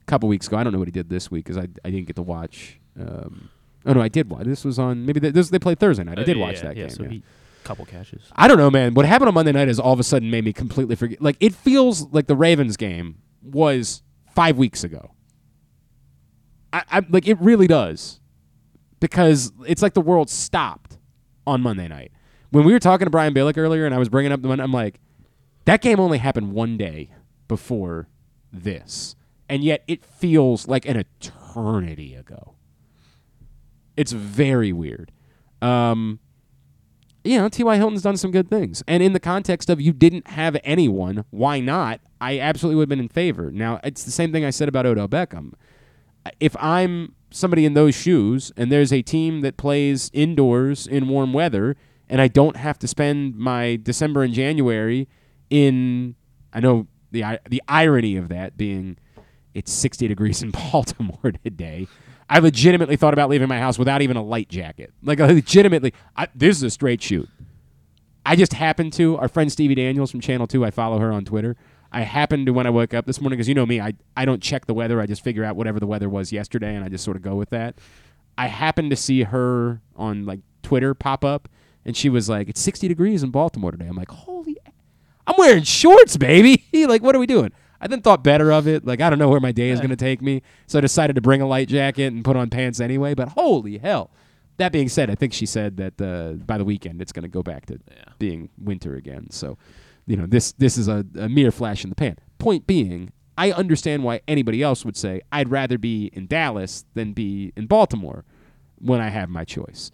[0.07, 0.57] couple weeks ago.
[0.57, 2.79] I don't know what he did this week because I, I didn't get to watch.
[2.99, 3.49] Um,
[3.85, 4.45] oh no, I did watch.
[4.45, 6.17] This was on maybe they, this, they played Thursday night.
[6.19, 6.89] I Uh, did yeah, watch that yeah, game.
[6.89, 7.19] So yeah.
[7.63, 8.23] couple catches.
[8.35, 8.93] I don't know, man.
[8.93, 11.21] What happened on Monday night is all of a sudden made me completely forget.
[11.21, 14.01] Like it feels like the Ravens game was
[14.33, 15.11] five weeks ago.
[16.71, 18.19] I, I like it really does,
[18.99, 20.97] because it's like the world stopped
[21.45, 22.11] on Monday night.
[22.51, 24.59] When we were talking to Brian Billick earlier, and I was bringing up the one,
[24.59, 24.99] I'm like,
[25.65, 27.11] that game only happened one day
[27.47, 28.07] before
[28.51, 29.15] this,
[29.49, 32.55] and yet it feels like an eternity ago.
[33.95, 35.11] It's very weird.
[35.61, 36.19] Um,
[37.23, 37.77] you know, T.Y.
[37.77, 38.83] Hilton's done some good things.
[38.87, 42.01] And in the context of you didn't have anyone, why not?
[42.19, 43.51] I absolutely would have been in favor.
[43.51, 45.53] Now, it's the same thing I said about Odell Beckham.
[46.39, 51.33] If I'm somebody in those shoes and there's a team that plays indoors in warm
[51.33, 51.75] weather
[52.09, 55.07] and I don't have to spend my December and January
[55.49, 56.15] in
[56.53, 58.97] I know the the irony of that being
[59.53, 61.87] it's 60 degrees in Baltimore today.
[62.33, 64.91] I legitimately thought about leaving my house without even a light jacket.
[65.03, 67.29] Like legitimately, I, this is a straight shoot.
[68.25, 70.65] I just happened to our friend Stevie Daniels from Channel Two.
[70.65, 71.55] I follow her on Twitter.
[71.91, 74.25] I happened to when I woke up this morning because you know me, I I
[74.25, 74.99] don't check the weather.
[74.99, 77.35] I just figure out whatever the weather was yesterday, and I just sort of go
[77.35, 77.77] with that.
[78.35, 81.47] I happened to see her on like Twitter pop up,
[81.85, 84.57] and she was like, "It's 60 degrees in Baltimore today." I'm like, "Holy,
[85.27, 87.51] I'm wearing shorts, baby!" like, what are we doing?
[87.83, 88.85] I then thought better of it.
[88.85, 91.17] Like, I don't know where my day is going to take me, so I decided
[91.17, 93.13] to bring a light jacket and put on pants anyway.
[93.13, 94.09] But holy hell!
[94.55, 97.29] That being said, I think she said that uh, by the weekend it's going to
[97.29, 97.79] go back to
[98.19, 99.29] being winter again.
[99.31, 99.57] So,
[100.07, 102.15] you know, this this is a, a mere flash in the pan.
[102.37, 107.11] Point being, I understand why anybody else would say I'd rather be in Dallas than
[107.11, 108.23] be in Baltimore
[108.79, 109.91] when I have my choice.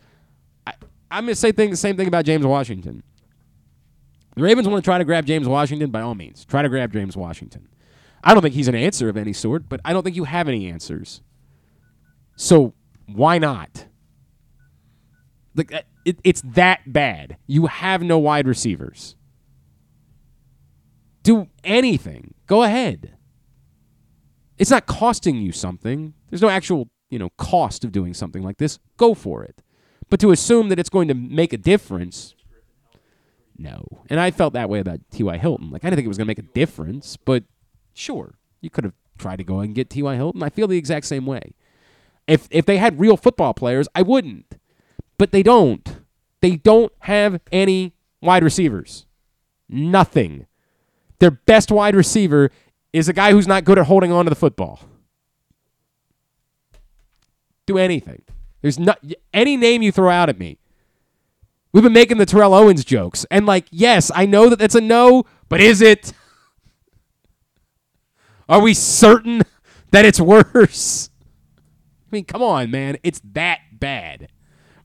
[0.68, 0.74] I,
[1.10, 3.02] I'm going to say thing, the same thing about James Washington.
[4.36, 6.46] The Ravens want to try to grab James Washington by all means.
[6.46, 7.68] Try to grab James Washington.
[8.24, 10.48] I don't think he's an answer of any sort, but I don't think you have
[10.48, 11.22] any answers.
[12.36, 12.74] So
[13.08, 13.86] why not?
[15.56, 17.38] Like uh, it, it's that bad.
[17.48, 19.16] You have no wide receivers.
[21.24, 22.34] Do anything.
[22.48, 23.16] Go ahead.
[24.58, 26.14] It's not costing you something.
[26.30, 28.80] There's no actual, you know, cost of doing something like this.
[28.98, 29.62] Go for it.
[30.10, 32.36] But to assume that it's going to make a difference,
[33.58, 33.86] no.
[34.10, 35.38] And I felt that way about T.Y.
[35.38, 35.70] Hilton.
[35.70, 37.44] Like I didn't think it was going to make a difference, but
[37.94, 40.16] sure, you could have tried to go and get T.Y.
[40.16, 40.44] Hilton.
[40.44, 41.54] I feel the exact same way.
[42.28, 44.58] If if they had real football players, I wouldn't.
[45.18, 46.00] But they don't.
[46.42, 49.06] They don't have any wide receivers.
[49.68, 50.46] Nothing.
[51.20, 52.52] Their best wide receiver
[52.94, 54.80] is a guy who's not good at holding on to the football.
[57.66, 58.22] Do anything.
[58.62, 59.04] There's not
[59.34, 60.58] any name you throw out at me.
[61.72, 64.82] We've been making the Terrell Owens jokes, and like, yes, I know that that's a
[64.82, 66.14] no, but is it?
[68.50, 69.44] Are we certain
[69.92, 71.10] that it's worse?
[71.58, 72.98] I mean, come on, man.
[73.04, 74.30] It's that bad.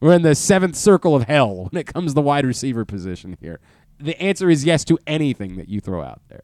[0.01, 3.39] We're in the seventh circle of hell when it comes to the wide receiver position
[3.41, 3.61] here.
[3.99, 6.43] The answer is yes to anything that you throw out there.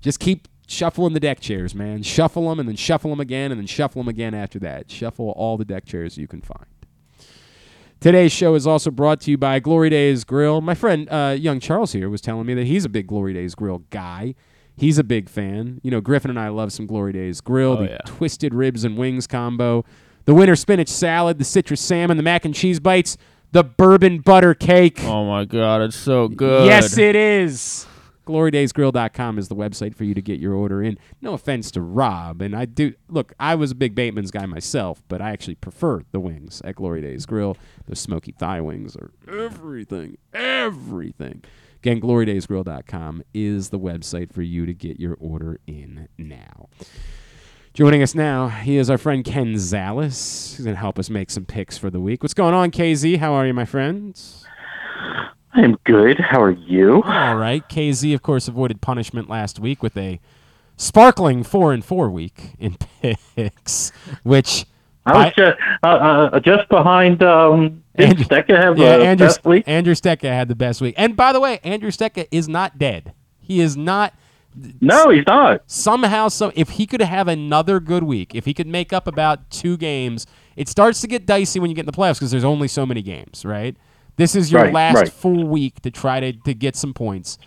[0.00, 2.02] Just keep shuffling the deck chairs, man.
[2.02, 4.90] Shuffle them and then shuffle them again and then shuffle them again after that.
[4.90, 6.66] Shuffle all the deck chairs you can find.
[8.00, 10.60] Today's show is also brought to you by Glory Days Grill.
[10.60, 13.54] My friend, uh, young Charles here, was telling me that he's a big Glory Days
[13.54, 14.34] Grill guy.
[14.78, 15.80] He's a big fan.
[15.82, 17.98] You know, Griffin and I love some Glory Days Grill, Oh, the yeah.
[18.06, 19.84] twisted ribs and wings combo,
[20.24, 23.16] the winter spinach salad, the citrus salmon, the mac and cheese bites,
[23.52, 25.00] the bourbon butter cake.
[25.04, 26.66] Oh my god, it's so good.
[26.66, 27.86] Yes, it is.
[28.26, 30.98] GloryDaysGrill.com is the website for you to get your order in.
[31.22, 33.32] No offense to Rob, and I do look.
[33.40, 37.00] I was a big Bateman's guy myself, but I actually prefer the wings at Glory
[37.00, 37.56] Days Grill.
[37.86, 41.42] The smoky thigh wings are everything, everything.
[41.82, 46.68] Again, GloryDaysGrill.com is the website for you to get your order in now.
[47.72, 50.56] Joining us now, he is our friend Ken Zales.
[50.56, 52.24] He's going to help us make some picks for the week.
[52.24, 53.18] What's going on, KZ?
[53.18, 54.20] How are you, my friend?
[55.54, 56.18] I'm good.
[56.18, 57.02] How are you?
[57.04, 57.66] All right.
[57.68, 60.18] KZ, of course, avoided punishment last week with a
[60.76, 62.76] sparkling four and four week in
[63.36, 63.92] picks,
[64.24, 64.66] which
[65.08, 67.22] I was just, uh, uh, just behind.
[67.22, 69.64] Um, Andrew- Stecca have yeah, the Andrew, best week?
[69.66, 70.94] Andrew Stecca had the best week.
[70.96, 73.12] And by the way, Andrew Stecca is not dead.
[73.40, 74.14] He is not.
[74.80, 75.62] No, he's not.
[75.66, 79.50] Somehow, so if he could have another good week, if he could make up about
[79.50, 80.26] two games,
[80.56, 82.84] it starts to get dicey when you get in the playoffs because there's only so
[82.84, 83.76] many games, right?
[84.16, 85.12] This is your Right, last right.
[85.12, 87.38] full week to try to, to get some points.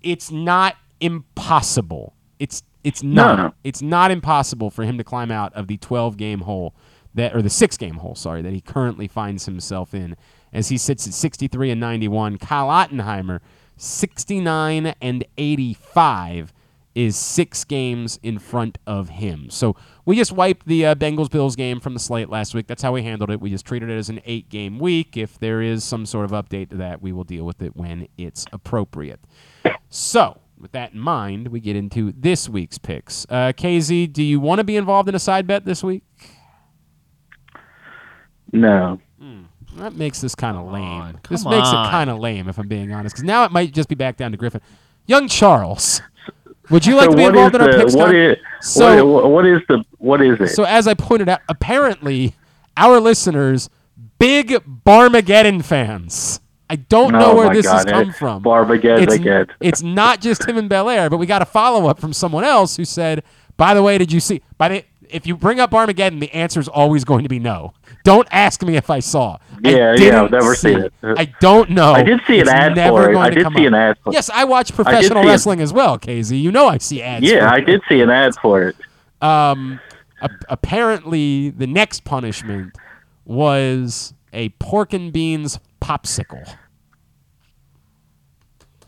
[0.00, 2.14] It's not impossible.
[2.38, 3.36] It's it's No, not.
[3.38, 3.54] no.
[3.64, 6.74] It's not impossible for him to climb out of the 12 game hole
[7.14, 10.16] that or the 6 game hole, sorry, that he currently finds himself in
[10.52, 12.38] as he sits at 63 and 91.
[12.38, 13.40] Kyle Ottenheimer
[13.76, 16.52] 69 and 85
[16.94, 19.48] is 6 games in front of him.
[19.48, 22.66] So we just wiped the uh, Bengals Bills game from the slate last week.
[22.66, 23.40] That's how we handled it.
[23.40, 25.16] We just treated it as an 8 game week.
[25.16, 28.08] If there is some sort of update to that, we will deal with it when
[28.18, 29.20] it's appropriate.
[29.88, 33.26] So, with that in mind, we get into this week's picks.
[33.28, 36.04] Uh, KZ, do you want to be involved in a side bet this week?
[38.52, 38.98] No.
[39.76, 41.18] That makes this kind of lame.
[41.28, 41.86] This come makes on.
[41.86, 44.16] it kind of lame, if I'm being honest, because now it might just be back
[44.16, 44.60] down to Griffin.
[45.06, 46.02] Young Charles,
[46.70, 47.96] would you like so to be involved is in our the, picks?
[47.96, 50.48] what con- is, so, what, what is the what is it?
[50.48, 52.34] so as I pointed out, apparently
[52.76, 53.70] our listeners,
[54.18, 56.40] big Barmageddon fans.
[56.72, 58.42] I don't know Oh where my this has come from.
[58.42, 59.46] Barmageddon it's, again.
[59.60, 62.44] it's not just him in Bel Air, but we got a follow up from someone
[62.44, 63.22] else who said,
[63.58, 66.58] "By the way, did you see?" By the if you bring up Armageddon, the answer
[66.58, 67.74] is always going to be no.
[68.04, 69.36] Don't ask me if I saw.
[69.62, 70.92] I Yeah, yeah, I've never see seen it.
[71.02, 71.92] I don't know.
[71.92, 73.16] I did see an It's ad for it.
[73.18, 75.26] I did see an ad for Yes, I watch I professional it.
[75.26, 76.40] wrestling as well, KZ.
[76.40, 77.26] You know I see ads.
[77.30, 77.66] yeah, I it.
[77.66, 78.76] did see an ad for it.
[79.20, 79.78] Um,
[80.22, 82.74] a- apparently, the next punishment
[83.26, 86.56] was a pork and beans popsicle.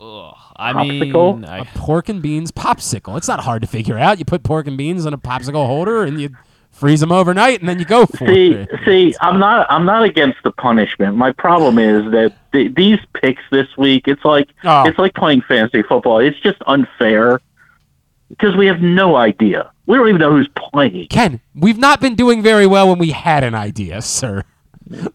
[0.05, 1.35] Ugh, I Popsicle?
[1.37, 3.17] mean, A I, pork and beans popsicle.
[3.17, 4.19] It's not hard to figure out.
[4.19, 6.31] You put pork and beans in a popsicle holder and you
[6.71, 8.69] freeze them overnight, and then you go for See, it.
[8.85, 11.17] see, I'm not, I'm not against the punishment.
[11.17, 14.83] My problem is that th- these picks this week, it's like, Oh.
[14.85, 16.19] it's like playing fantasy football.
[16.19, 17.41] It's just unfair
[18.29, 19.71] because we have no idea.
[19.87, 21.07] We don't even know who's playing.
[21.09, 24.43] Ken, we've not been doing very well when we had an idea, sir.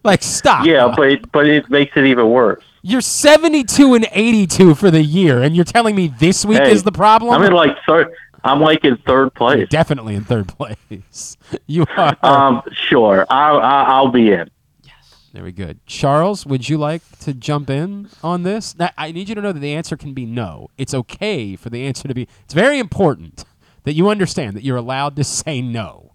[0.02, 0.64] Like, stop.
[0.66, 2.64] Yeah, but it, but it makes it even worse.
[2.82, 6.82] You're 72 and 82 for the year, and you're telling me this week Hey, is
[6.82, 7.34] the problem?
[7.34, 8.12] I'm in like third.
[8.42, 9.68] I'm like in third You're place.
[9.68, 11.36] definitely in third place.
[11.66, 12.16] You are.
[12.22, 14.48] Um, sure, I'll, I'll I'll be in.
[14.84, 15.28] Yes.
[15.32, 15.84] Very good.
[15.84, 18.78] Charles, would you like to jump in on this?
[18.78, 20.68] Now, I need you to know that the answer can be no.
[20.78, 22.28] It's okay for the answer to be.
[22.44, 23.44] It's very important
[23.82, 26.12] that you understand that you're allowed to say no.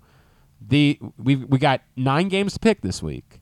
[0.60, 3.42] The we we got nine games to pick this week.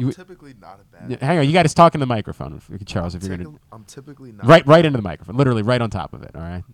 [0.00, 1.22] I'm You- typically not a Yeah, bad.
[1.22, 3.14] Hang on, you got to talk in the microphone, if, Charles.
[3.14, 6.12] If you're gonna I'm typically not right right into the microphone, literally right on top
[6.14, 6.30] of it.
[6.34, 6.64] All right.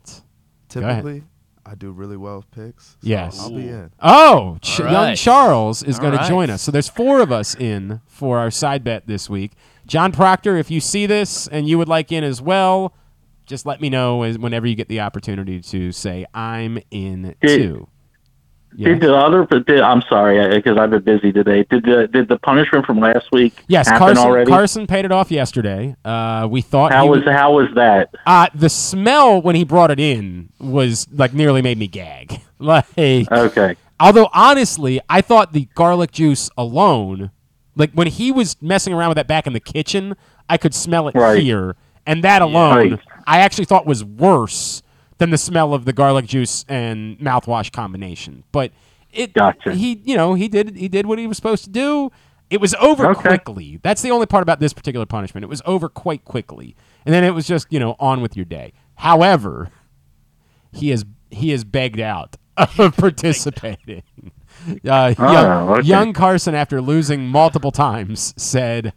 [0.69, 1.23] Typically,
[1.65, 2.85] I do really well with picks.
[2.91, 3.41] so Yes.
[3.41, 3.91] I'll be in.
[4.01, 5.15] Oh, Ch- All young.
[5.17, 6.63] Charles is All going to join us.
[6.63, 9.53] So there's four of us in for our side bet this week.
[9.87, 12.95] John Proctor, if you see this and you would like in as well,
[13.47, 17.59] just let me know as, whenever you get the opportunity to say I'm in Did-
[17.63, 17.89] too.
[18.77, 19.47] Did the other?
[19.47, 21.65] Did, I'm sorry because I've been busy today.
[21.71, 24.25] Did the did the punishment from last week Yes, happen Carson.
[24.25, 24.51] already?
[24.51, 25.97] Carson paid it off yesterday.
[26.05, 28.11] Uh, we thought how was would- how was that?
[28.27, 32.41] uh, the smell when he brought it in was like nearly made me gag.
[32.59, 33.77] like Okay.
[33.99, 37.31] Although honestly, I thought the garlic juice alone,
[37.77, 40.15] like when he was messing around with that back in the kitchen,
[40.51, 41.43] I could smell it Right.
[41.43, 41.77] here,
[42.07, 43.01] and that alone, Right.
[43.27, 44.83] I actually thought was worse
[45.19, 48.45] than the smell of the garlic juice and mouthwash combination.
[48.53, 48.73] But
[49.13, 49.73] it, Gotcha.
[49.75, 52.11] he, you know, he did he did what he was supposed to do.
[52.51, 53.21] It was over Okay.
[53.21, 53.81] quickly.
[53.83, 55.43] That's the only part about this particular punishment.
[55.43, 58.45] It was over quite quickly, and then it was just you know on with your
[58.45, 58.73] day.
[58.97, 59.71] However,
[60.73, 64.03] he is he is begged out of participating.
[64.89, 65.87] Uh, Oh, young, okay.
[65.87, 68.95] young Carson, after losing multiple times, said,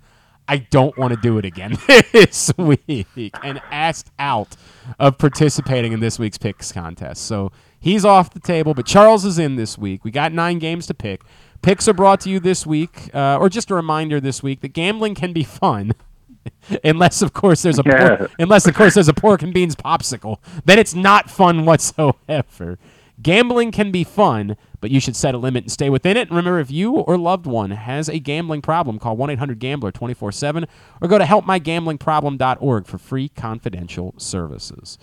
[0.50, 1.78] "I don't want to do it again
[2.12, 4.56] this week," and asked out
[5.00, 7.26] of participating in this week's picks contest.
[7.26, 10.04] So he's off the table, but Charles is in this week.
[10.04, 11.22] We got nine games to pick.
[11.62, 14.70] Picks are brought to you this week, uh, or just a reminder this week that
[14.74, 15.92] gambling can be fun.
[16.84, 18.16] unless of course there's a Yeah.
[18.18, 22.80] pork, unless of course there's a pork and beans popsicle then it's not fun whatsoever
[23.22, 26.38] gambling can be fun but you should set a limit and stay within it and
[26.38, 30.66] remember if you or loved one has a gambling problem call 1-800-gambler 24-7
[31.02, 34.98] or go to helpmygamblingproblem.org for free confidential services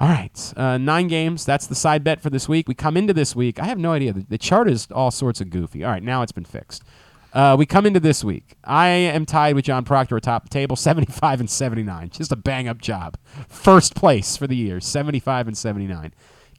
[0.00, 1.44] All right, uh, nine games.
[1.46, 2.66] That's the side bet for this week.
[2.68, 3.60] We come into this week.
[3.60, 4.12] I have no idea.
[4.12, 5.84] The, the chart is all sorts of goofy.
[5.84, 6.82] All right, now it's been fixed.
[7.32, 8.56] Uh, we come into this week.
[8.64, 12.10] I am tied with John Proctor atop the table, 75 and 79.
[12.10, 13.16] Just a bang up job.
[13.48, 16.12] First place for the year, 75 and 79.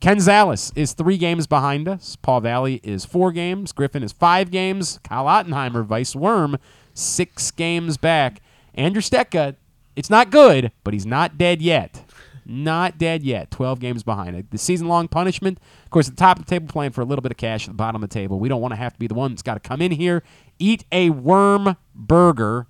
[0.05, 2.15] Ken Zales is three games behind us.
[2.15, 3.71] Paul Valley is four games.
[3.71, 4.99] Griffin is five games.
[5.03, 6.59] Kyle Ottenheimer, Vice Worm,
[6.93, 8.39] six games back.
[8.75, 9.55] Andrew Stecca,
[9.95, 12.03] it's not good, but he's not dead yet.
[12.45, 13.49] Not dead yet.
[13.49, 14.45] 12 games behind.
[14.51, 17.05] The season long punishment, of course, at the top of the table playing for a
[17.05, 18.37] little bit of cash at the bottom of the table.
[18.37, 20.21] We don't want to have to be the one that's got to come in here,
[20.59, 22.67] eat a worm burger,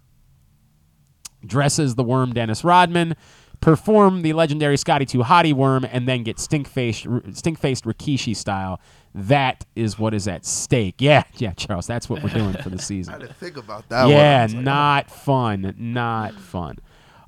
[1.45, 3.17] dresses the worm Dennis Rodman,
[3.65, 8.35] perform the legendary Scotty Too Hottie worm, and then get stink faced stink faced Rikishi
[8.35, 8.79] style.
[9.15, 10.95] That is what is at stake.
[10.99, 11.87] Yeah, yeah, Charles.
[11.87, 13.15] That's what we're doing for the season.
[13.15, 14.07] I didn't think about that.
[14.07, 15.73] Yeah, I like, not fun.
[15.79, 16.77] Not fun.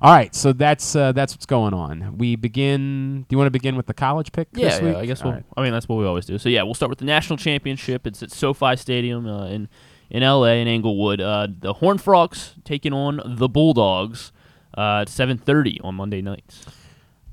[0.00, 2.16] All right, so that's uh, that's what's going on.
[2.18, 3.22] We begin.
[3.28, 4.46] Do you want to begin with the college pick?
[4.52, 4.96] Yeah, this yeah.
[4.96, 5.32] I guess we'll.
[5.32, 5.44] right.
[5.56, 6.38] I mean, that's what we always do.
[6.38, 8.06] So yeah, we'll start with the national championship.
[8.06, 9.68] It's at SoFi Stadium uh, in
[10.08, 10.62] in L.A.
[10.62, 11.20] in Inglewood.
[11.20, 14.30] Uh, the Horned Frogs taking on the Bulldogs
[14.78, 16.64] uh, 7:30 on Monday nights.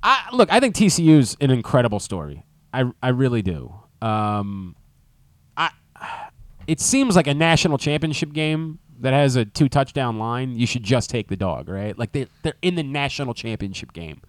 [0.02, 2.44] I, look, I think TCU's an incredible story.
[2.74, 3.74] I, I really do.
[4.02, 4.76] Um,
[5.56, 5.72] I
[6.68, 10.56] it seems like a national championship game that has a two touchdown line.
[10.56, 11.98] You should just take the dog, right?
[11.98, 14.22] Like they they're in the national championship game.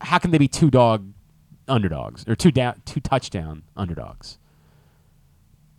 [0.00, 1.12] How can they be two dog
[1.68, 4.38] underdogs or two down two touchdown underdogs?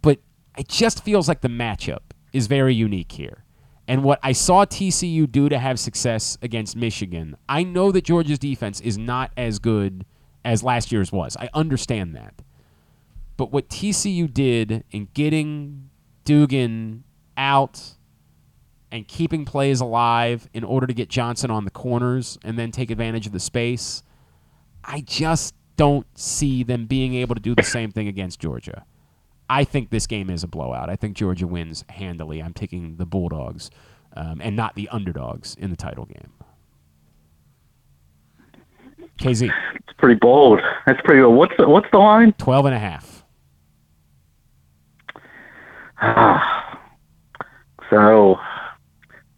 [0.03, 0.19] But
[0.57, 3.44] it just feels like the matchup is very unique here.
[3.87, 8.39] And what I saw TCU do to have success against Michigan, I know that Georgia's
[8.39, 10.05] defense is not as good
[10.43, 11.37] as last year's was.
[11.39, 12.41] I understand that.
[13.37, 15.89] But what TCU did in getting
[16.23, 17.03] Duggan
[17.37, 17.95] out
[18.91, 22.89] and keeping plays alive in order to get Johnston on the corners and then take
[22.89, 24.03] advantage of the space,
[24.83, 28.85] I just don't see them being able to do the same thing against Georgia.
[29.49, 30.89] I think this game is a blowout.
[30.89, 32.41] I think Georgia wins handily.
[32.41, 33.69] I'm taking the Bulldogs
[34.13, 36.31] um, and not the underdogs in the title game.
[39.19, 39.51] KZ.
[39.75, 40.61] It's pretty bold.
[40.85, 41.37] That's pretty bold.
[41.37, 42.33] What's the, what's the line?
[42.33, 43.23] 12 and a half.
[47.89, 48.37] so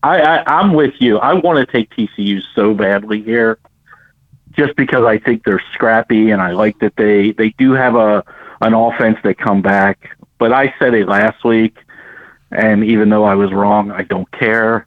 [0.03, 1.17] I, I I'm with you.
[1.17, 3.59] I want to take TCU so badly here,
[4.51, 8.23] just because I think they're scrappy and I like that they they do have a
[8.61, 10.17] an offense that come back.
[10.39, 11.75] But I said it last week,
[12.51, 14.85] and even though I was wrong, I don't care.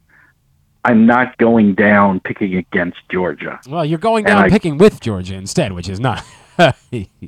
[0.84, 3.60] I'm not going down picking against Georgia.
[3.68, 6.24] Well, you're going down I- picking with Georgia instead, which is not.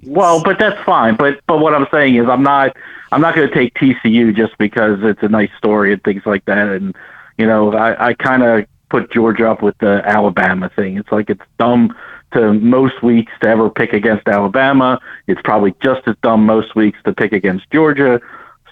[0.04, 1.16] Well, but that's fine.
[1.16, 2.76] But but what I'm saying is I'm not
[3.12, 6.44] I'm not going to take TCU just because it's a nice story and things like
[6.44, 6.68] that.
[6.68, 6.94] And
[7.38, 10.98] you know I I kind of put Georgia up with the Alabama thing.
[10.98, 11.96] It's like it's dumb
[12.34, 15.00] to most weeks to ever pick against Alabama.
[15.26, 18.20] It's probably just as dumb most weeks to pick against Georgia.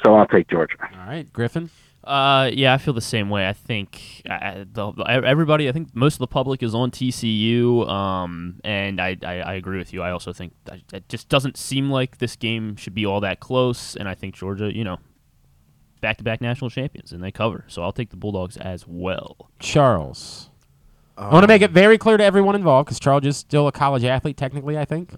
[0.04, 0.76] So I'll take Georgia.
[0.80, 1.70] All right, Griffin.
[2.02, 3.46] Uh, yeah, I feel the same way.
[3.46, 8.58] I think uh, the, everybody, I think most of the public is on TCU, um,
[8.64, 10.00] and I, I, I agree with you.
[10.00, 13.40] I also think that it just doesn't seem like this game should be all that
[13.40, 14.98] close, and I think Georgia, you know,
[16.00, 17.64] back-to-back national champions, and they cover.
[17.68, 19.50] So I'll take the Bulldogs as well.
[19.58, 20.49] Charles.
[21.20, 23.72] I want to make it very clear to everyone involved because Charles is still a
[23.72, 25.12] college athlete, technically, I think.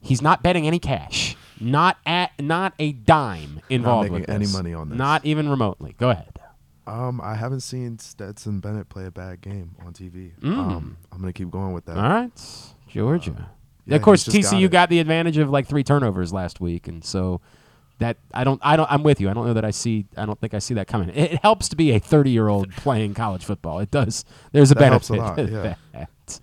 [0.00, 1.36] He's not betting any cash.
[1.60, 4.96] Not at not a dime involved making with any money on this.
[4.96, 5.94] Not even remotely.
[5.98, 6.38] Go ahead.
[6.86, 10.32] Um, I haven't seen Stetson Bennett play a bad game on TV.
[10.40, 10.56] Mm.
[10.56, 11.98] Um, I'm gonna keep going with that.
[11.98, 12.32] All right,
[12.88, 13.50] Georgia.
[13.84, 14.70] yeah, of course, just got TCU it.
[14.70, 17.42] got, the advantage of like three turnovers last week, and so
[18.00, 19.30] that I don't, I don't, I'm with you.
[19.30, 21.08] I don't know that I see, I don't think I see that coming.
[21.10, 23.78] It, it helps to be a 30 year old playing college football.
[23.78, 24.24] It does.
[24.52, 25.38] There's a That helps benefit.
[25.38, 26.06] a lot, to yeah.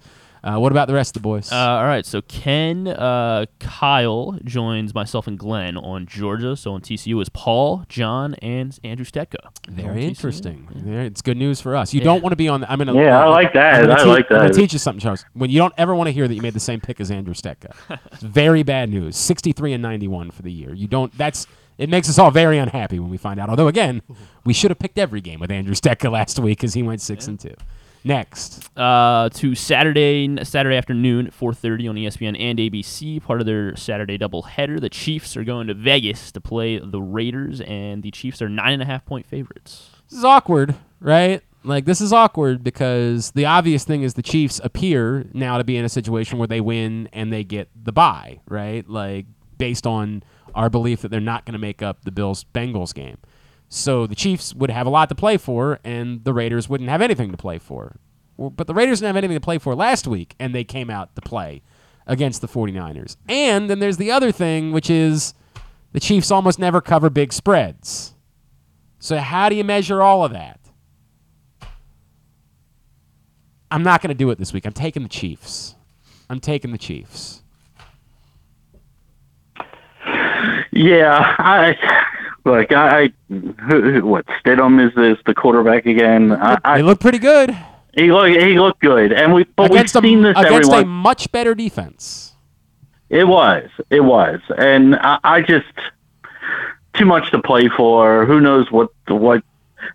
[0.47, 0.55] that.
[0.55, 1.51] Uh, what about the rest of the boys?
[1.51, 6.55] Uh, all right, so Ken, uh, Kyle joins myself and Glenn on Georgia.
[6.55, 9.35] So on TCU is Paul, John, and Andrew Stecca.
[9.67, 10.67] On Very interesting.
[10.73, 11.93] Very- It's good news for us.
[11.93, 12.05] You Yeah.
[12.05, 12.61] don't want to be on.
[12.61, 12.95] The, I'm gonna.
[12.95, 13.75] Yeah, I like that.
[13.81, 14.55] I'm gonna I te- like I'm gonna that.
[14.55, 15.25] teach you something, Charles.
[15.33, 17.33] When you don't ever want to hear that you made the same pick as Andrew
[17.33, 17.73] Stecca.
[18.11, 19.15] It's very bad news.
[19.17, 20.73] 63 and 91 for the year.
[20.73, 21.15] You don't.
[21.17, 21.47] That's.
[21.77, 23.49] It makes us all very unhappy when we find out.
[23.49, 24.01] Although again,
[24.45, 27.27] we should have picked every game with Andrew Stecca last week because he went six
[27.27, 27.53] and two.
[28.03, 33.19] Next, uh, to Saturday Saturday afternoon at 4:30 on ESPN and ABC.
[33.21, 34.79] Part of their Saturday doubleheader.
[34.79, 38.73] The Chiefs are going to Vegas to play the Raiders, and the Chiefs are nine
[38.73, 39.89] and a half point favorites.
[40.09, 41.41] this is awkward, right?
[41.63, 45.75] Like this is awkward because the obvious thing is the Chiefs appear now to be
[45.75, 48.87] in a situation where they win and they get the bye, right?
[48.89, 49.25] Like
[49.57, 50.23] based on
[50.55, 53.17] our belief that they're not going to make up the Bills Bengals game.
[53.69, 57.01] So the Chiefs would have a lot to play for and the Raiders wouldn't have
[57.01, 57.97] anything to play for.
[58.37, 61.15] But the Raiders didn't have anything to play for last week and they came out
[61.15, 61.61] to play.
[62.09, 63.17] against the 49ers.
[63.27, 65.33] And then there's the other thing, which is
[65.91, 68.13] the Chiefs almost never cover big spreads.
[68.99, 70.59] So, how do you measure all of that?
[73.69, 74.65] I'm not going to do it this week.
[74.65, 75.75] I'm taking the Chiefs.
[76.29, 77.43] I'm taking the Chiefs.
[80.71, 81.75] Yeah, I
[82.47, 82.71] look.
[82.71, 83.13] I, I
[83.99, 86.31] what Stidham is this the quarterback again.
[86.31, 87.55] I, I, They look pretty good
[87.97, 90.85] he look he looked good, and we but against, we've a, seen this against a
[90.85, 92.33] much better defense.
[93.09, 95.65] It was, it was, and I, I just
[96.93, 98.25] too much to play for.
[98.25, 99.43] Who knows what what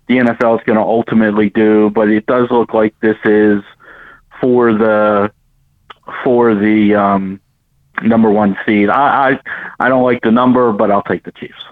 [0.07, 1.91] the NFL is going to ultimately do?
[1.91, 3.63] But it does look like this is
[4.41, 5.31] for the
[6.25, 7.39] for the um,
[8.01, 8.89] number one seed.
[8.89, 9.39] I, I
[9.85, 11.63] I don't like the number, but I'll take the Chiefs.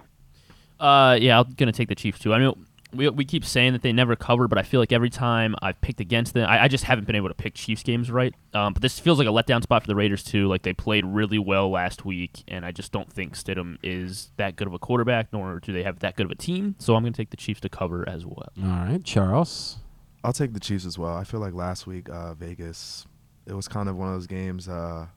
[0.82, 2.34] Uh, yeah, I'm gonna take the Chiefs too.
[2.34, 5.12] I mean, we, we keep saying that they never cover, but I feel like every
[5.12, 8.10] time I've picked against them, I, I just haven't been able to pick Chiefs games
[8.10, 8.34] right.
[8.54, 10.48] Um, but this feels like a letdown spot for the Raiders too.
[10.48, 14.56] Like they played really well last week, and I just don't think Stidham is that
[14.56, 16.76] good of a quarterback, nor do they have that good of a team.
[16.80, 18.50] So I'm gonna take the Chiefs to cover as well.
[18.64, 19.78] All right, Charles.
[20.24, 21.16] I'll take the Chiefs as well.
[21.16, 23.06] I feel like last week, uh, Vegas,
[23.46, 24.68] it was kind of one of those games.
[24.68, 25.08] Uh,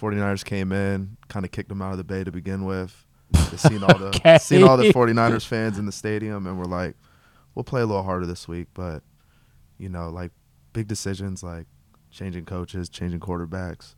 [0.00, 3.06] 49ers came in, kind of kicked them out of the bay to begin with.
[3.56, 4.38] Seen all the Okay.
[4.38, 6.96] seen all the 49ers fans in the stadium, and we're like,
[7.54, 8.68] we'll play a little harder this week.
[8.74, 9.02] But
[9.78, 10.32] you know, like
[10.72, 11.66] big decisions, like
[12.10, 13.94] changing coaches, changing quarterbacks,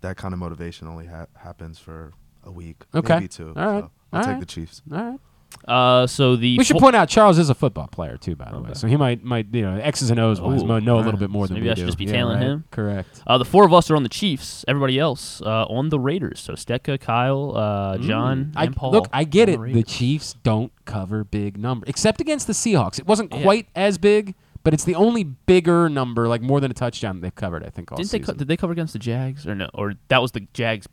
[0.00, 2.12] that kind of motivation only ha- happens for
[2.42, 3.14] a week, Okay.
[3.14, 3.52] maybe two.
[3.56, 3.82] All right.
[3.84, 4.40] So I'll All take right.
[4.40, 4.82] the Chiefs.
[4.92, 5.20] All right.
[5.66, 8.60] Uh, so the We should point out Charles is a football player too, by the
[8.60, 8.70] way.
[8.74, 11.30] So he might might you know X's and O's wise Ooh, know a little bit
[11.30, 11.80] more So than maybe we I do.
[11.80, 12.42] should just be Yeah, tailing right.
[12.46, 12.64] him.
[12.70, 13.22] Correct.
[13.26, 14.64] Uh, the four of us are on the Chiefs.
[14.68, 16.40] Everybody else uh, on the Raiders.
[16.40, 18.52] So Stecca, Kyle, uh, John, Mm.
[18.56, 18.92] I, and Paul.
[18.92, 19.58] Look, I get it.
[19.60, 22.98] the The, Chiefs don't cover big numbers, except against the Seahawks.
[22.98, 23.42] It wasn't Yeah.
[23.42, 27.34] quite as big, but it's the only bigger number, like more than a touchdown they've
[27.34, 27.64] covered.
[27.64, 28.18] I think all Didn't they?
[28.18, 28.34] season.
[28.34, 29.70] Co- did they cover against the Jags or no?
[29.72, 30.86] Or that was the Jags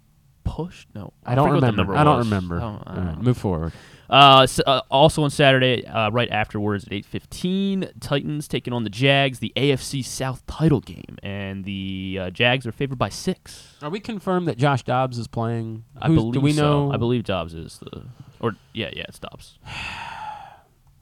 [0.46, 0.86] push?
[0.96, 1.96] No, I don't forget what the remember.
[1.96, 2.28] I don't was.
[2.28, 2.56] remember.
[2.62, 3.74] I I don't right, move forward.
[4.12, 8.84] Uh, s uh, also on Saturday, uh, right afterwards at eight fifteen, Titans taking on
[8.84, 13.76] the Jags, the AFC South title game, and the uh, Jags are favored by six.
[13.82, 15.86] Are we confirmed that Josh Dobbs is playing?
[15.98, 16.62] I Who's- believe Do we so.
[16.90, 16.94] know?
[16.94, 18.04] I believe Dobbs is the,
[18.42, 19.58] or yeah, yeah, it's Dobbs.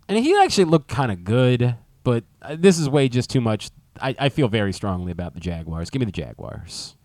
[0.07, 3.71] And he actually looked kind of good, but uh, this is way just too much.
[3.99, 5.89] I, I feel very strongly about the Jaguars.
[5.89, 6.95] Give me the Jaguars.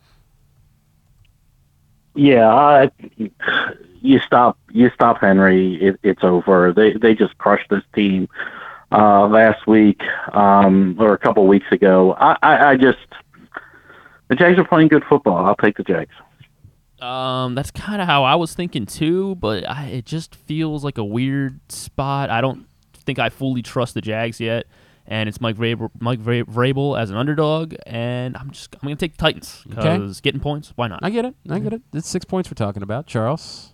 [2.15, 2.91] Yeah, I,
[4.05, 6.73] you stop you stop Henry, it, it's over.
[6.73, 8.29] They they just crushed this team
[8.93, 10.03] uh, last week
[10.33, 12.13] um, or a couple weeks ago.
[12.19, 12.99] I, I, I just
[14.29, 15.45] the Jags are playing good football.
[15.47, 16.15] I'll take the Jags.
[17.01, 20.99] Um, that's kind of how I was thinking too, but I, it just feels like
[20.99, 22.31] a weird spot.
[22.31, 24.67] I don't think I fully trust the Jags yet,
[25.07, 29.13] and it's Mike Vrabel, Mike Vrabel as an underdog, and I'm just I'm gonna take
[29.17, 29.77] the Titans Okay.
[29.97, 31.01] because getting points, why not?
[31.03, 31.35] I get it.
[31.49, 31.83] I get it.
[31.95, 33.07] It's six points we're talking about.
[33.07, 33.74] Charles.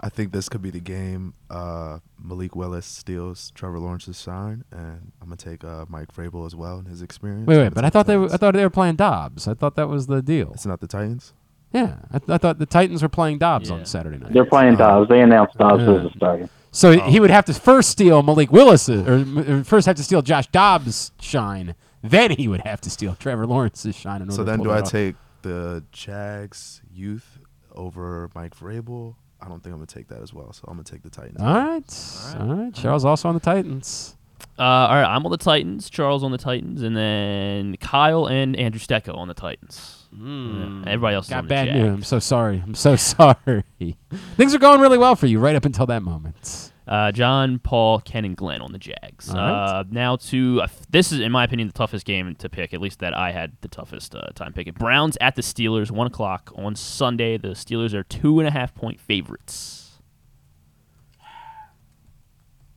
[0.00, 1.34] I think this could be the game.
[1.50, 6.54] Uh, Malik Willis steals Trevor Lawrence's shine, and I'm gonna take uh, Mike Vrabel as
[6.54, 7.46] well in his experience.
[7.48, 9.48] Wait, wait, but I thought the they were, I thought they were playing Dobbs.
[9.48, 10.52] I thought that was the deal.
[10.54, 11.32] It's not the Titans.
[11.72, 13.76] Yeah, I, th- I thought the Titans were playing Dobbs Yeah.
[13.76, 14.32] on Saturday night.
[14.32, 15.08] They're playing Dobbs.
[15.10, 15.94] They announced Dobbs Yeah.
[15.96, 16.48] as a starter.
[16.70, 17.00] So Oh.
[17.10, 20.46] he would have to first steal Malik Willis, or m- first have to steal Josh
[20.48, 21.74] Dobbs' shine.
[22.02, 24.22] Then he would have to steal Trevor Lawrence's shine.
[24.22, 24.90] In order So to then, pull do I off.
[24.90, 27.38] take the Jags youth
[27.74, 29.16] over Mike Vrabel?
[29.40, 30.52] I don't think I'm gonna take that as well.
[30.52, 31.40] So I'm gonna take the Titans.
[31.40, 32.74] All right, all right.
[32.74, 34.14] Charles also on the Titans.
[34.58, 38.56] Uh, all right, I'm on the Titans, Charles on the Titans, and then Kyle and
[38.56, 40.06] Andrew Stecca on the Titans.
[40.12, 41.30] Yeah, everybody else is.
[41.30, 41.78] Got on bad Jags.
[41.78, 41.94] news.
[41.94, 42.62] I'm so sorry.
[42.64, 43.64] I'm so sorry.
[44.36, 46.67] Things are going really well for you right up until that moment.
[46.88, 49.28] Uh, John, Paul, Ken, and Glenn on the Jags.
[49.28, 49.36] Right.
[49.38, 52.72] Uh, now to uh, this is, in my opinion, the toughest game to pick.
[52.72, 54.72] At least that I had the toughest uh, time picking.
[54.72, 57.36] Browns at the Steelers, one o'clock on Sunday.
[57.36, 60.00] The Steelers are two and a half point favorites.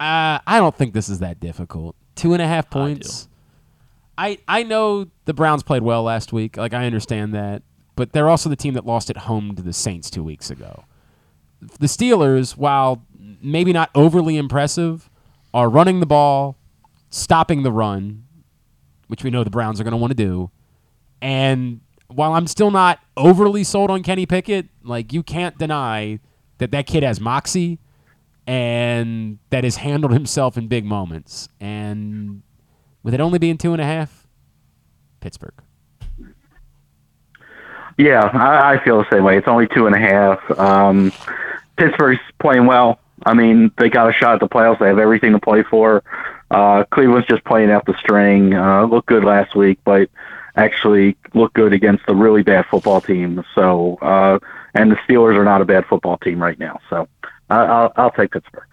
[0.01, 1.95] Uh, I don't think this is that difficult.
[2.15, 3.29] Two and a half points.
[4.17, 6.57] I, I know the Browns played well last week.
[6.57, 7.61] Like I understand that,
[7.95, 10.85] but they're also the team that lost at home to the Saints two weeks ago.
[11.61, 13.05] The Steelers, while
[13.41, 15.09] maybe not overly impressive,
[15.53, 16.57] are running the ball,
[17.09, 18.23] stopping the run,
[19.07, 20.51] which we know the Browns are going to want to do.
[21.21, 26.19] And while I'm still not overly sold on Kenny Pickett, like you can't deny
[26.57, 27.79] that that kid has moxie
[28.47, 31.49] and that has handled himself in big moments.
[31.59, 32.41] And
[33.03, 34.27] with it only being two and a half,
[35.19, 35.53] Pittsburgh.
[37.97, 39.37] Yeah, I, feel the same way.
[39.37, 40.59] It's only two and a half.
[40.59, 41.11] Um,
[41.77, 42.99] Pittsburgh's playing well.
[43.25, 44.79] I mean, they got a shot at the playoffs.
[44.79, 46.03] They have everything to play for.
[46.49, 48.53] Uh, Cleveland's just playing out the string.
[48.53, 50.09] Uh, looked good last week, but
[50.55, 53.43] actually looked good against the really bad football team.
[53.55, 54.39] So, uh,
[54.73, 56.79] and the Steelers are not a bad football team right now.
[56.89, 57.07] So,
[57.49, 58.70] I I'll, I'll take Pittsburgh.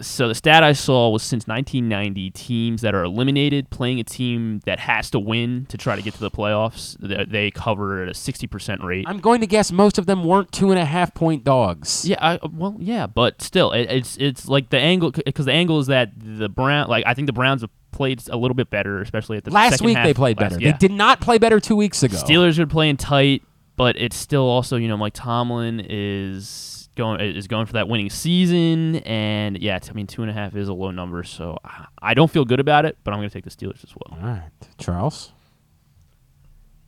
[0.00, 4.60] So the stat I saw was since 1990, teams that are eliminated playing a team
[4.64, 8.08] that has to win to try to get to the playoffs, th- they cover at
[8.08, 9.04] a 60% rate.
[9.08, 12.06] I'm going to guess most of them weren't two and a half point dogs.
[12.08, 15.80] Yeah, I, well, yeah, but still, it, it's it's like the angle because the angle
[15.80, 19.00] is that the Brown, like I think the Browns have played a little bit better,
[19.02, 20.62] especially at the Last week half they played last- better.
[20.62, 20.72] yeah.
[20.72, 22.16] They did not play better two weeks ago.
[22.16, 23.42] Steelers are playing tight,
[23.76, 28.10] but it's still also you know Mike Tomlin is going is going for that winning
[28.10, 31.86] season, and yeah, I mean two and a half is a low number, so I-
[32.02, 34.18] I don't feel good about it, but I'm going to take the Steelers as well.
[34.20, 35.32] All right, Charles.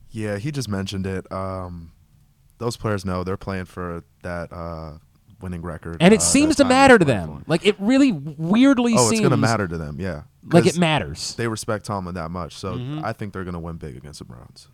[0.09, 1.31] Yeah, he just mentioned it.
[1.31, 1.91] Um,
[2.59, 4.93] those players know they're playing for that uh,
[5.41, 7.43] winning record, And it uh, seems to matter to they're them.
[7.47, 9.97] Like it really weirdly Oh, seems it's gonna matter to them.
[9.99, 11.35] Yeah, Like it matters.
[11.35, 13.03] They respect Tomlin that much, so Mhm.
[13.03, 14.67] I think they're gonna win big against the Browns.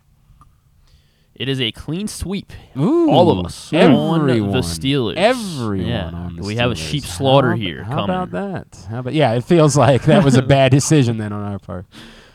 [1.40, 2.52] It is a clean sweep.
[2.76, 4.50] Ooh, All of us on everyone.
[4.52, 5.16] the Steelers.
[5.16, 7.82] Everyone Yeah, on the we have a sheep slaughter How- here.
[7.84, 8.10] How coming.
[8.16, 8.86] about that?
[8.90, 9.32] How about yeah?
[9.32, 11.86] It feels like that was a bad decision then on our part.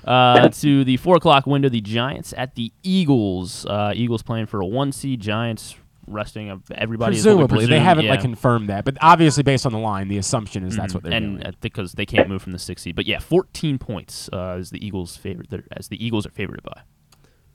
[0.03, 3.65] Uh, to the four o'clock window, the Giants at the Eagles.
[3.67, 5.19] Uh, Eagles playing for a one seed.
[5.19, 5.75] Giants
[6.07, 7.15] resting of everybody.
[7.15, 10.75] Presumably, they haven't like confirmed that, but obviously based on the line, the assumption is
[10.75, 10.95] that's Mhm.
[10.95, 11.47] what they're and doing.
[11.47, 12.95] uh, because they can't move from the six seed.
[12.95, 15.47] But yeah, 14 points uh, is the Eagles' favorite.
[15.71, 16.81] As the Eagles are favored by.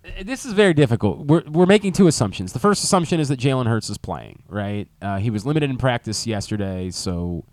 [0.04, 1.26] Uh, This is very difficult.
[1.26, 2.52] We're, we're making two assumptions.
[2.52, 4.88] The first assumption is that Jalen Hurts is playing, right?
[5.00, 7.44] Uh, he was limited in practice yesterday, so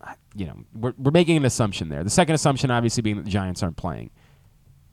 [0.00, 2.04] uh, you know we're, we're making an assumption there.
[2.04, 4.10] The second assumption, obviously, being that the Giants aren't playing.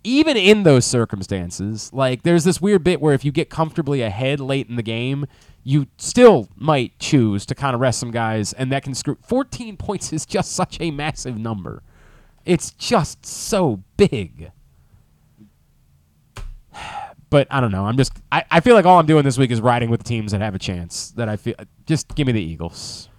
[0.05, 4.41] Even in those circumstances, like there's this weird bit where if you get comfortably ahead
[4.41, 5.26] late in the game,
[5.64, 9.18] you still might choose to kind of rest some guys, and that can screw.
[9.26, 11.81] 14 points is just such a massive number.
[12.43, 14.51] It's just so big.
[17.34, 17.88] But I don't know.
[17.88, 18.14] I'm just.
[18.31, 20.53] I, I feel like all I'm doing this week is riding with teams that have
[20.53, 21.10] a chance.
[21.15, 21.55] That I feel.
[21.88, 23.10] Just give me the Eagles.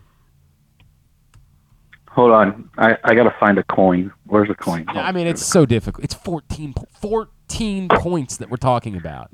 [2.11, 4.13] Hold on, I, I got to find a coin.
[4.27, 4.85] Where's the coin?
[4.95, 6.05] Yeah, I mean, it's so difficult.
[6.05, 9.33] It's 14, 14 points that we're talking about.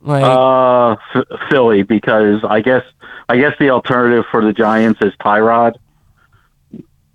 [0.00, 2.84] Like, uh, F- Philly, because I guess
[3.28, 5.74] I guess the alternative for the Giants is Tyrod.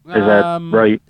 [0.08, 1.02] Is that Um, right?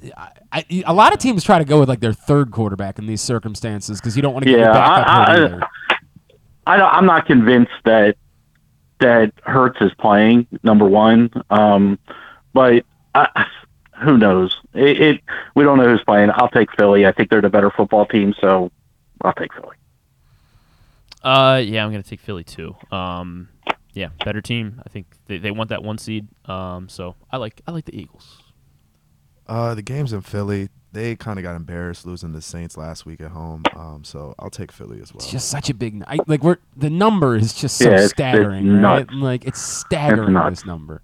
[0.52, 3.22] I, a lot of teams try to go with like their third quarterback in these
[3.22, 5.62] circumstances because you don't want to get Yeah, your backup I- I- either.
[6.68, 8.16] I, I am not convinced that
[9.00, 11.30] that Hurts is playing number one.
[11.50, 11.98] Um,
[12.54, 13.46] but I,
[14.04, 14.58] who knows?
[14.74, 15.22] It, it
[15.56, 16.30] we don't know who's playing.
[16.36, 17.06] I'll take Philly.
[17.06, 18.72] I think they're the better football team, so
[19.24, 19.76] I'll take Philly.
[21.24, 22.76] Uh, yeah, I'm gonna take Philly too.
[22.92, 23.50] Um,
[23.94, 24.82] yeah, better team.
[24.86, 26.28] I think they, they want that one seed.
[26.46, 28.38] Um, so I like I like the Eagles.
[29.48, 33.20] Uh, the games in Philly, they kind of got embarrassed losing the Saints last week
[33.22, 33.64] at home.
[33.76, 35.18] Um, so I'll take Philly as well.
[35.22, 35.96] It's just such a big.
[35.96, 38.82] n- I, like we're the number is just so Yeah, it's- it's staggering, right?
[39.08, 39.14] nuts.
[39.14, 40.62] Like it's staggering nuts.
[40.62, 41.02] this number.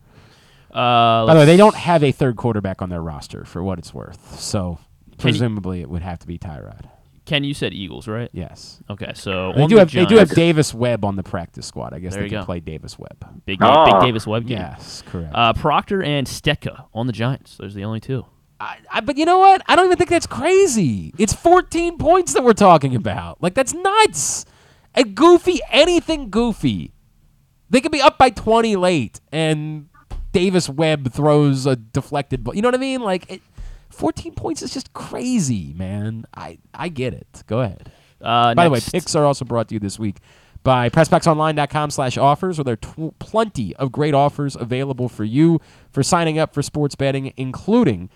[0.72, 3.80] Uh, By the way, they don't have a third quarterback on their roster for what
[3.80, 4.40] it's worth.
[4.40, 6.86] So Can you- presumably it would have to be Tyrod.
[7.30, 8.30] Ken, you said Eagles, right?
[8.34, 8.82] Yes.
[8.90, 11.94] Okay, so They do the have they do have Davis Webb on the practice squad.
[11.94, 12.46] I guess There they can go.
[12.46, 13.44] play Davis Webb.
[13.46, 13.86] Big, Ah.
[13.86, 14.58] big Davis Webb game.
[14.58, 15.32] Yes, correct.
[15.34, 17.58] Uh, Proctor and Stecca on the Giants.
[17.58, 18.26] Those are the only two.
[18.60, 19.62] I, but you know what?
[19.70, 21.14] I don't even think that's crazy.
[21.18, 23.42] It's 14 points that we're talking about.
[23.42, 24.46] Like that's nuts.
[24.96, 26.92] A goofy, anything goofy.
[27.70, 29.88] They could be up by 20 late, and
[30.32, 32.56] Davis Webb throws a deflected ball.
[32.56, 33.02] You know what I mean?
[33.02, 33.42] Like it,
[33.90, 36.26] 14 points is just crazy, man.
[36.36, 37.44] I I get it.
[37.48, 37.92] Go ahead.
[38.22, 40.18] Uh, By the way, picks are also brought to you this week
[40.64, 45.60] by PressBoxOnline.com slash offers, where there are tw- plenty of great offers available for you
[45.90, 48.10] for signing up for sports betting, including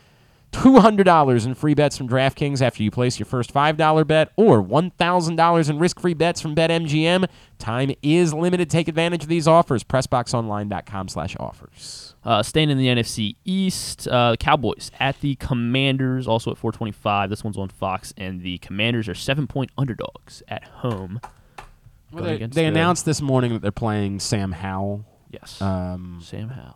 [0.51, 5.69] $200 in free bets from DraftKings after you place your first $5 bet or $1,000
[5.69, 7.27] in risk-free bets from BetMGM.
[7.63, 8.69] Time is limited.
[8.69, 9.85] Take advantage of these offers.
[9.85, 12.13] PressBoxOnline.com slash offers.
[12.25, 17.29] Uh, staying in the NFC East, uh, the Cowboys at the Commanders, also at 425.
[17.29, 21.21] This one's on Fox, and the Commanders are seven-point underdogs at home.
[22.11, 25.05] Well, they they the- announced this morning that they're playing Sam Howell.
[25.31, 25.61] Yes.
[25.61, 26.75] Um, Sam Howell.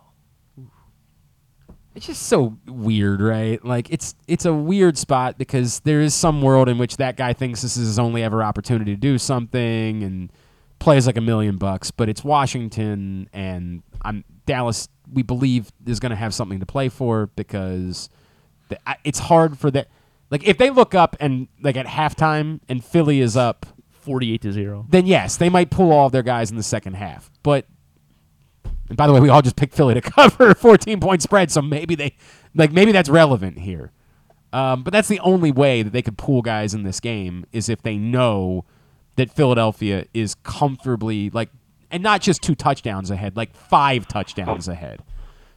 [1.94, 3.62] It's just so weird, right?
[3.62, 7.34] Like it's it's a weird spot because there is some world in which that guy
[7.34, 10.32] thinks this is his only ever opportunity to do something and
[10.78, 14.88] plays like a million bucks, but it's Washington and I'm Dallas.
[15.12, 18.08] We believe is going to have something to play for because
[18.68, 19.88] the, I, it's hard for that.
[20.30, 24.52] Like if they look up and like at halftime and Philly is up 48 to
[24.52, 27.66] zero, then yes, they might pull all of their guys in the second half, but
[28.88, 31.62] and by the way, we all just picked Philly to cover 14 point spread, so
[31.62, 32.16] maybe they
[32.54, 33.92] like maybe that's relevant here.
[34.52, 37.68] Um, but that's the only way that they could pull guys in this game is
[37.68, 38.64] if they know
[39.18, 41.50] that Philadelphia is comfortably like,
[41.90, 45.02] and not just two touchdowns ahead, like five touchdowns ahead.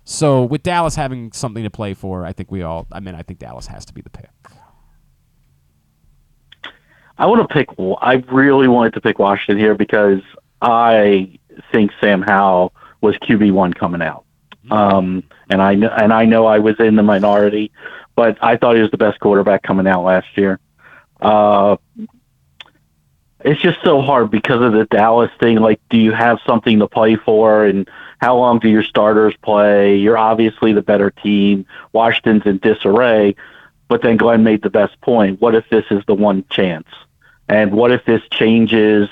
[0.04, 2.88] So with Dallas having something to play for, I think we all.
[2.92, 4.30] I mean, I think Dallas has to be the pick.
[7.18, 7.70] I want to pick.
[8.02, 10.22] I really wanted to pick Washington here because
[10.62, 11.38] I
[11.72, 14.26] think Sam Howell was QB one coming out,
[14.72, 17.72] um, and I kn- and I know I was in the minority,
[18.16, 20.60] but I thought he was the best quarterback coming out last year.
[21.22, 21.78] Uh,
[23.44, 25.58] it's just so hard because of the Dallas thing.
[25.58, 27.90] Like, do you have something to play for, and
[28.20, 29.98] how long do your starters play?
[29.98, 31.66] You're obviously the better team.
[31.94, 33.36] Washington's in disarray,
[33.88, 35.42] but then Glenn made the best point.
[35.42, 36.88] What if this is the one chance?
[37.50, 39.10] And what if this changes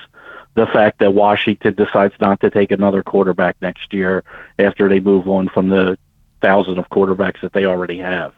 [0.55, 4.23] the fact that Washington decides not to take another quarterback next year
[4.57, 5.97] after they move on from the
[6.41, 8.33] thousand of quarterbacks that they already have?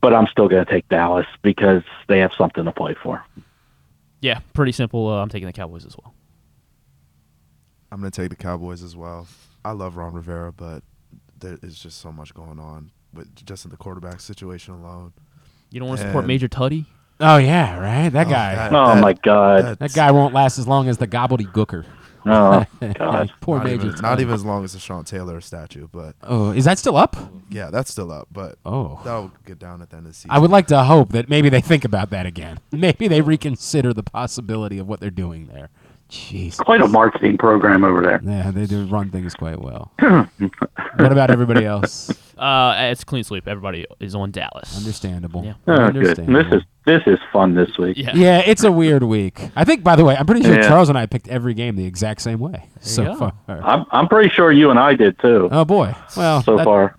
[0.00, 3.24] But I'm still going to take Dallas because they have something to play for.
[4.22, 5.08] Yeah, pretty simple.
[5.08, 6.14] Uh, I'm taking the Cowboys as well.
[7.90, 9.26] I'm gonna take the Cowboys as well.
[9.64, 10.82] I love Ron Rivera, but
[11.38, 15.12] there is just so much going on with just in the quarterback situation alone.
[15.70, 16.86] You don't want to support Major Tuddy?
[17.20, 18.08] Oh yeah, right.
[18.08, 18.54] That Oh, guy.
[18.54, 19.78] that- Oh, my God.
[19.78, 21.84] That guy won't last as long as the gobbledygooker.
[22.24, 23.32] Oh, God.
[23.40, 23.86] Poor not Major.
[23.88, 26.96] Even, not even as long as the Sean Taylor statue, but Oh, is that still
[26.96, 27.16] up?
[27.50, 28.28] yeah, that's still up.
[28.32, 29.00] But Oh.
[29.04, 30.30] that'll get down at the end of the season.
[30.30, 32.58] I would like to hope that maybe they think about that again.
[32.72, 35.70] Maybe they reconsider the possibility of what they're doing there.
[36.12, 36.58] Jeez.
[36.58, 38.20] Quite a marketing program over there.
[38.22, 39.92] Yeah, they do run things quite well.
[39.98, 42.10] what about everybody else?
[42.36, 43.48] Uh, it's clean sweep.
[43.48, 44.76] Everybody is on Dallas.
[44.76, 45.42] Understandable.
[45.42, 45.54] Yeah.
[45.66, 46.18] Oh, good.
[46.18, 47.96] This is this is fun this week.
[47.96, 48.10] Yeah.
[48.14, 49.40] Yeah, it's a weird week.
[49.56, 50.68] I think, by the way, I'm pretty sure Yeah.
[50.68, 53.32] Charles and I picked every game the exact same way so far.
[53.48, 55.48] I'm I'm pretty sure you and I did too.
[55.50, 55.94] Oh boy.
[56.14, 56.94] Well, so that- far.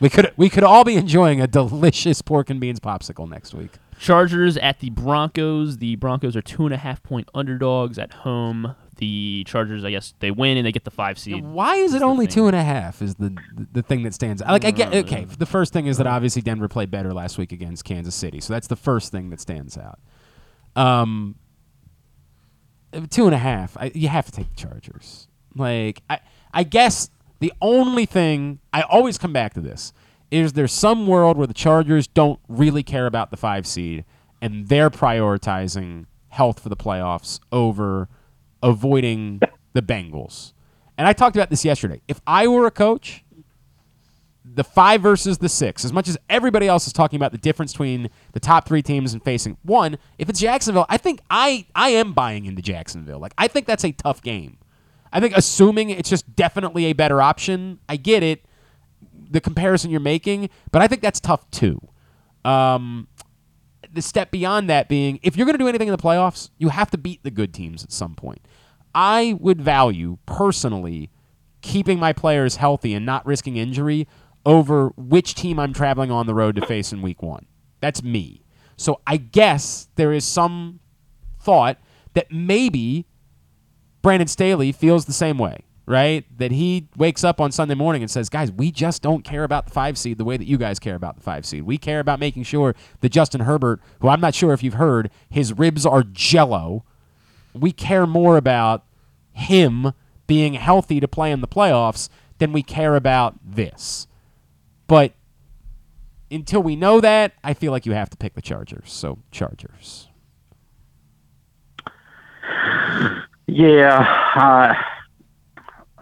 [0.00, 3.72] we could we could all be enjoying a delicious pork and beans popsicle next week.
[3.98, 5.78] Chargers at the Broncos.
[5.78, 8.74] The Broncos are two and a half point underdogs at home.
[8.96, 11.44] The Chargers, I guess, they win and they get the five seed.
[11.44, 13.00] Why is it only two and a half?
[13.02, 13.36] Is the
[13.72, 14.50] the, thing that stands out?
[14.50, 15.24] Like I get okay.
[15.24, 15.38] Mm.
[15.38, 18.52] The first thing is that obviously Denver played better last week against Kansas City, so
[18.52, 20.00] that's the first thing that stands out.
[20.74, 21.36] Um,
[23.10, 23.76] two and a half.
[23.76, 25.28] I, you have to take the Chargers.
[25.54, 26.20] Like I,
[26.52, 27.10] I guess
[27.40, 29.92] the only thing I always come back to this
[30.30, 34.04] is there some world where the Chargers don't really care about the five seed
[34.40, 38.08] and they're prioritizing health for the playoffs over
[38.62, 39.40] avoiding
[39.72, 40.52] the Bengals.
[40.96, 42.00] And I talked about this yesterday.
[42.08, 43.24] If I were a coach,
[44.44, 47.72] the five versus the six, as much as everybody else is talking about the difference
[47.72, 51.90] between the top three teams and facing one, if it's Jacksonville, I think I I
[51.90, 53.20] am buying into Jacksonville.
[53.20, 54.58] Like I think that's a tough game.
[55.12, 58.44] I think assuming it's just definitely a better option, I get it,
[59.30, 61.80] the comparison you're making, but I think that's tough too.
[62.44, 63.08] Um,
[63.92, 66.68] the step beyond that being if you're going to do anything in the playoffs, you
[66.68, 68.40] have to beat the good teams at some point.
[68.94, 71.10] I would value personally
[71.60, 74.06] keeping my players healthy and not risking injury
[74.46, 77.46] over which team I'm traveling on the road to face in week one.
[77.80, 78.42] That's me.
[78.76, 80.80] So I guess there is some
[81.40, 81.78] thought
[82.14, 83.06] that maybe
[84.02, 86.24] Brandon Staley feels the same way, right?
[86.38, 89.64] That he wakes up on Sunday morning and says, guys, we just don't care about
[89.64, 91.62] the five seed the way that you guys care about the five seed.
[91.62, 95.10] We care about making sure that Justin Herbert, who I'm not sure if you've heard,
[95.30, 96.84] his ribs are jello.
[97.54, 98.84] We care more about
[99.32, 99.92] him
[100.26, 104.06] being healthy to play in the playoffs than we care about this.
[104.86, 105.14] But
[106.30, 108.92] until we know that, I feel like you have to pick the Chargers.
[108.92, 110.08] So, Chargers.
[113.46, 114.04] Yeah,
[114.34, 114.74] uh,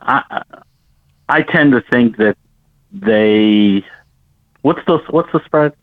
[0.06, 0.42] I
[1.28, 2.36] I tend to think that
[2.92, 3.84] they.
[4.62, 5.74] What's the what's the spread?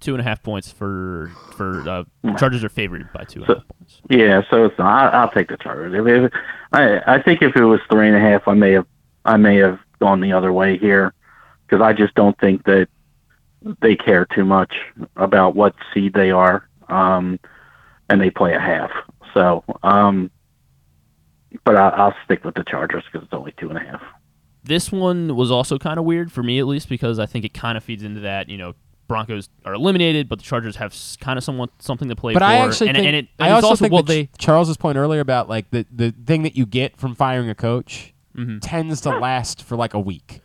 [0.00, 2.04] Two and a half points for for uh,
[2.38, 4.00] Chargers are favored by two and a half points.
[4.08, 5.94] Yeah, so it's I, I'll take the Chargers.
[5.94, 6.32] If, if,
[6.72, 8.86] I I think if it was three and a half, I may have
[9.24, 11.12] I may have gone the other way here
[11.66, 12.88] because I just don't think that
[13.82, 14.74] they care too much
[15.16, 17.38] about what seed they are, um,
[18.08, 18.90] and they play a half.
[19.34, 20.30] So, um,
[21.64, 24.02] but I, I'll stick with the Chargers because it's only two and a half.
[24.62, 27.54] This one was also kind of weird for me, at least, because I think it
[27.54, 28.48] kind of feeds into that.
[28.48, 28.74] You know,
[29.08, 32.44] Broncos are eliminated, but the Chargers have kind of somewhat something to play But for.
[32.44, 34.28] I actually and, think and it, I and it's also, also think well, that they
[34.38, 38.14] Charles's point earlier about like the the thing that you get from firing a coach
[38.36, 38.60] Mm-hmm.
[38.60, 40.40] tends to last for like a week,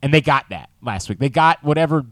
[0.00, 1.18] and they got that last week.
[1.18, 2.06] They got whatever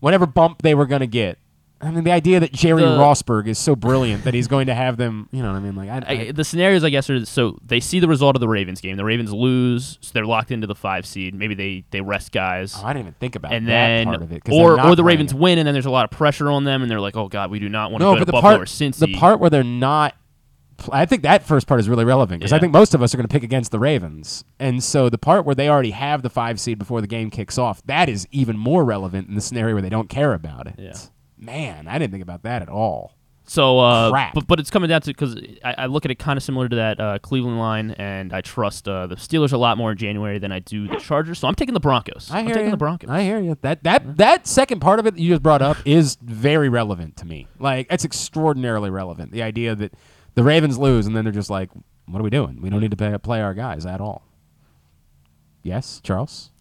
[0.00, 1.38] whatever bump they were going to get.
[1.82, 4.74] I mean, the idea that Jerry The- Rosburg is so brilliant that he's going to
[4.74, 5.28] have them.
[5.32, 5.74] You know what I mean?
[5.74, 8.48] Like, I, I, the scenarios, I guess, are so they see the result of the
[8.48, 8.96] Ravens game.
[8.96, 11.34] The Ravens lose, so they're locked into the five seed.
[11.34, 12.76] Maybe they they rest guys.
[12.78, 15.04] Oh, I didn't even think about and that then, part of it, or or the
[15.04, 17.28] Ravens win, and then there's a lot of pressure on them, and they're like, oh
[17.28, 19.00] god, we do not want to no, go but to the Buffalo part or Cincy.
[19.00, 20.14] the part where they're not
[20.90, 23.16] I think that first part is really relevant because I think most of us are
[23.16, 26.30] going to pick against the Ravens, and so the part where they already have the
[26.30, 29.74] five seed before the game kicks off, that is even more relevant in the scenario
[29.74, 30.74] where they don't care about it.
[30.78, 30.94] Yeah.
[31.42, 33.14] Man, I didn't think about that at all.
[33.44, 34.34] So, uh, Crap.
[34.34, 36.68] but but it's coming down to because I, I look at it kind of similar
[36.68, 39.98] to that uh, Cleveland line, and I trust uh, the Steelers a lot more in
[39.98, 41.40] January than I do the Chargers.
[41.40, 42.30] So I'm taking the Broncos.
[42.30, 42.70] I am hear taking you.
[42.70, 43.10] the Broncos.
[43.10, 43.58] I hear you.
[43.62, 47.16] That that that second part of it that you just brought up is very relevant
[47.16, 47.48] to me.
[47.58, 49.32] Like it's extraordinarily relevant.
[49.32, 49.92] The idea that
[50.34, 51.70] the Ravens lose and then they're just like,
[52.06, 52.62] "What are we doing?
[52.62, 54.22] We don't need to play, play our guys at all."
[55.64, 56.52] Yes, Charles.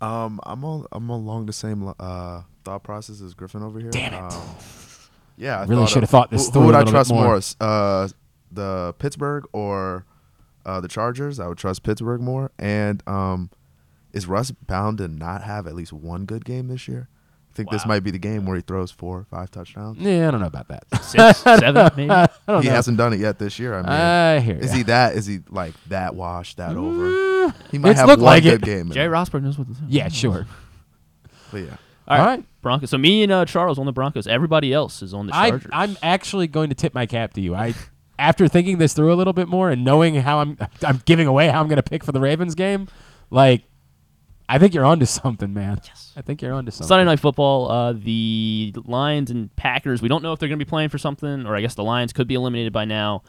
[0.00, 3.90] Um, I'm all, I'm along the same uh, thought process as Griffin over here.
[3.90, 4.32] Damn it.
[4.32, 4.42] Um,
[5.36, 7.24] yeah, I Really should have thought this who, through Who would a I trust more.
[7.24, 7.40] more?
[7.60, 8.08] Uh,
[8.50, 10.04] the Pittsburgh or
[10.64, 11.40] uh, the Chargers?
[11.40, 12.52] I would trust Pittsburgh more.
[12.58, 13.50] And um,
[14.12, 17.08] is Russ bound to not have at least one good game this year?
[17.50, 19.98] I think this might be the game where he throws four or five touchdowns.
[19.98, 20.84] Yeah, I don't know about that.
[21.04, 22.10] Six, seven, maybe?
[22.10, 22.60] I don't know.
[22.60, 22.74] he know.
[22.74, 23.74] hasn't done it yet this year.
[23.74, 24.76] I mean, I hear is ya.
[24.78, 25.16] he that?
[25.16, 27.52] Is he like that washed, that over?
[27.70, 28.62] He might it's have looked one like good it.
[28.62, 28.88] game.
[28.88, 29.12] Jay Jerry.
[29.12, 29.80] Rosburg knows what to do.
[29.86, 30.46] Yeah, sure.
[31.50, 31.76] But yeah.
[32.12, 32.30] All right.
[32.30, 32.44] All right.
[32.62, 32.90] Broncos.
[32.90, 34.26] So me and uh, Charles on the Broncos.
[34.26, 35.70] Everybody else is on the I, Chargers.
[35.72, 37.54] I'm actually going to tip my cap to you.
[37.54, 37.74] I,
[38.18, 41.48] after thinking this through a little bit more and knowing how I'm, I'm giving away
[41.48, 42.86] how I'm going to pick for the Ravens game.
[43.30, 43.64] Like,
[44.48, 45.80] I think you're onto something, man.
[45.84, 46.12] Yes.
[46.16, 46.86] I think you're onto something.
[46.88, 47.70] Sunday night football.
[47.70, 50.02] Uh, the Lions and Packers.
[50.02, 51.82] We don't know if they're going to be playing for something, or I guess the
[51.84, 53.22] Lions could be eliminated by now,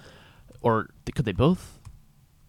[0.61, 1.79] or th- could they both?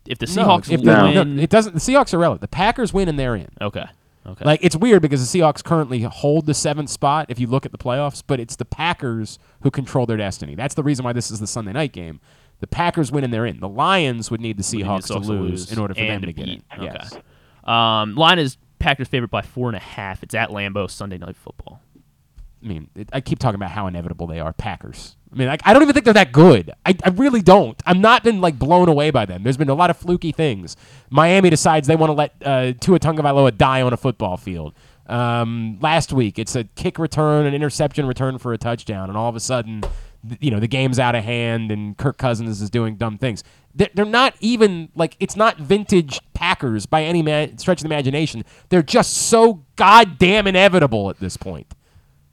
[0.06, 1.73] If the No, Seahawks if the- win, no, it doesn't.
[1.74, 2.43] The Seahawks are relevant.
[2.43, 3.48] The Packers win and they're in.
[3.61, 3.86] okay,
[4.26, 4.44] okay.
[4.44, 7.72] Like it's weird because the Seahawks currently hold the seventh spot if you look at
[7.72, 10.55] the playoffs, but it's the Packers who control their destiny.
[10.55, 12.20] That's the reason why this is the Sunday night game.
[12.60, 13.60] The Packers win and they're in.
[13.60, 16.32] The Lions would need the Seahawks to to lose in order for them to to
[16.32, 16.62] get beat.
[16.76, 16.82] in.
[16.82, 16.92] Okay.
[16.94, 17.16] Yes.
[17.64, 20.22] um, line is Packers favorite by four and a half.
[20.22, 21.80] It's at Lambeau Sunday night football.
[22.62, 24.52] I mean, it, I keep talking about how inevitable they are.
[24.55, 25.16] Packers.
[25.35, 26.70] I mean, like, I don't even think they're that good.
[26.86, 27.81] I, I really don't.
[27.85, 29.43] I'm not been like blown away by them.
[29.43, 30.77] There's been a lot of fluky things.
[31.11, 34.74] Miami decides they want to let uh, Tua Tagovailoa die on a football field.
[35.06, 39.28] Um, last week, it's a kick return, an interception return for a touchdown, and all
[39.28, 39.82] of a sudden,
[40.40, 43.43] you know, the game's out of hand, and Kirk Cousins is doing dumb things.
[43.74, 47.93] They're, they're not even like it's not vintage Packers by any man, stretch of the
[47.93, 48.44] imagination.
[48.69, 51.74] They're just so goddamn inevitable at this point.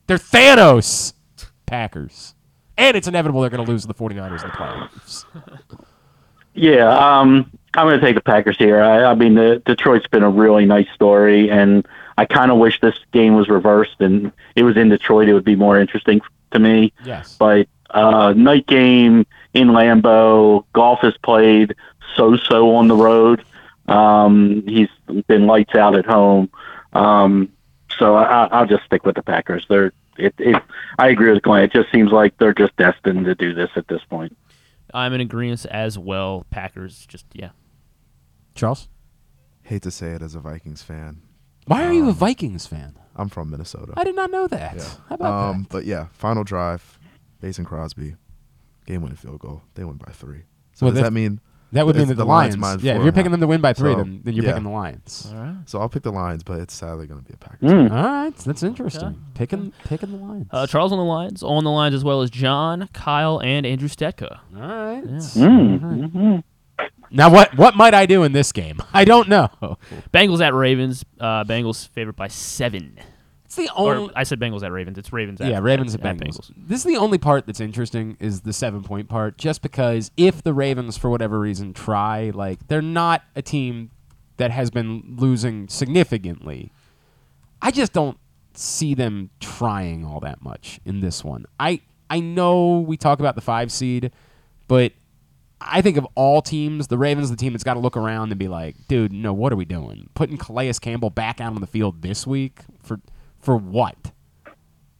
[0.05, 1.13] They're Thanos
[1.65, 2.35] Packers.
[2.81, 5.25] And it's inevitable they're going to lose to the 49ers in the playoffs.
[6.53, 8.81] Yeah, um, I'm going to take the Packers here.
[8.81, 11.87] I, I mean, the, Detroit's been a really nice story, and
[12.17, 15.29] I kind of wish this game was reversed and it was in Detroit.
[15.29, 16.19] It would be more interesting
[16.51, 16.91] to me.
[17.05, 17.37] Yes.
[17.39, 21.73] But uh, night game in Lambeau, Goff has played
[22.15, 23.43] so-so on the road.
[23.87, 24.89] Um, he's
[25.27, 26.49] been lights out at home.
[26.91, 27.51] Um,
[27.97, 29.65] so I, I'll just stick with the Packers.
[29.69, 30.61] They're it, it.
[30.99, 31.63] I agree with Glenn.
[31.63, 34.37] It just seems like they're just destined to do this at this point.
[34.93, 36.45] I'm in agreement as well.
[36.49, 37.49] Packers, just yeah.
[38.55, 38.89] Charles?
[39.63, 41.21] Hate to say it as a Vikings fan.
[41.67, 42.97] Why are you a Vikings fan?
[43.15, 43.93] I'm from Minnesota.
[43.95, 44.75] I did not know that.
[44.75, 44.89] Yeah.
[45.09, 46.99] How about um, But yeah, final drive,
[47.41, 48.15] Mason Crosby,
[48.85, 49.61] game winning field goal.
[49.75, 50.43] They win by three.
[50.73, 51.39] So Well, does that- that mean
[51.71, 53.73] that would mean that the Lions- minus yeah, if you're picking them to win by
[53.73, 54.51] three, So, then- then you're yeah.
[54.51, 55.31] picking the Lions.
[55.33, 55.55] All right.
[55.65, 57.71] So I'll pick the Lions, but it's sadly going to be a Packers.
[57.71, 57.91] Mm.
[57.91, 59.23] All right, that's interesting.
[59.33, 60.47] Picking picking the Lions.
[60.51, 63.87] Uh, Charles on the lines, on the lines as well as John, Kyle, and Andrew
[63.87, 64.39] Stetka.
[64.55, 65.03] All right.
[65.05, 65.79] Mm.
[65.79, 66.43] mhm.
[67.13, 68.81] Now, what what might I do in this game?
[68.93, 69.49] I don't know.
[70.13, 71.03] Bengals at Ravens.
[71.19, 72.97] Uh, Bengals favored by seven.
[73.51, 74.13] It's the Or only.
[74.15, 74.97] I said Bengals at Ravens.
[74.97, 76.53] It's Ravens at yeah, Ravens at Bengals.
[76.55, 79.37] This is the only part that's interesting is the seven point part.
[79.37, 83.91] Just because if the Ravens, for whatever reason, try, like they're not a team
[84.37, 86.71] that has been losing significantly.
[87.61, 88.17] I just don't
[88.53, 91.45] see them trying all that much in this one.
[91.59, 94.11] I I know we talk about the five seed,
[94.69, 94.93] but
[95.59, 98.39] I think of all teams, the Ravens, the team that's got to look around and
[98.39, 100.09] be like, dude, no, what are we doing?
[100.13, 103.01] Putting Calais Campbell back out on the field this week for
[103.41, 104.11] for what?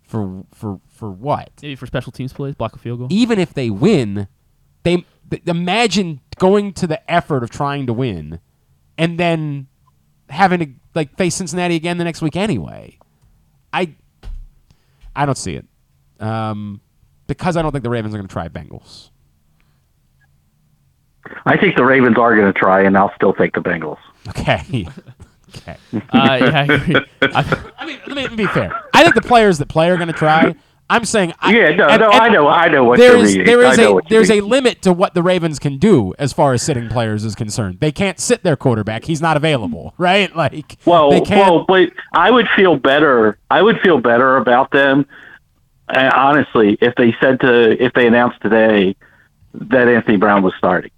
[0.04, 1.52] For for for what?
[1.62, 3.08] Maybe for special teams plays, block a field goal.
[3.12, 4.28] Even if they win,
[4.84, 8.40] they th- imagine going to the effort of trying to win,
[8.98, 9.68] and then
[10.30, 12.98] having to like face Cincinnati again the next week anyway.
[13.72, 13.96] I
[15.16, 15.66] I don't see it
[16.22, 16.82] um,
[17.28, 19.10] because I don't think the Ravens are going to try Bengals.
[21.46, 23.98] I think the Ravens are going to try, and I'll still take the Bengals.
[24.30, 24.88] Okay.
[25.58, 25.78] okay.
[25.94, 27.06] Uh, yeah, I.
[27.22, 28.72] I, I mean, let me be fair.
[28.94, 30.56] I think the players that play are going to try.
[30.90, 33.34] I'm saying, I, Yeah, no, and- no, and I know, I know what there is
[33.34, 36.62] there is a there's a limit to what the Ravens can do as far as
[36.64, 37.80] sitting players is concerned.
[37.80, 40.36] They can't sit their quarterback; he's not available, right?
[40.36, 41.50] Like, Well, they can't.
[41.50, 43.38] well, but I would feel better.
[43.50, 45.06] I would feel better about them,
[45.88, 48.96] uh, honestly, if they said to if they announced today
[49.54, 50.92] that Anthony Brown was starting.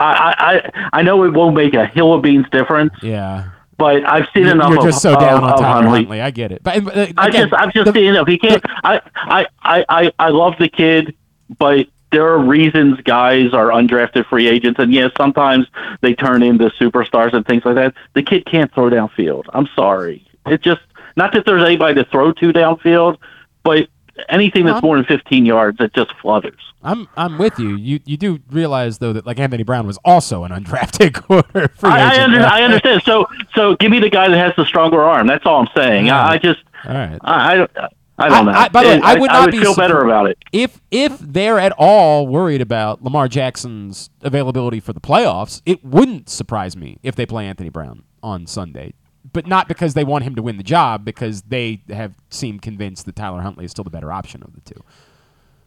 [0.00, 0.34] I
[0.72, 2.92] I, I know it won't make a hill of beans difference.
[3.02, 3.50] Yeah.
[3.82, 4.68] But I've seen You're, enough.
[4.68, 5.98] you're of, just so down on Tyler Huntley.
[5.98, 6.20] Huntley.
[6.20, 6.62] I get it.
[6.62, 8.62] But, uh, I just I'm just seeing if he can't.
[8.84, 11.16] I, I I I I love the kid,
[11.58, 15.66] but there are reasons guys are undrafted free agents, and yes, sometimes
[16.00, 17.94] they turn into superstars and things like that.
[18.14, 19.46] The kid can't throw downfield.
[19.52, 20.24] I'm sorry.
[20.46, 20.82] It just
[21.16, 23.18] not that there's anybody to throw to downfield,
[23.64, 23.88] but
[24.28, 26.60] anything that's I'm- more than 15 yards, it just flutters.
[26.84, 27.76] I'm I'm with you.
[27.76, 31.90] You you do realize though that like Anthony Brown was also an undrafted quarter free
[31.90, 33.02] I, I, under, I understand.
[33.04, 35.28] So so give me the guy that has the stronger arm.
[35.28, 36.10] That's all I'm saying.
[36.10, 37.18] I, I just All right.
[37.22, 37.70] I I don't,
[38.18, 38.52] I don't know.
[38.52, 40.38] I, by the way, I would not be feel better about it.
[40.52, 46.28] If if they're at all worried about Lamar Jackson's availability for the playoffs, it wouldn't
[46.28, 48.92] surprise me if they play Anthony Brown on Sunday.
[49.32, 53.06] But not because they want him to win the job, because they have seemed convinced
[53.06, 54.82] that Tyler Huntley is still the better option of the two.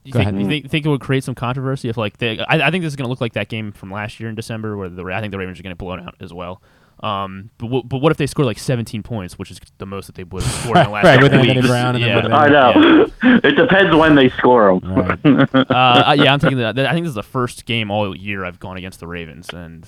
[0.04, 0.42] You Go think, ahead.
[0.42, 2.92] you think, think it would create some controversy if like they, I, I think this
[2.94, 5.20] is going to look like that game from last year in December where the I
[5.20, 6.62] think the Ravens are going to blown out as well.
[7.02, 10.06] Um, but w- but what if they score like 17 points, which is the most
[10.06, 11.68] that they would have scored in the last Right, couple with Anthony weeks?
[11.68, 12.24] Brown and then yeah.
[12.24, 13.08] with I know.
[13.44, 14.96] It depends when they score them.
[15.54, 16.78] uh, uh, yeah, I'm thinking that.
[16.78, 19.88] I think this is the first game all year I've gone against the Ravens and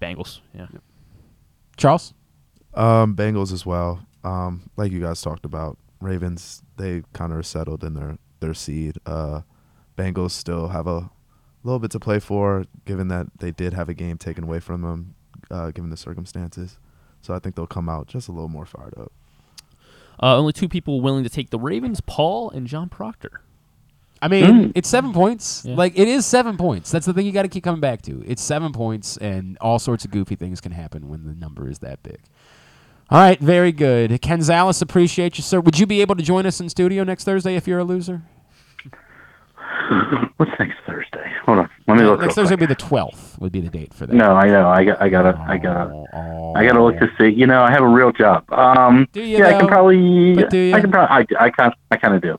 [0.00, 0.40] Bengals.
[0.54, 0.66] Yeah.
[1.76, 2.14] Charles?
[2.74, 4.06] Um, Bengals as well.
[4.22, 8.54] Um, like you guys talked about, Ravens they kind of are settled in their their
[8.54, 8.96] seed.
[9.04, 9.42] Uh,
[9.96, 11.10] Bengals still have a
[11.62, 14.82] little bit to play for, given that they did have a game taken away from
[14.82, 15.14] them,
[15.50, 16.78] uh, given the circumstances.
[17.20, 19.12] So I think they'll come out just a little more fired up.
[20.22, 23.42] Uh, only two people willing to take the Ravens: Paul and John Proctor.
[24.22, 25.64] I mean, it's seven points.
[25.64, 25.76] Yeah.
[25.76, 26.90] Like it is seven points.
[26.90, 28.22] That's the thing you got to keep coming back to.
[28.26, 31.78] It's seven points, and all sorts of goofy things can happen when the number is
[31.78, 32.20] that big.
[33.10, 34.12] All right, very good.
[34.22, 35.58] Kenzalis, appreciate you, sir.
[35.58, 38.22] Would you be able to join us in studio next Thursday if you're a loser?
[40.36, 41.32] What's next Thursday?
[41.44, 41.70] Hold on.
[41.88, 42.20] Let me look.
[42.20, 42.60] next Thursday quick.
[42.60, 43.36] would be the twelfth.
[43.40, 44.14] Would be the date for that.
[44.14, 44.68] No, I know.
[44.68, 45.02] I got.
[45.02, 45.36] I gotta.
[45.48, 46.52] I gotta.
[46.54, 47.28] I gotta look to see.
[47.28, 48.44] You know, I have a real job.
[48.52, 50.34] Um, Do you, yeah, I can probably.
[50.36, 50.74] But do you?
[50.74, 51.36] I can probably.
[51.36, 51.74] I, I kind.
[51.90, 52.36] I kind of do.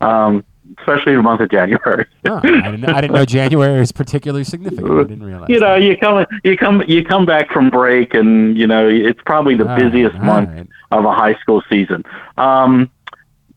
[0.00, 0.42] Um,
[0.78, 2.06] especially in the month of January.
[2.26, 2.80] Oh, I didn't.
[2.80, 4.90] know- I didn't know January is particularly significant.
[4.90, 5.50] I didn't realize.
[5.50, 6.24] you know, you come.
[6.42, 6.82] You come.
[6.88, 10.22] You come back from break, and you know, it's probably the All right, busiest all
[10.22, 10.66] month right.
[10.90, 12.02] of a high school season.
[12.38, 12.90] Um,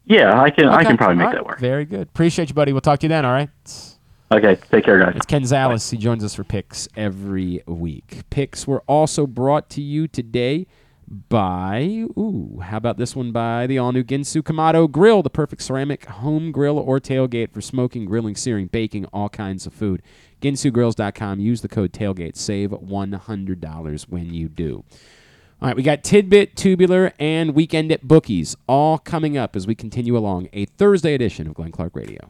[0.05, 0.67] yeah, I can.
[0.67, 1.59] I can probably make all that work.
[1.61, 2.09] Very good.
[2.09, 2.73] Appreciate you, buddy.
[2.73, 3.23] We'll talk to you then.
[3.23, 3.49] All right.
[4.33, 5.13] Okay, take care, guys.
[5.15, 5.89] It's Ken Zales.
[5.89, 8.23] He joins us for picks every week.
[8.29, 10.67] Picks were also brought to you today
[11.07, 15.61] by, ooh, how about this one by the all new Ginsu Kamado Grill, the perfect
[15.61, 20.01] ceramic home grill or tailgate for smoking, grilling, searing, baking, all kinds of food.
[20.41, 21.39] GinsuGrills.com.
[21.39, 22.35] Use the code tailgate.
[22.35, 24.83] Save $100 when you do.
[25.59, 29.73] All right, we got Tidbit, Tubular, and Weekend at Bookies all coming up as we
[29.73, 32.29] continue along a Thursday edition of Glenn Clark Radio.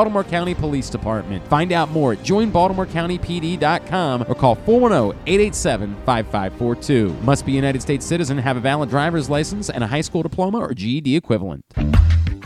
[0.01, 1.47] Baltimore County Police Department.
[1.47, 7.21] Find out more at joinbaltimorecountypd.com or call 410-887-5542.
[7.21, 10.23] Must be a United States citizen, have a valid driver's license and a high school
[10.23, 11.63] diploma or GED equivalent.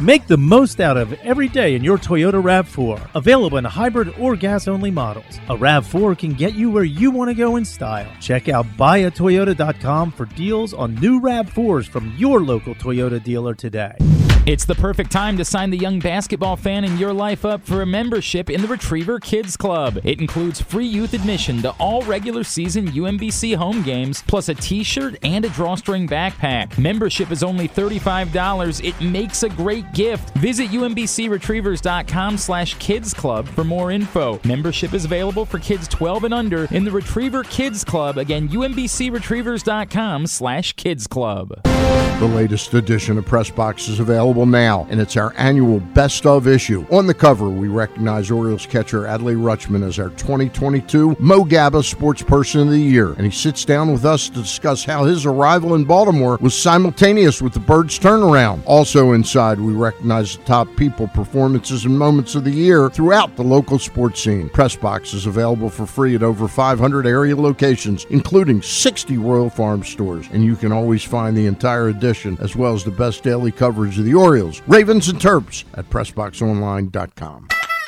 [0.01, 3.11] Make the most out of every day in your Toyota RAV4.
[3.15, 5.39] Available in hybrid or gas only models.
[5.47, 8.11] A RAV4 can get you where you want to go in style.
[8.19, 13.95] Check out buyatoyota.com for deals on new RAV4s from your local Toyota dealer today.
[14.45, 17.81] It's the perfect time to sign the young basketball fan in your life up for
[17.81, 19.97] a membership in the Retriever Kids Club.
[20.03, 24.83] It includes free youth admission to all regular season UMBC home games, plus a t
[24.83, 26.77] shirt and a drawstring backpack.
[26.77, 28.87] Membership is only $35.
[28.87, 30.29] It makes a great gift.
[30.37, 34.39] Visit UMBCRetrievers.com slash kids club for more info.
[34.43, 38.19] Membership is available for kids 12 and under in the Retriever Kids Club.
[38.19, 41.59] Again, UMBCRetrievers.com slash kids club.
[41.63, 46.25] The latest edition of Press Box is available available now, and it's our annual Best
[46.25, 46.85] of issue.
[46.91, 52.21] On the cover, we recognize Orioles catcher Adley Rutschman as our 2022 Mo Gaba Sports
[52.21, 55.75] Person of the Year, and he sits down with us to discuss how his arrival
[55.75, 58.61] in Baltimore was simultaneous with the Birds' turnaround.
[58.65, 63.43] Also inside, we recognize the top people, performances, and moments of the year throughout the
[63.43, 64.49] local sports scene.
[64.49, 70.27] Pressbox is available for free at over 500 area locations, including 60 Royal Farm stores,
[70.33, 73.97] and you can always find the entire edition as well as the best daily coverage
[73.97, 74.24] of the Orioles,
[74.67, 77.54] Ravens, and Terps at PressBoxOnline.com.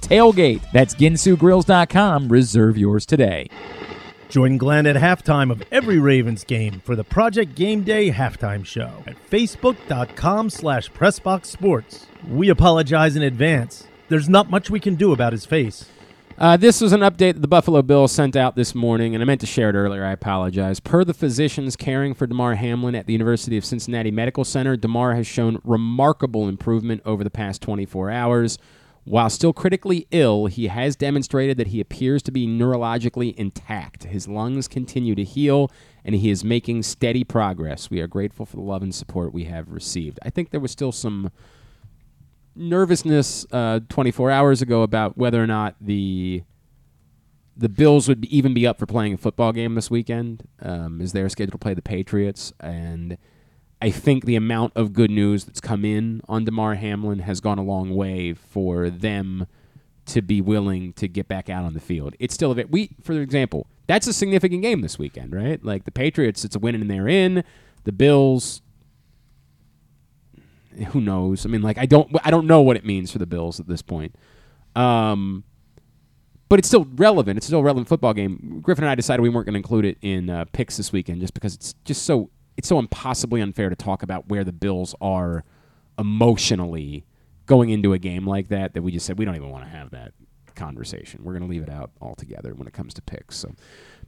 [0.00, 0.62] TAILGATE.
[0.72, 2.28] That's ginsugrills.com.
[2.28, 3.48] Reserve yours today.
[4.28, 8.90] Join Glenn at halftime of every Ravens game for the Project Game Day halftime show
[9.06, 12.06] at facebook.com slash pressboxsports.
[12.28, 13.86] We apologize in advance.
[14.08, 15.88] There's not much we can do about his face.
[16.36, 19.24] Uh, this was an update that the Buffalo Bills sent out this morning, and I
[19.24, 20.04] meant to share it earlier.
[20.04, 20.80] I apologize.
[20.80, 25.14] Per the physicians caring for Damar Hamlin at the University of Cincinnati Medical Center, Damar
[25.14, 28.58] has shown remarkable improvement over the past 24 hours.
[29.04, 34.04] While still critically ill, he has demonstrated that he appears to be neurologically intact.
[34.04, 35.70] His lungs continue to heal,
[36.04, 37.90] and he is making steady progress.
[37.90, 40.18] We are grateful for the love and support we have received.
[40.22, 41.30] I think there was still some
[42.56, 46.42] nervousness uh, 24 hours ago about whether or not the
[47.56, 51.12] the Bills would even be up for playing a football game this weekend, um, as
[51.12, 52.52] they're scheduled to play the Patriots.
[52.58, 53.16] And
[53.80, 57.58] I think the amount of good news that's come in on Damar Hamlin has gone
[57.58, 59.46] a long way for them
[60.06, 62.14] to be willing to get back out on the field.
[62.18, 62.70] It's still a bit.
[62.70, 65.62] We, for example, that's a significant game this weekend, right?
[65.64, 67.44] Like the Patriots, it's a win and they're in.
[67.84, 68.62] The Bills,
[70.88, 71.44] who knows?
[71.44, 73.66] I mean, like I don't, I don't know what it means for the Bills at
[73.66, 74.14] this point.
[74.74, 75.44] Um,
[76.48, 77.36] but it's still relevant.
[77.36, 78.60] It's still a relevant football game.
[78.62, 81.20] Griffin and I decided we weren't going to include it in uh, picks this weekend
[81.20, 84.94] just because it's just so it's so impossibly unfair to talk about where the Bills
[85.00, 85.44] are
[85.98, 87.04] emotionally
[87.46, 89.70] going into a game like that that we just said we don't even want to
[89.70, 90.12] have that
[90.54, 91.22] conversation.
[91.24, 93.36] We're going to leave it out altogether when it comes to picks.
[93.36, 93.54] So,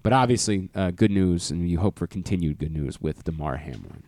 [0.02, 4.02] but obviously, uh, good news, and you hope for continued good news with Damar Hamlin.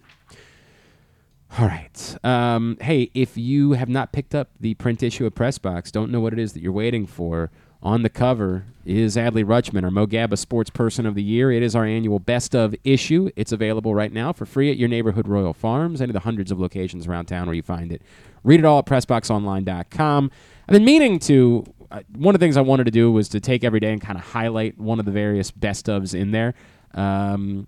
[1.59, 2.25] All right.
[2.25, 6.21] Um, hey, if you have not picked up the print issue of Pressbox, don't know
[6.21, 7.51] what it is that you're waiting for.
[7.81, 11.53] On the cover is Adley Rutschman, our Mo Gaba Sports Person of the Year.
[11.53, 13.31] It is our annual Best of issue.
[13.37, 16.51] It's available right now for free at your neighborhood Royal Farms, any of the hundreds
[16.51, 18.03] of locations around town where you find it.
[18.43, 20.31] Read it all at PressBoxOnline.com.
[20.69, 21.65] I've been meaning to.
[21.91, 24.01] Uh, one of the things I wanted to do was to take every day and
[24.01, 26.53] kind of highlight one of the various best ofs in there.
[26.93, 27.67] Um,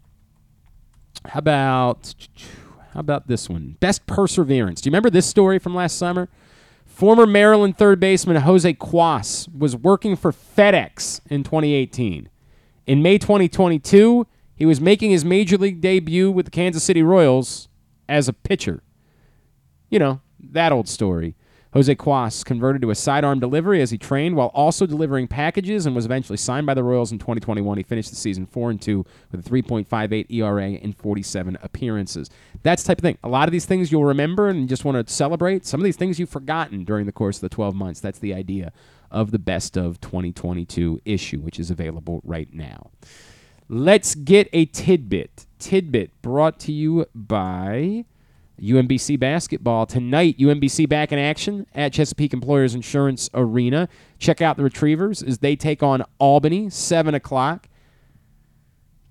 [1.24, 2.14] how about
[2.92, 3.76] how about this one?
[3.80, 4.80] Best perseverance.
[4.80, 6.28] Do you remember this story from last summer?
[7.00, 12.28] Former Maryland third baseman Jose Cuas was working for FedEx in 2018.
[12.86, 17.70] In May 2022, he was making his major league debut with the Kansas City Royals
[18.06, 18.82] as a pitcher.
[19.88, 20.20] You know,
[20.50, 21.36] that old story.
[21.72, 25.94] Jose Cuas converted to a sidearm delivery as he trained while also delivering packages and
[25.94, 27.78] was eventually signed by the Royals in 2021.
[27.78, 32.28] He finished the season 4 and 2 with a 3.58 ERA in 47 appearances.
[32.64, 33.18] That's the type of thing.
[33.22, 35.64] A lot of these things you'll remember and just want to celebrate.
[35.64, 38.00] Some of these things you've forgotten during the course of the 12 months.
[38.00, 38.72] That's the idea
[39.10, 42.90] of the best of 2022 issue, which is available right now.
[43.68, 45.46] Let's get a tidbit.
[45.60, 48.04] Tidbit brought to you by
[48.60, 50.38] UMBC basketball tonight.
[50.38, 53.88] UMBC back in action at Chesapeake Employers Insurance Arena.
[54.18, 57.68] Check out the Retrievers as they take on Albany, 7 o'clock.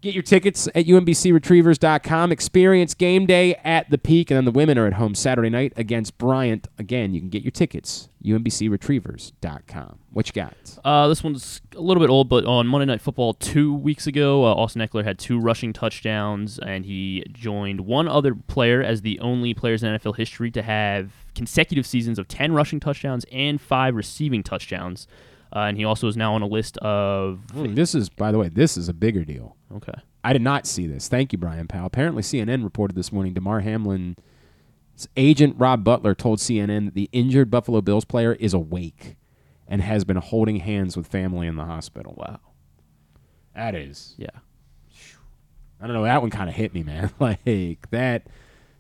[0.02, 2.32] Get your tickets at umbcretrievers.com.
[2.32, 5.74] Experience game day at the Peak, and then the women are at home Saturday night
[5.76, 6.68] against Bryant.
[6.78, 10.00] Again, you can get your tickets umbcretrievers.com.
[10.12, 10.54] What you got?
[10.84, 14.46] Uh, this one's a little bit old, but on Monday Night Football two weeks ago,
[14.46, 19.20] uh, Austin Ekeler had two rushing touchdowns, and he joined one other player as the
[19.20, 23.96] only players in NFL history to have consecutive seasons of 10 rushing touchdowns and five
[23.96, 25.08] receiving touchdowns.
[25.54, 27.40] Uh, and he also is now on a list of.
[27.58, 29.56] Ooh, this is, by the way, this is a bigger deal.
[29.76, 29.94] Okay.
[30.24, 31.08] I did not see this.
[31.08, 31.88] Thank you, Brian Powell.
[31.88, 34.18] Apparently, CNN reported this morning Damar Hamlin's
[35.16, 39.16] agent Rob Butler told CNN that the injured Buffalo Bills player is awake
[39.68, 42.16] and has been holding hands with family in the hospital.
[42.18, 42.40] Wow.
[43.56, 44.16] That is.
[44.18, 44.28] Yeah.
[45.82, 46.04] I don't know.
[46.04, 47.12] That one kind of hit me, man.
[47.20, 48.28] like that.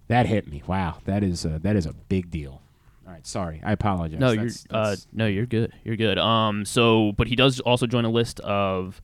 [0.07, 0.63] That hit me.
[0.65, 2.61] Wow, that is a, that is a big deal.
[3.19, 4.19] Right, sorry, I apologize.
[4.19, 5.73] No, That's- you're uh, no, you're good.
[5.83, 6.17] You're good.
[6.17, 9.01] Um, so, but he does also join a list of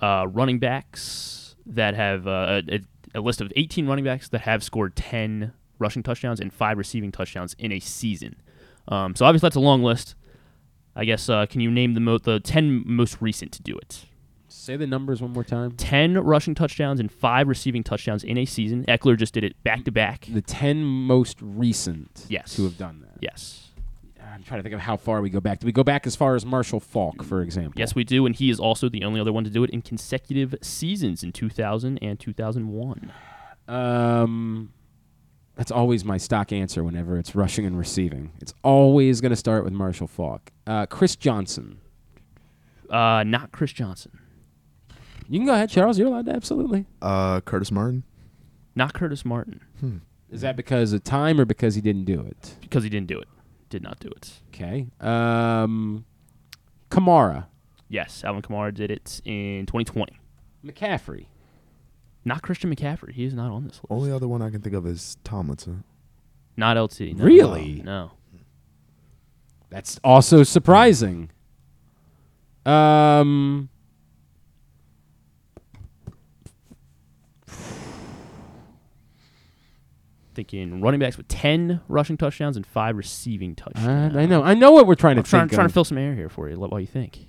[0.00, 2.80] uh, running backs that have uh, a,
[3.14, 7.12] a list of 18 running backs that have scored 10 rushing touchdowns and five receiving
[7.12, 8.34] touchdowns in a season.
[8.88, 10.16] Um, so obviously that's a long list.
[10.96, 14.06] I guess uh, can you name the mo- the 10 most recent to do it?
[14.54, 15.72] Say the numbers one more time.
[15.72, 18.84] 10 rushing touchdowns and five receiving touchdowns in a season.
[18.86, 20.26] Ekeler just did it back to back.
[20.30, 22.54] The ten most recent Yes.
[22.56, 23.18] to have done that.
[23.20, 23.70] Yes.
[24.22, 25.60] I'm trying to think of how far we go back.
[25.60, 27.74] Do we go back as far as Marshall Faulk, for example?
[27.78, 29.82] Yes, we do, and he is also the only other one to do it in
[29.82, 33.12] consecutive seasons in 2000 and 2001.
[33.68, 34.72] Um,
[35.54, 38.32] that's always my stock answer whenever it's rushing and receiving.
[38.40, 40.50] It's always going to start with Marshall Faulk.
[40.66, 41.78] Uh, Chris Johnson.
[42.88, 44.18] Uh, not Chris Johnson.
[45.32, 45.98] You can go ahead, Charles.
[45.98, 46.84] You're allowed to absolutely.
[47.00, 48.02] Uh, Curtis Martin.
[48.74, 49.62] Not Curtis Martin.
[50.30, 52.56] Is that because of time or because he didn't do it?
[52.60, 53.28] Because he didn't do it.
[53.70, 54.42] Did not do it.
[54.48, 54.88] Okay.
[55.00, 56.04] Um,
[56.90, 57.46] Kamara.
[57.88, 60.18] Yes, Alvin Kamara did it in 2020.
[60.62, 61.28] McCaffrey.
[62.26, 63.12] Not Christian McCaffrey.
[63.12, 63.86] He is not on this list.
[63.88, 65.82] Only other one I can think of is Tomlinson.
[66.58, 67.16] Not LT.
[67.16, 67.24] No.
[67.24, 67.80] Really?
[67.82, 68.10] No.
[69.70, 71.30] That's also surprising.
[72.66, 73.70] Um,
[80.34, 84.16] Thinking running backs with 10 rushing touchdowns and five receiving I, touchdowns.
[84.16, 84.42] I know.
[84.42, 85.20] I know what we're trying to do.
[85.20, 85.72] I'm to trying, think trying of.
[85.72, 86.58] to fill some air here for you.
[86.58, 87.28] What do you think?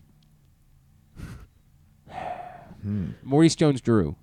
[3.23, 4.15] Maurice Jones-Drew.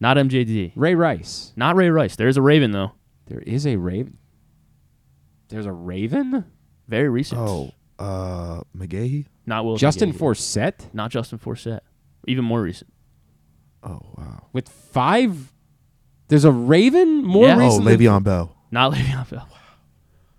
[0.00, 0.72] Not MJD.
[0.76, 1.52] Ray Rice.
[1.56, 2.16] Not Ray Rice.
[2.16, 2.92] There is a Raven though.
[3.26, 4.18] There is a Raven.
[5.48, 6.44] There's a Raven.
[6.86, 7.40] Very recent.
[7.40, 9.26] Oh, uh, McGahee.
[9.46, 9.76] Not Will.
[9.76, 10.18] Justin McGahee.
[10.18, 11.80] Forsett Not Justin Forsett.
[12.26, 12.92] Even more recent.
[13.82, 14.46] Oh wow.
[14.52, 15.52] with five.
[16.28, 17.56] There's a Raven more Yeah.
[17.56, 17.84] Oh, recent.
[17.84, 18.54] than- Le'Veon Bell.
[18.70, 19.48] Not Le'Veon Bell.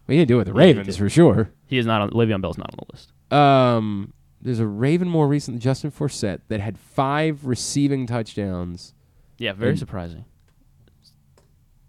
[0.08, 0.96] We didn't do it with the Yeah, he Ravens did.
[0.98, 1.52] for sure.
[1.68, 2.10] He is not on.
[2.12, 3.12] Le'Veon Bell's not on the list.
[3.32, 8.94] Um, there's a Raven more recent Justin Forsett that had five receiving touchdowns.
[9.38, 10.26] Yeah, very And- surprising.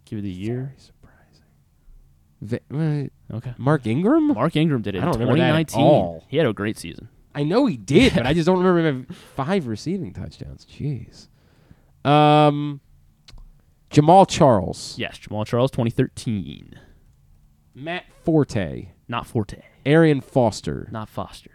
[0.05, 0.75] Give you the year.
[2.43, 3.55] Va- uh, Okay.
[3.59, 4.29] Mark Ingram.
[4.29, 5.81] Mark Ingram did it I don't in remember that at 2019.
[5.83, 6.25] all.
[6.29, 7.09] He had a great season.
[7.35, 9.05] I know he did, but I just don't remember him having
[9.37, 10.67] five receiving touchdowns.
[10.67, 11.29] Jeez.
[12.09, 12.81] Um,
[13.91, 16.79] Jamaal Charles, Yes, Jamaal Charles, 2013.
[17.75, 19.63] Matt Forte, Not Forte.
[19.85, 20.89] Arian Foster.
[20.93, 21.51] Not Foster.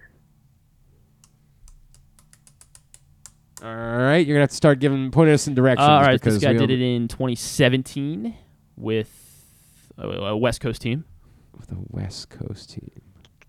[3.64, 5.88] All right, you're gonna have to start giving pointing us in directions.
[5.88, 8.36] All right, this guy did it in 2017
[8.76, 9.46] with
[9.98, 11.06] a, a West Coast team.
[11.58, 12.92] with a West Coast team.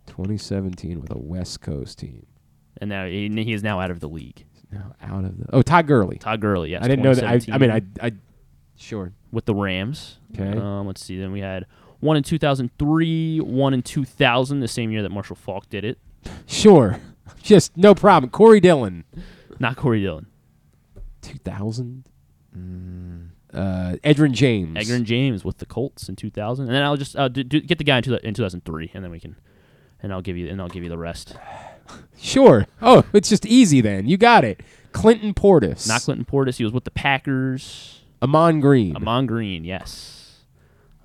[0.06, 2.24] 2017 with a West Coast team.
[2.80, 4.46] And now he, he is now out of the league.
[4.70, 6.18] Now out of the oh Todd Gurley.
[6.18, 6.84] Todd Gurley, yes.
[6.84, 7.24] I didn't know that.
[7.24, 8.12] I, I mean, I, I
[8.76, 9.12] sure.
[9.32, 10.18] with the Rams.
[10.34, 10.58] Okay.
[10.58, 11.18] Um, let's see.
[11.18, 11.66] Then we had
[12.00, 15.98] one in 2003, one in 2000, the same year that Marshall Faulk did it.
[16.46, 17.00] Sure.
[17.42, 18.30] Just no problem.
[18.30, 19.04] Corey Dillon.
[19.58, 20.26] Not Corey Dillon.
[21.22, 22.04] 2000.
[23.56, 24.76] Uh, Edrin James.
[24.76, 27.78] Edgerrin James with the Colts in 2000, and then I'll just uh, do, do, get
[27.78, 29.36] the guy in, two, in 2003, and then we can,
[30.02, 31.36] and I'll give you, and I'll give you the rest.
[32.18, 32.66] Sure.
[32.82, 34.08] Oh, it's just easy then.
[34.08, 34.60] You got it.
[34.90, 35.86] Clinton Portis.
[35.86, 36.56] Not Clinton Portis.
[36.56, 38.00] He was with the Packers.
[38.26, 38.96] Ahman Green.
[38.96, 40.40] Ahman Green, yes.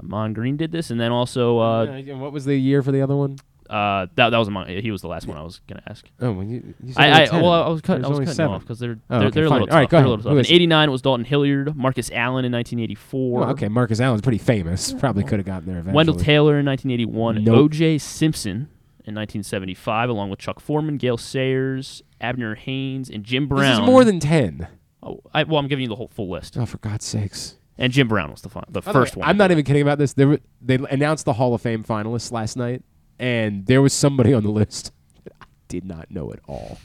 [0.01, 3.01] Ahman Green did this, and then also, uh, Uh, what was the year for the
[3.01, 3.37] other one?
[3.69, 4.67] uh, that that was Ahman.
[4.81, 6.05] He was the last one I was gonna ask.
[6.19, 7.41] Oh, well, you, you said I, I 10.
[7.41, 8.55] well, I was cutting, I was cutting seven.
[8.55, 9.73] off because they're Oh, they're, okay, they're a little tough.
[9.75, 10.17] All right, go They're a ahead.
[10.25, 10.45] little Who tough.
[10.45, 14.21] is In '89 it was Dalton Hilliard, Marcus Allen in 1984, Well, okay, Marcus Allen's
[14.21, 14.91] pretty famous.
[14.93, 15.95] Probably could have gotten there eventually.
[15.95, 17.57] Wendell Tyler in 1981, Nope.
[17.57, 17.97] O.J.
[17.99, 18.67] Simpson
[19.05, 23.61] in 1975, along with Chuck Foreman, Gale Sayers, Abner Haynes, and Jim Brown.
[23.69, 24.67] This is more than 10.
[25.03, 26.57] Oh, I, well, I'm giving you the whole full list.
[26.57, 27.55] Oh, for God's sakes.
[27.77, 29.29] And Jim Brown was the fun, the By the first way, one.
[29.29, 30.13] I'm not even kidding about this.
[30.13, 32.83] They, were, they announced the Hall of Fame finalists last night,
[33.17, 34.91] and there was somebody on the list
[35.23, 36.77] that I did not know at all.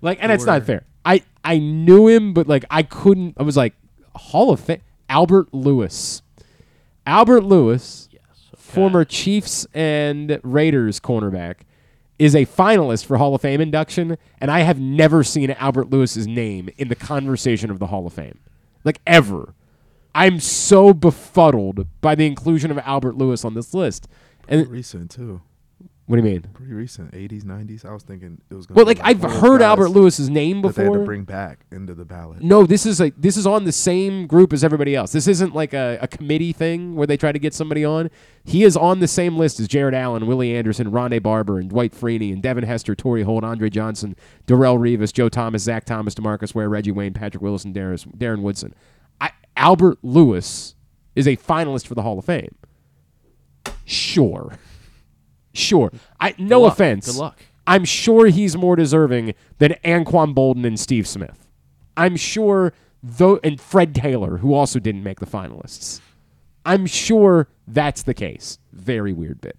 [0.00, 0.84] Like, and it's not fair.
[1.04, 3.34] I, I knew him, but like I couldn't.
[3.38, 3.74] I was like,
[4.14, 6.22] Hall of Fame, Albert Lewis.
[7.04, 8.08] Albert Lewis,
[8.56, 11.62] former Chiefs and Raiders cornerback,
[12.22, 16.28] is a finalist for Hall of Fame induction, and I have never seen Albert Lewis's
[16.28, 18.38] name in the conversation of the Hall of Fame,
[18.84, 19.54] like ever.
[20.14, 24.06] I'm so befuddled by the inclusion of Albert Lewis on this list.
[24.46, 25.40] And recent too.
[26.06, 26.42] What do you mean?
[26.52, 27.84] Pretty recent, 80s, 90s.
[27.86, 28.66] I was thinking it was.
[28.66, 31.60] Gonna Well, be like I've heard Albert Lewis's name that they had to bring back
[31.70, 32.42] into the ballot.
[32.42, 35.12] No, this is like this is on the same group as everybody else.
[35.12, 38.10] This isn't like a, a committee thing where they try to get somebody on.
[38.44, 41.92] He is on the same list as Jared Allen, Willie Anderson, Rondé Barber, and Dwight
[41.92, 44.16] Freeney, and Devin Hester, Torry Holt, Andre Johnson,
[44.48, 48.42] Darrelle Revis, Joe Thomas, Zach Thomas, Demarcus Ware, Reggie Wayne, Patrick Willis, and Darren, Darren
[48.42, 48.74] Woodson.
[49.20, 50.74] I, Albert Lewis
[51.14, 52.56] is a finalist for the Hall of Fame.
[53.84, 54.58] Sure.
[55.52, 55.90] Sure.
[56.20, 56.72] I no luck.
[56.74, 57.06] offense.
[57.06, 57.40] Good luck.
[57.66, 61.46] I'm sure he's more deserving than Anquan Boldin and Steve Smith.
[61.96, 62.72] I'm sure
[63.02, 66.00] though and Fred Taylor, who also didn't make the finalists.
[66.64, 68.58] I'm sure that's the case.
[68.72, 69.56] Very weird bit.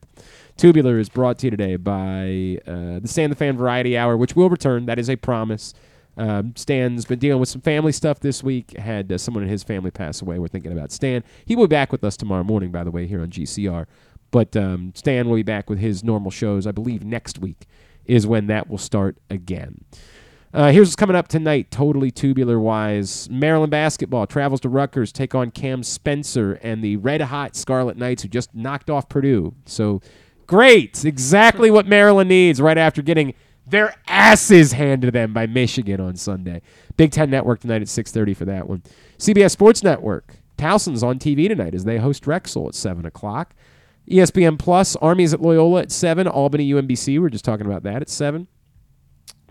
[0.55, 4.35] Tubular is brought to you today by uh, the Stan the Fan Variety Hour, which
[4.35, 4.85] will return.
[4.85, 5.73] That is a promise.
[6.15, 8.77] Um, Stan's been dealing with some family stuff this week.
[8.77, 10.37] Had uh, someone in his family pass away.
[10.37, 11.23] We're thinking about Stan.
[11.45, 13.87] He will be back with us tomorrow morning, by the way, here on GCR.
[14.33, 16.65] But um, Stan will be back with his normal shows.
[16.65, 17.67] I believe next week
[18.05, 19.85] is when that will start again.
[20.51, 23.29] Uh, here's what's coming up tonight, totally tubular wise.
[23.29, 28.23] Maryland basketball travels to Rutgers, take on Cam Spencer and the red hot Scarlet Knights,
[28.23, 29.53] who just knocked off Purdue.
[29.67, 30.01] So
[30.47, 33.35] great, exactly what Maryland needs right after getting
[33.67, 36.63] their asses handed to them by Michigan on Sunday.
[36.97, 38.81] Big Ten Network tonight at 6:30 for that one.
[39.19, 40.37] CBS Sports Network.
[40.57, 43.53] Towson's on TV tonight as they host Drexel at 7 o'clock.
[44.09, 48.09] ESPN Plus, Army's at Loyola at 7, Albany UMBC, we're just talking about that at
[48.09, 48.47] 7.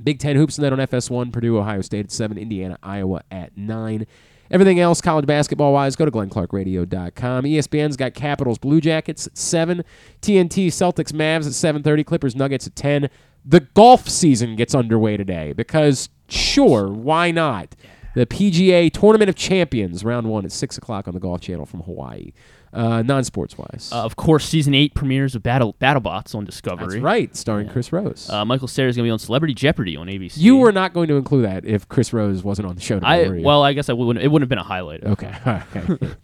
[0.02, 3.56] Big Ten Hoops and tonight on FS1, Purdue, Ohio State at 7, Indiana, Iowa at
[3.56, 4.06] 9.
[4.50, 7.44] Everything else, college basketball wise, go to glennclarkradio.com.
[7.44, 9.82] ESPN's got Capitals Blue Jackets at 7,
[10.20, 13.08] TNT Celtics Mavs at 7.30, Clippers Nuggets at 10.
[13.44, 17.74] The golf season gets underway today because, sure, why not?
[18.14, 21.80] The PGA Tournament of Champions, round one at 6 o'clock on the Golf Channel from
[21.80, 22.32] Hawaii.
[22.72, 23.90] Uh, non sports wise.
[23.92, 26.86] Uh, of course, season eight premieres of Battle BattleBots on Discovery.
[26.86, 28.30] That's right, starring Chris Rose.
[28.30, 30.38] Uh, Michael Cera is going to be on Celebrity Jeopardy on ABC.
[30.38, 32.96] You were not going to include that if Chris Rose wasn't on the show.
[32.96, 34.24] Today, I well, I guess I wouldn't.
[34.24, 35.04] It wouldn't have been a highlight.
[35.04, 35.34] Okay,
[35.76, 36.14] okay.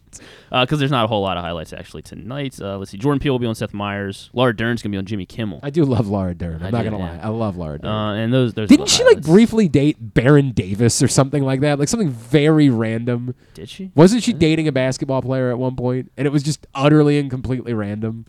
[0.50, 2.60] Because there's not a whole lot of highlights actually tonight.
[2.60, 2.98] Uh, let's see.
[2.98, 4.30] Jordan Peele will be on Seth Meyers.
[4.32, 5.60] Laura Dern's gonna be on Jimmy Kimmel.
[5.62, 6.56] I do love Laura Dern.
[6.56, 7.10] I'm I not do, gonna yeah.
[7.12, 7.20] lie.
[7.22, 7.90] I love Laura Dern.
[7.90, 11.78] Uh, and those, those Didn't she like briefly date Baron Davis or something like that?
[11.78, 13.34] Like something very random.
[13.54, 13.90] Did she?
[13.94, 16.12] Wasn't she dating a basketball player at one point?
[16.16, 18.26] And it was just utterly and completely random.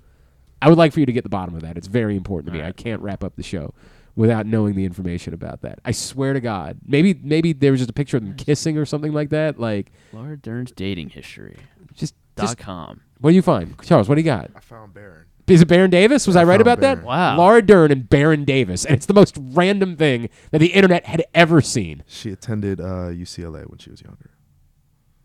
[0.62, 1.78] I would like for you to get the bottom of that.
[1.78, 2.66] It's very important to me.
[2.66, 3.74] I can't wrap up the show
[4.16, 5.80] without knowing the information about that.
[5.86, 6.80] I swear to God.
[6.86, 9.60] Maybe maybe there was just a picture of them kissing or something like that.
[9.60, 11.56] Like Laura Dern's dating history.
[11.96, 13.02] Just dot just- com.
[13.20, 14.08] What do you find, Charles?
[14.08, 14.50] What do you got?
[14.56, 15.26] I found Baron.
[15.48, 16.28] Is it Baron Davis?
[16.28, 17.04] Was I, I right found about that?
[17.04, 17.36] Wow.
[17.38, 21.24] Laura Dern and Baron Davis, and it's the most random thing that the internet had
[21.34, 22.04] ever seen.
[22.08, 24.30] She attended uh, UCLA when she was younger.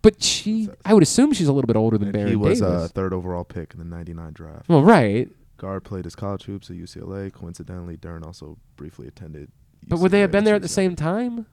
[0.03, 2.85] But she, I would assume she's a little bit older than Baron he was Davis.
[2.87, 4.69] a third overall pick in the '99 draft.
[4.69, 5.29] well, right.
[5.57, 7.33] Guard played his college hoops at UCLA.
[7.33, 9.51] Coincidentally, Dern also briefly attended.
[9.87, 11.47] But would they have been there at the was same time?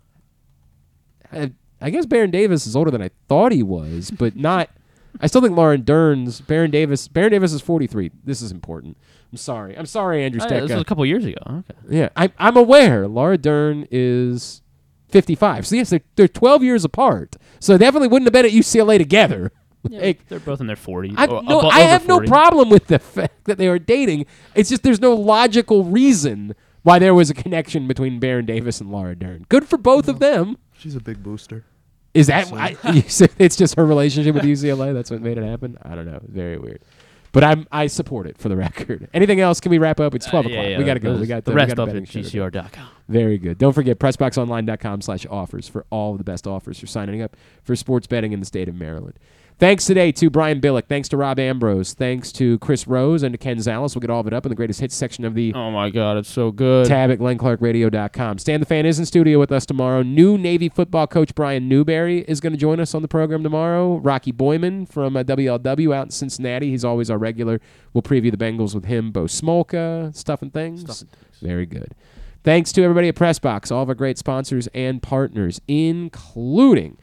[1.32, 4.70] I, I guess Baron Davis is older than I thought he was, but not.
[5.20, 7.08] I still think Lauren Dern's Baron Davis.
[7.08, 8.12] Baron Davis is 43.
[8.24, 8.98] This is important.
[9.32, 9.78] I'm sorry.
[9.78, 10.62] I'm sorry, Andrew Uh, Stecca.
[10.62, 11.38] this was a couple years ago.
[11.48, 11.74] Okay.
[11.90, 13.08] Yeah, I, I'm aware.
[13.08, 14.62] Laura Dern is
[15.10, 15.68] 55.
[15.68, 17.36] So yes, they're, they're 12 years apart.
[17.60, 19.52] So they definitely wouldn't have been at UCLA together.
[19.90, 21.16] Like, They're both in their 40s.
[21.18, 22.26] I, no, I have 40.
[22.28, 24.28] no problem with the fact that they are dating.
[24.54, 28.92] It's just there's no logical reason why there was a connection between Baron Davis and
[28.92, 29.48] Laura Dern.
[29.50, 30.58] Good for both of them.
[30.78, 31.66] She's a big booster.
[32.14, 32.76] Is that I,
[33.40, 34.94] it's just her relationship with UCLA?
[34.94, 35.78] That's what made it happen.
[35.82, 36.20] I don't know.
[36.28, 36.82] Very weird.
[37.34, 39.08] But I'm I support it for the record.
[39.14, 39.62] Anything else?
[39.62, 40.14] Can we wrap up?
[40.14, 40.72] It's twelve Uh, yeah, o'clock.
[40.72, 41.16] yeah, we got to go.
[41.16, 41.96] We got the rest of it.
[41.96, 42.40] up at show to do.
[42.42, 42.88] GCR.com.
[43.08, 43.58] Very good.
[43.58, 47.76] Don't forget pressboxonline.com slash offers for all of the best offers for signing up for
[47.78, 49.18] sports betting in the state of Maryland.
[49.62, 50.86] Thanks today to Brian Billick.
[50.88, 51.94] Thanks to Rob Ambrose.
[51.94, 53.94] Thanks to Chris Rose and to Ken Zales.
[53.94, 55.92] We'll get all of it up in the greatest hits section of the Oh my
[55.92, 56.88] God, it's so good.
[56.88, 58.40] tab at glennclarkradio.com.
[58.40, 60.02] Stan the Fan is in studio with us tomorrow.
[60.02, 63.98] New Navy football coach Brian Newberry is going to join us on the program tomorrow.
[63.98, 66.72] Rocky Boiman from uh, WLW out in Cincinnati.
[66.72, 67.62] He's always our regular.
[67.94, 69.12] We'll preview the Bengals with him.
[69.12, 70.82] Bo Smolka, stuff and things.
[70.82, 71.38] Stuff and things.
[71.40, 71.94] Very good.
[72.44, 76.98] Thanks to everybody at Pressbox, all of our great sponsors and partners, including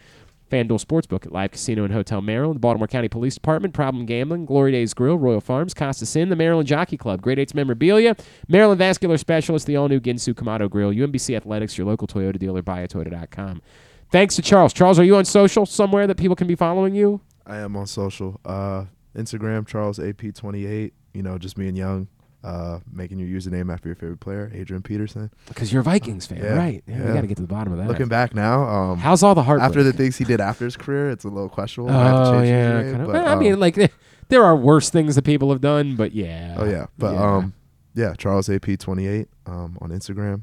[0.48, 4.72] FanDuel Sportsbook at Live Casino and Hotel Maryland, Baltimore County Police Department, Problem Gambling, Glory
[4.72, 8.16] Days Grill, Royal Farms, Costas Inn, the Maryland Jockey Club, Great Eights Memorabilia,
[8.48, 13.62] Maryland Vascular Specialist, the all-new Ginsu Kamado Grill, UMBC Athletics, your local Toyota dealer, buyatoyota.com.
[14.10, 14.72] Thanks to Charles.
[14.72, 17.20] Charles, are you on social somewhere that people can be following you?
[17.46, 18.40] I am on social.
[18.44, 20.92] Uh, Instagram, Charles AP28.
[21.14, 22.08] You know, just me and Young.
[22.44, 25.28] Uh, making your username after your favorite player, Adrian Peterson.
[25.48, 26.84] Because you're a Vikings fan, right?
[26.86, 27.88] Yeah, we gotta get to the bottom of that.
[27.88, 30.76] Looking back now, um, How's all the heart after the things he did after his
[30.76, 31.10] career?
[31.10, 31.92] It's a little questionable.
[31.92, 33.12] I Oh yeah, name, kind of.
[33.12, 33.88] but, I um, mean, like eh,
[34.28, 36.54] there are worse things that people have done, but yeah.
[36.56, 37.36] Oh yeah, but Yeah.
[37.36, 37.54] um,
[37.94, 40.42] yeah, Charles AP28 um on Instagram.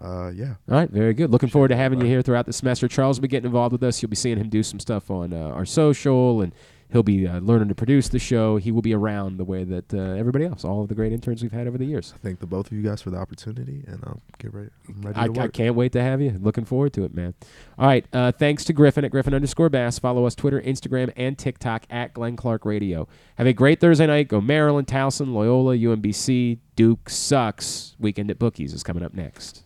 [0.00, 0.54] Uh, yeah.
[0.70, 1.30] All right, very good.
[1.30, 2.86] Looking forward to having you here throughout the semester.
[2.86, 4.00] Charles will be getting involved with us.
[4.02, 6.52] You'll be seeing him do some stuff on uh, our social, and
[6.94, 8.56] He'll be uh, learning to produce the show.
[8.56, 11.42] He will be around the way that uh, everybody else, all of the great interns
[11.42, 12.14] we've had over the years.
[12.22, 14.70] Thank the both of you guys for the opportunity, and I'll get ready.
[15.16, 16.38] I, I can't wait to have you.
[16.40, 17.34] Looking forward to it, man.
[17.80, 18.06] All right.
[18.12, 19.98] Uh, thanks to Griffin at Griffin underscore Bass.
[19.98, 23.08] Follow us Twitter, Instagram, and TikTok at Glenn Clark Radio.
[23.38, 24.28] Have a great Thursday night.
[24.28, 26.60] Go Maryland, Towson, Loyola, UMBC.
[26.76, 27.96] Duke sucks.
[27.98, 29.64] Weekend at Bookies is coming up next.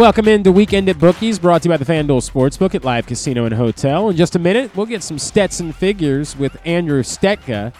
[0.00, 3.44] Welcome into Weekend at Bookies, brought to you by the FanDuel Sportsbook at Live Casino
[3.44, 4.08] and Hotel.
[4.08, 7.74] In just a minute, we'll get some Stetson figures with Andrew Stetka.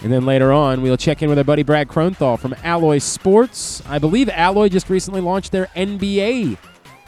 [0.00, 3.82] And then later on, we'll check in with our buddy Brad Kronthal from Alloy Sports.
[3.86, 6.56] I believe Alloy just recently launched their NBA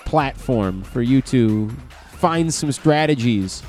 [0.05, 1.71] platform for you to
[2.11, 3.63] find some strategies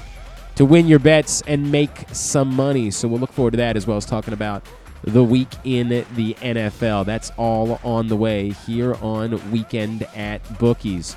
[0.56, 2.92] to win your bets and make some money.
[2.92, 4.68] So we'll look forward to that as well as talking about
[5.04, 7.06] the week in the NFL.
[7.06, 11.16] That's all on the way here on Weekend at Bookies.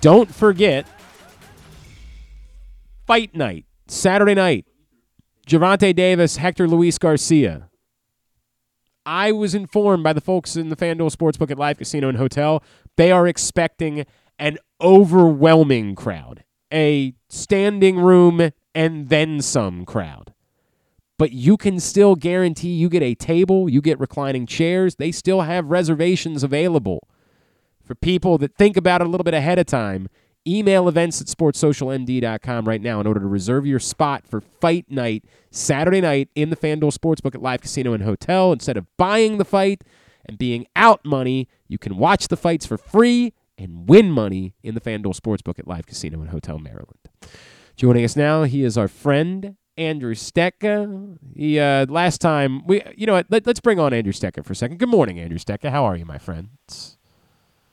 [0.00, 0.86] Don't forget
[3.06, 4.66] Fight Night, Saturday night.
[5.46, 7.68] Gervonta Davis, Hector Luis Garcia.
[9.04, 12.62] I was informed by the folks in the FanDuel Sportsbook at Live Casino and Hotel.
[12.96, 14.06] They are expecting
[14.38, 20.31] an overwhelming crowd, a standing room and then some crowd
[21.22, 24.96] but you can still guarantee you get a table, you get reclining chairs.
[24.96, 27.06] They still have reservations available
[27.84, 30.08] for people that think about it a little bit ahead of time.
[30.44, 35.24] Email events at sportsocialmd.com right now in order to reserve your spot for fight night
[35.52, 38.52] Saturday night in the FanDuel Sportsbook at Live Casino and Hotel.
[38.52, 39.84] Instead of buying the fight
[40.26, 44.74] and being out money, you can watch the fights for free and win money in
[44.74, 46.98] the FanDuel Sportsbook at Live Casino and Hotel, Maryland.
[47.76, 51.18] Joining us now, he is our friend Andrew Stetka.
[51.34, 53.26] He uh, last time we, you know what?
[53.30, 54.78] Let, us bring on Andrew Stetka for a second.
[54.78, 55.70] Good morning, Andrew Stetka.
[55.70, 56.98] How are you, my friends?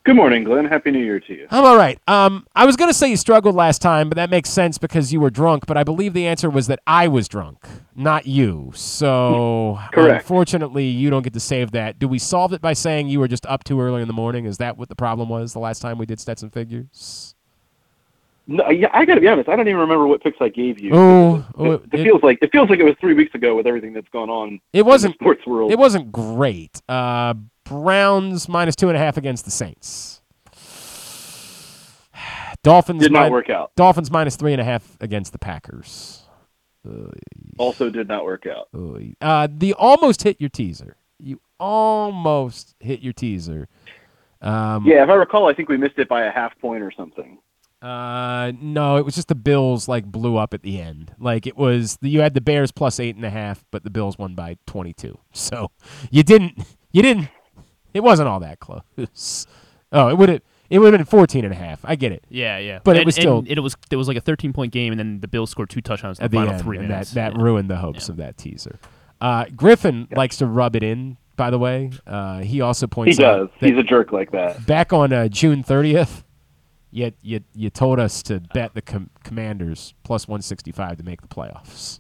[0.05, 0.65] Good morning, Glenn.
[0.65, 1.45] Happy New Year to you.
[1.51, 1.99] I'm all right.
[2.07, 5.19] Um, I was gonna say you struggled last time, but that makes sense because you
[5.19, 5.65] were drunk.
[5.67, 8.71] But I believe the answer was that I was drunk, not you.
[8.73, 10.23] So Correct.
[10.23, 11.99] unfortunately, you don't get to save that.
[11.99, 14.45] Do we solve it by saying you were just up too early in the morning?
[14.45, 17.35] Is that what the problem was the last time we did Stetson figures?
[18.51, 19.47] No, yeah, I got to be honest.
[19.47, 20.89] I don't even remember what picks I gave you.
[20.93, 23.55] Oh, oh, it, it it- feels like it feels like it was three weeks ago
[23.55, 24.59] with everything that's gone on.
[24.73, 25.71] It wasn't in the sports world.
[25.71, 26.81] It wasn't great.
[26.89, 30.21] Uh, Browns minus two and a half against the Saints.
[32.63, 33.71] Dolphins Did not min- work out.
[33.75, 36.23] Dolphins minus three and a half against the Packers.
[37.59, 38.67] Also, did not work out.
[39.21, 40.95] Uh, the almost hit your teaser.
[41.19, 43.67] You almost hit your teaser.
[44.41, 46.91] Um, yeah, if I recall, I think we missed it by a half point or
[46.91, 47.37] something.
[47.81, 51.13] Uh, no, it was just the Bills like blew up at the end.
[51.19, 54.17] Like it was you had the Bears plus eight and a half, but the Bills
[54.17, 55.17] won by twenty two.
[55.33, 55.71] So
[56.11, 56.59] you didn't
[56.91, 57.29] you didn't
[57.93, 59.47] it wasn't all that close.
[59.91, 61.79] Oh, it would have it would have been 14 and a half.
[61.83, 62.23] I get it.
[62.29, 62.77] Yeah, yeah.
[62.83, 64.99] But it was still and it was it was like a 13 point game, and
[64.99, 67.11] then the Bills scored two touchdowns in at the the final end, three and minutes.
[67.13, 67.43] that that Yeah.
[67.43, 68.77] ruined the hopes of that teaser.
[69.21, 71.17] Uh, Griffin likes to rub it in.
[71.37, 73.47] By the way, uh, he also points He points does.
[73.47, 74.65] out that He's a jerk like that.
[74.65, 76.23] back on uh, June 30th,
[76.91, 81.27] you, you, you told us to bet the com- Commanders plus 165 to make the
[81.27, 81.99] playoffs.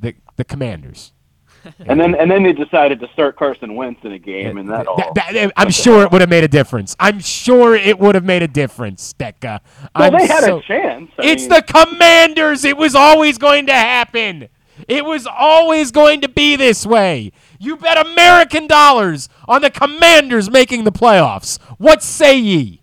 [0.00, 1.12] The the Commanders.
[1.86, 4.86] And then and then they decided to start Carson Wentz in a game, and that
[4.86, 4.98] all.
[5.14, 6.94] That- that- I'm sure it would have made a difference.
[7.00, 9.60] I'm sure it would have made a difference, Stecca.
[9.96, 11.10] well, I'm they had so- a chance.
[11.18, 12.66] I It's mean, the Commanders.
[12.66, 14.48] It was always going to happen.
[14.88, 17.32] It was always going to be this way.
[17.58, 21.60] You bet American dollars on the Commanders making the playoffs.
[21.78, 22.80] What say ye?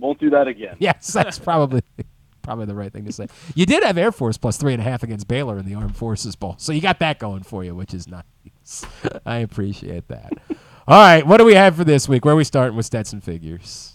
[0.00, 0.76] won't do that again.
[0.80, 1.82] Yes, that's probably
[2.42, 3.26] probably the right thing to say.
[3.54, 5.96] You did have Air Force plus three and a half against Baylor in the Armed
[5.96, 8.84] Forces Bowl, so you got that going for you, which is nice.
[9.26, 10.32] I appreciate that.
[10.88, 12.24] All right, what do we have for this week?
[12.24, 13.92] Where are we starting with Stetson figures?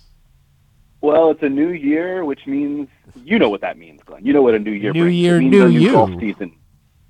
[1.01, 2.87] Well, it's a new year, which means
[3.23, 4.25] you know what that means, Glenn.
[4.25, 4.93] You know what a new year.
[4.93, 5.15] New brings.
[5.17, 5.91] Year, means new a new you.
[5.91, 6.55] golf season.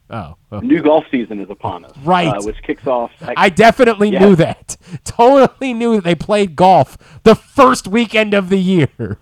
[0.10, 0.60] Oh, oh.
[0.60, 1.92] New golf season is upon us.
[2.04, 2.28] Right.
[2.28, 3.12] Uh, which kicks off.
[3.22, 4.20] I definitely Yeah.
[4.20, 4.78] knew that.
[5.04, 9.18] Totally knew that they played golf the first weekend of the year.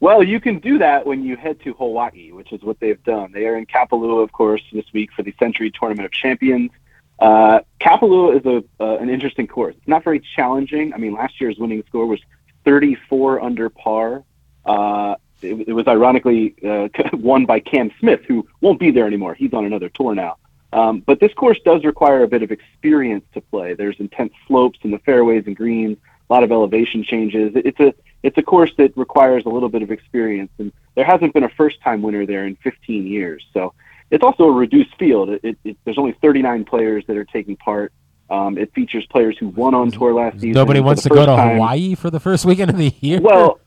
[0.00, 3.32] Well, you can do that when you head to Hawaii, which is what they've done.
[3.32, 6.70] They are in Kapalua, of course, this week for the Sentry Tournament of Champions.
[7.18, 9.74] Uh, Kapalua is a uh, an interesting course.
[9.76, 10.94] It's not very challenging.
[10.94, 12.20] I mean, last year's winning score was
[12.64, 14.24] 34 under par.
[14.64, 19.34] Uh, it, it was ironically uh, won by Cam Smith, who won't be there anymore.
[19.34, 20.36] He's on another tour now.
[20.72, 23.74] Um, but this course does require a bit of experience to play.
[23.74, 25.98] There's intense slopes in the fairways and greens,
[26.28, 27.52] a lot of elevation changes.
[27.54, 27.92] It's a
[28.22, 31.48] it's a course that requires a little bit of experience, and there hasn't been a
[31.48, 33.44] first time winner there in 15 years.
[33.52, 33.72] So
[34.10, 35.30] it's also a reduced field.
[35.42, 37.92] It, it, there's only 39 players that are taking part.
[38.28, 40.52] Um, it features players who won on tour last season.
[40.52, 41.54] Nobody wants to go to time.
[41.54, 43.20] Hawaii for the first weekend of the year.
[43.20, 43.58] Well,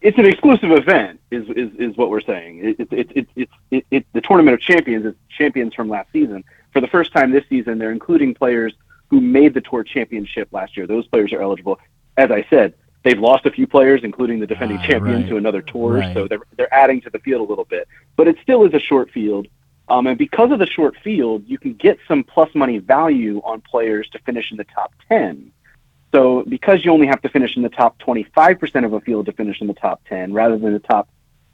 [0.00, 2.60] it's an exclusive event, is is, is what we're saying.
[2.64, 6.44] It, it, it, it, it, it, the Tournament of Champions is champions from last season.
[6.72, 8.72] For the first time this season, they're including players
[9.08, 10.86] who made the Tour Championship last year.
[10.86, 11.78] Those players are eligible.
[12.16, 15.28] As I said, they've lost a few players, including the defending champion, Ah, right.
[15.28, 15.94] to another tour.
[15.94, 16.14] Right.
[16.14, 18.78] So they're they're adding to the field a little bit, but it still is a
[18.80, 19.48] short field.
[19.88, 23.60] Um, and because of the short field, you can get some plus money value on
[23.60, 25.50] players to finish in the top ten.
[26.12, 29.32] So because you only have to finish in the top 25% of a field to
[29.32, 31.08] finish in the top 10 rather than the top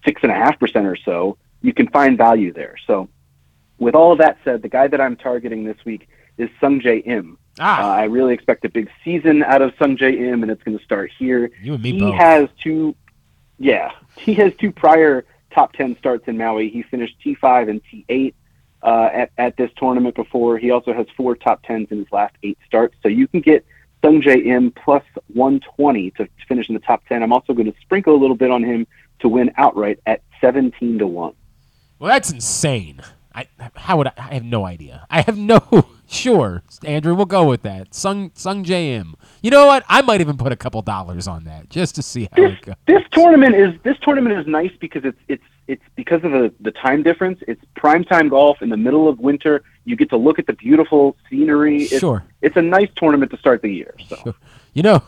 [0.06, 2.76] 6.5% or so, you can find value there.
[2.86, 3.08] So
[3.78, 6.08] with all of that said, the guy that I'm targeting this week
[6.38, 7.38] is Sung Jae Im.
[7.58, 7.82] Ah.
[7.82, 10.78] Uh, I really expect a big season out of Sung Jae Im, and it's going
[10.78, 11.50] to start here.
[11.62, 12.14] You and me he both.
[12.14, 12.94] has two,
[13.58, 16.70] yeah, he has two prior top 10 starts in Maui.
[16.70, 18.34] He finished T5 and T8
[18.82, 20.58] uh, at, at this tournament before.
[20.58, 22.94] He also has four top 10s in his last eight starts.
[23.02, 23.64] So you can get
[24.06, 25.02] Sung Jae Im plus
[25.34, 27.24] 120 to finish in the top 10.
[27.24, 28.86] I'm also going to sprinkle a little bit on him
[29.18, 31.34] to win outright at 17 to 1.
[31.98, 33.00] Well, that's insane.
[33.34, 35.06] I how would I, I have no idea.
[35.10, 35.60] I have no
[36.08, 36.62] sure.
[36.84, 37.94] Andrew, we'll go with that.
[37.94, 39.16] Sung Sung Jae Im.
[39.42, 39.84] You know what?
[39.88, 42.76] I might even put a couple dollars on that just to see how it goes.
[42.86, 46.70] This tournament is this tournament is nice because it's it's it's because of the the
[46.70, 47.40] time difference.
[47.48, 49.62] It's prime time golf in the middle of winter.
[49.84, 51.82] You get to look at the beautiful scenery.
[51.84, 52.24] It's, Sure.
[52.42, 53.94] It's a nice tournament to start the year.
[54.08, 54.34] So
[54.74, 55.02] You know,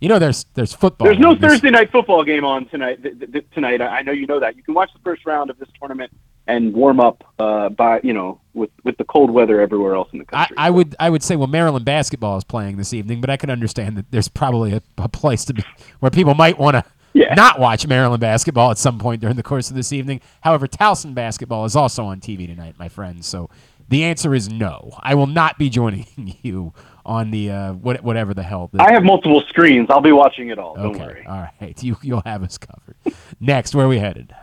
[0.00, 1.06] you know there's there's football.
[1.06, 3.02] there's no Thursday night football game on tonight.
[3.02, 4.56] Th- th- th- tonight, I I know you know that.
[4.56, 6.12] You can watch the first round of this tournament
[6.46, 10.18] and warm up uh, by you know with with the cold weather everywhere else in
[10.18, 10.54] the country.
[10.58, 13.36] I, I would I would say well Maryland basketball is playing this evening, but I
[13.36, 15.64] can understand that there's probably a, a place to be
[16.00, 16.84] where people might want to
[17.14, 17.34] Yeah.
[17.34, 20.20] not watch Maryland basketball at some point during the course of this evening.
[20.42, 23.26] However, Towson basketball is also on TV tonight, my friends.
[23.26, 23.48] So
[23.88, 24.90] the answer is no.
[25.00, 26.06] I will not be joining
[26.42, 26.72] you
[27.06, 28.68] on the uh, what, whatever the hell.
[28.72, 29.88] The, I have multiple screens.
[29.90, 30.74] I'll be watching it all.
[30.74, 31.24] Don't worry.
[31.26, 32.96] all right, you you'll have us covered.
[33.40, 34.34] Next, where are we headed?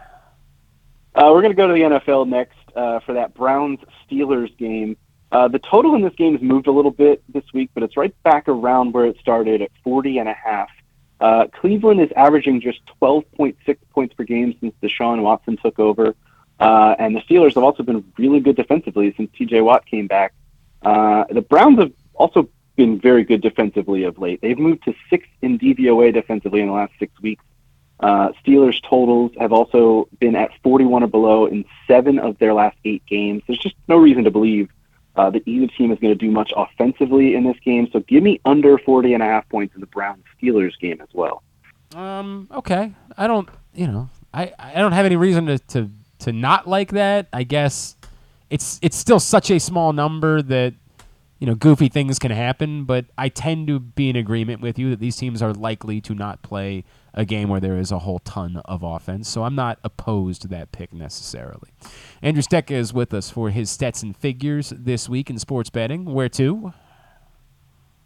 [1.14, 3.80] Uh, we're going to go to the NFL next uh, for that Browns
[4.10, 4.96] Steelers game.
[5.32, 7.98] Uh, the total in this game has moved a little bit this week, but it's
[7.98, 10.70] right back around where it started at 40 and a half.
[11.22, 16.16] Uh, Cleveland is averaging just 12.6 points per game since Deshaun Watson took over.
[16.60, 20.34] Uh, and the Steelers have also been really good defensively since TJ Watt came back.
[20.82, 24.42] Uh, the Browns have also been very good defensively of late.
[24.42, 27.44] They've moved to sixth in DVOA defensively in the last six weeks.
[28.00, 32.78] Uh, Steelers totals have also been at 41 or below in seven of their last
[32.84, 33.44] eight games.
[33.46, 34.70] There's just no reason to believe
[35.16, 37.90] uh, that either team is going to do much offensively in this game.
[37.92, 41.10] So give me under 40 and a half points in the Browns Steelers game as
[41.14, 41.44] well.
[41.96, 42.48] Um.
[42.52, 42.94] Okay.
[43.18, 43.50] I don't.
[43.74, 44.10] You know.
[44.34, 44.54] I.
[44.58, 45.90] I don't have any reason to to
[46.20, 47.28] to not like that.
[47.34, 47.98] I guess
[48.50, 50.74] it's it's still such a small number that
[51.40, 52.86] you know goofy things can happen.
[52.86, 56.16] But I tend to be in agreement with you that these teams are likely to
[56.16, 59.28] not play a game where there is a whole ton of offense.
[59.28, 61.70] So I'm not opposed to that pick necessarily.
[62.22, 66.06] Andrew Stecca is with us for his stats and figures this week in sports betting.
[66.06, 66.74] Where to?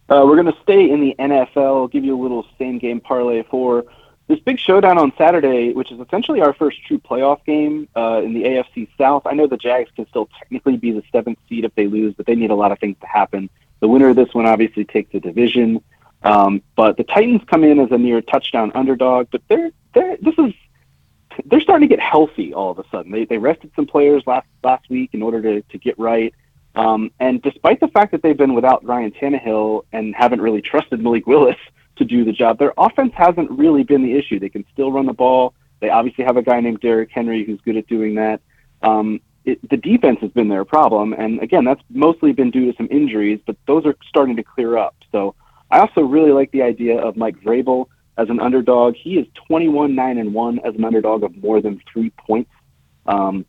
[0.07, 3.43] Uh, we're going to stay in the NFL, give you a little same game parlay
[3.43, 3.85] for
[4.27, 8.33] this big showdown on Saturday, which is essentially our first true playoff game uh, in
[8.33, 9.23] the AFC South.
[9.25, 12.25] I know the Jags can still technically be the seventh seed if they lose, but
[12.25, 13.49] they need a lot of things to happen.
[13.81, 15.83] The winner of this one obviously takes the division.
[16.25, 20.33] Um, but the Titans come in as a near touchdown underdog, but they're they're this
[20.39, 20.53] is
[21.45, 23.11] they're starting to get healthy all of a sudden.
[23.11, 26.33] They they rested some players last last week in order to to get right.
[26.73, 30.99] Um, and despite the fact that they've been without Ryan Tannehill and haven't really trusted
[30.99, 31.55] Malik Willis
[31.97, 34.39] to do the job, their offense hasn't really been the issue.
[34.39, 35.53] They can still run the ball.
[35.79, 38.41] They obviously have a guy named Derrick Henry who's good at doing that.
[38.81, 42.77] Um, it, the defense has been their problem, and again, that's mostly been due to
[42.77, 44.95] some injuries, but those are starting to clear up.
[45.11, 45.35] So
[45.71, 47.87] I also really like the idea of Mike Vrabel
[48.17, 48.95] as an underdog.
[48.95, 52.51] He is 21 9 and 1 as an underdog of more than three points.
[53.05, 53.45] Um,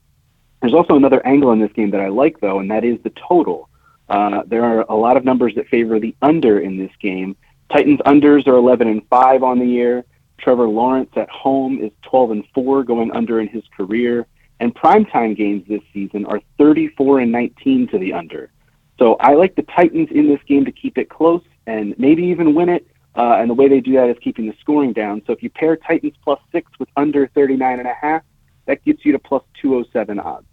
[0.61, 3.13] There's also another angle in this game that I like, though, and that is the
[3.29, 3.69] total.
[4.09, 7.37] Uh, there are a lot of numbers that favor the under in this game.
[7.73, 10.05] Titans unders are 11 and 5 on the year.
[10.39, 14.27] Trevor Lawrence at home is 12 and 4, going under in his career.
[14.61, 18.51] And primetime games this season are 34 and 19 to the under.
[18.99, 22.55] So I like the Titans in this game to keep it close and maybe even
[22.55, 22.87] win it.
[23.17, 25.23] Uh, and the way they do that is keeping the scoring down.
[25.27, 28.23] So if you pair Titans plus six with under 39 and a half,
[28.67, 30.47] that gets you to plus 207 odds.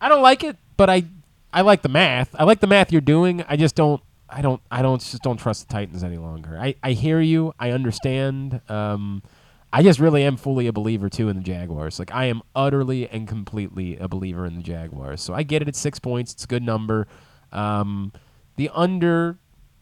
[0.00, 1.04] I don't like it, but I
[1.52, 2.34] I like the math.
[2.38, 3.44] I like the math you're doing.
[3.48, 6.58] I just don't I don't I don't just don't trust the Titans any longer.
[6.58, 7.54] I, I hear you.
[7.58, 8.60] I understand.
[8.68, 9.22] Um,
[9.72, 11.98] I just really am fully a believer too in the Jaguars.
[11.98, 15.20] Like I am utterly and completely a believer in the Jaguars.
[15.20, 16.32] So I get it at six points.
[16.32, 17.06] It's a good number.
[17.52, 18.12] Um,
[18.56, 19.38] the under,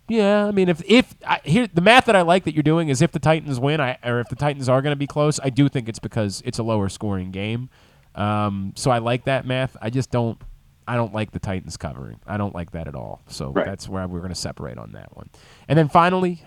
[0.09, 0.47] yeah.
[0.47, 3.01] I mean, if if I, here the math that I like that you're doing is
[3.03, 5.51] if the Titans win, I or if the Titans are going to be close, I
[5.51, 7.69] do think it's because it's a lower scoring game.
[8.15, 9.77] Um, so I like that math.
[9.81, 10.41] I just don't.
[10.87, 12.19] I don't like the Titans covering.
[12.27, 13.21] I don't like that at all.
[13.29, 13.67] So Right.
[13.67, 15.29] that's where we're going to separate on that one.
[15.69, 16.43] And then finally,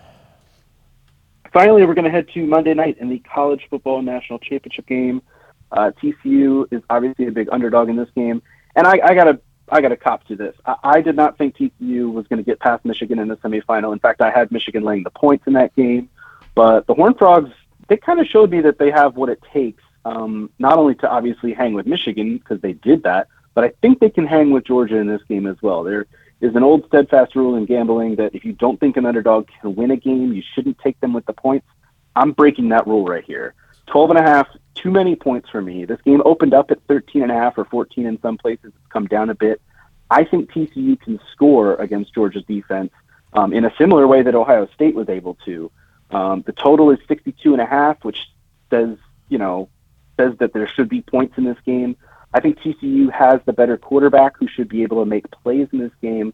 [1.54, 5.22] Finally, we're going to head to Monday night in the college football national championship game.
[5.72, 8.42] Uh, TCU is obviously a big underdog in this game,
[8.76, 9.40] and I, I gotta
[9.72, 10.56] I gotta cop to this.
[10.65, 13.93] I, I did not think TCU was going to get past Michigan in the semifinal.
[13.93, 16.10] In fact, I had Michigan laying the points in that game,
[16.56, 17.52] but the Horned Frogs
[17.91, 21.10] they kind of showed me that they have what it takes, um, not only to
[21.10, 24.64] obviously hang with Michigan because they did that, but I think they can hang with
[24.64, 25.84] Georgia in this game as well.
[25.84, 26.07] There
[26.39, 29.76] is an old steadfast rule in gambling that if you don't think an underdog can
[29.76, 31.68] win a game, you shouldn't take them with the points.
[32.15, 33.56] I'm breaking that rule right here.
[33.91, 35.85] 12 and a half, too many points for me.
[35.85, 38.68] This game opened up at 13 and a half or 14 in some places.
[38.68, 39.61] It's come down a bit.
[40.09, 42.91] I think TCU can score against Georgia's defense
[43.34, 45.72] um, in a similar way that Ohio State was able to.
[46.09, 48.30] Um, the total is 62 and a half, which
[48.69, 48.97] says,
[49.30, 49.69] you know,
[50.18, 51.95] says that there should be points in this game.
[52.34, 55.80] I think TCU has the better quarterback who should be able to make plays in
[55.80, 56.34] this game.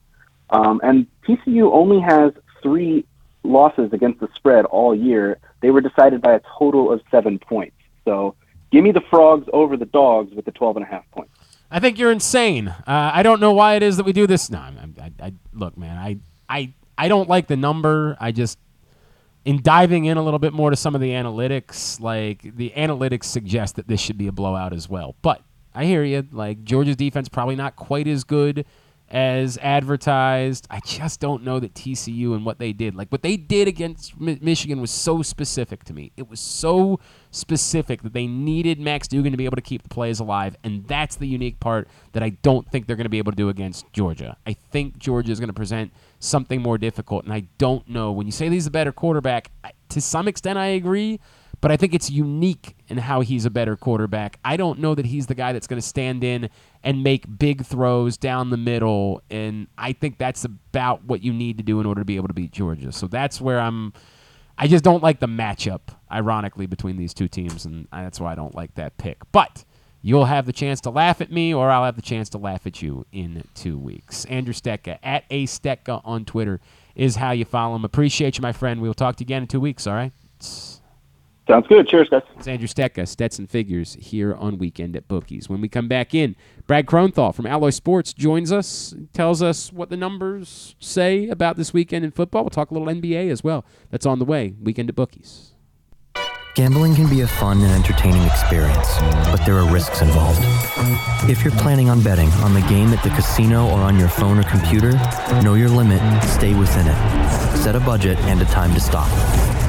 [0.52, 3.06] Um, and TCU only has three
[3.44, 5.38] losses against the spread all year.
[5.62, 7.76] They were decided by a total of seven points.
[8.06, 8.36] So
[8.72, 11.34] give me the Frogs over the Dogs with the 12 and a half points.
[11.70, 12.70] I think you're insane.
[12.70, 14.50] Uh, I don't know why it is that we do this.
[14.50, 16.18] No, I'm- I, I, look, man, I,
[16.50, 18.16] I, I don't like the number.
[18.20, 18.58] I just,
[19.44, 23.26] in diving in a little bit more to some of the analytics, like the analytics
[23.26, 25.16] suggest that this should be a blowout as well.
[25.22, 25.42] But
[25.76, 26.26] I hear you.
[26.32, 28.66] Like Georgia's defense probably not quite as good
[29.10, 30.68] as advertised.
[30.70, 34.20] I just don't know that TCU and what they did, like what they did against
[34.20, 36.12] Mi- Michigan, was so specific to me.
[36.18, 37.00] It was so
[37.32, 40.86] specific that they needed Max Duggan to be able to keep the plays alive, and
[40.88, 43.50] that's the unique part that I don't think they're going to be able to do
[43.50, 44.38] against Georgia.
[44.46, 48.12] I think Georgia is going to present something more difficult, and I don't know.
[48.12, 51.20] When you say he's a better quarterback, I- to some extent I agree.
[51.60, 54.40] But I think it's unique in how he's a better quarterback.
[54.46, 56.50] I don't know that he's the guy that's going to stand in
[56.84, 59.24] and make big throws down the middle.
[59.32, 62.28] And I think that's about what you need to do in order to be able
[62.28, 62.92] to beat Georgia.
[62.92, 63.94] So that's where I'm.
[64.60, 67.66] I just don't like the matchup, ironically, between these two teams.
[67.66, 69.18] And that's why I don't like that pick.
[69.32, 69.66] But
[70.02, 72.68] you'll have the chance to laugh at me, or I'll have the chance to laugh
[72.68, 74.26] at you in two weeks.
[74.26, 76.60] Andrew Stecka, at A Stecka on Twitter,
[76.96, 77.84] is how you follow him.
[77.84, 78.80] Appreciate you, my friend.
[78.82, 80.12] We'll talk to you again in two weeks, all right?
[81.48, 81.88] Sounds good.
[81.88, 82.24] Cheers, guys.
[82.36, 85.48] It's Andrew Stecka, Stetson Figures, here on Weekend at Bookies.
[85.48, 86.36] When we come back in,
[86.66, 91.74] Brad Kronthal from Alloy Sports joins us, tells us what the numbers say about this
[91.74, 92.44] weekend in football.
[92.44, 93.64] We'll talk a little NBA as well.
[93.92, 94.56] That's on the way.
[94.62, 95.54] Weekend at Bookies.
[96.56, 98.98] Gambling can be a fun and entertaining experience,
[99.30, 100.40] but there are risks involved.
[101.30, 104.40] If you're planning on betting on the game at the casino or on your phone
[104.40, 104.94] or computer,
[105.44, 107.58] know your limit, stay within it.
[107.58, 109.08] Set a budget and a time to stop.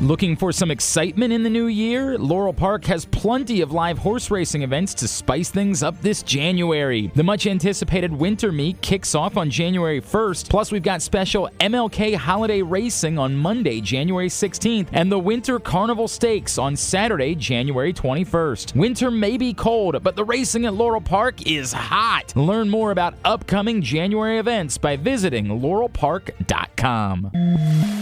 [0.00, 2.16] Looking for some excitement in the new year?
[2.16, 7.10] Laurel Park has plenty of live horse racing events to spice things up this January.
[7.16, 12.14] The much anticipated winter meet kicks off on January 1st, plus, we've got special MLK
[12.14, 18.76] holiday racing on Monday, January 16th, and the Winter Carnival Stakes on Saturday, January 21st.
[18.76, 22.36] Winter may be cold, but the racing at Laurel Park is hot.
[22.36, 27.32] Learn more about upcoming January events by visiting laurelpark.com.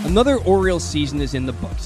[0.04, 1.85] Another Orioles season is in the books,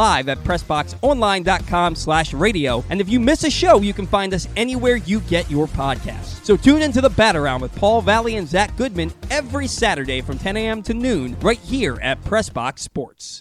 [0.00, 2.84] at pressboxonline.com slash radio.
[2.90, 6.44] And if you miss a show, you can find us anywhere you get your podcasts.
[6.44, 10.38] So tune into the Bat Around with Paul Valley and Zach Goodman every Saturday from
[10.38, 10.82] 10 a.m.
[10.84, 13.40] to noon right here at Pressbox Sports.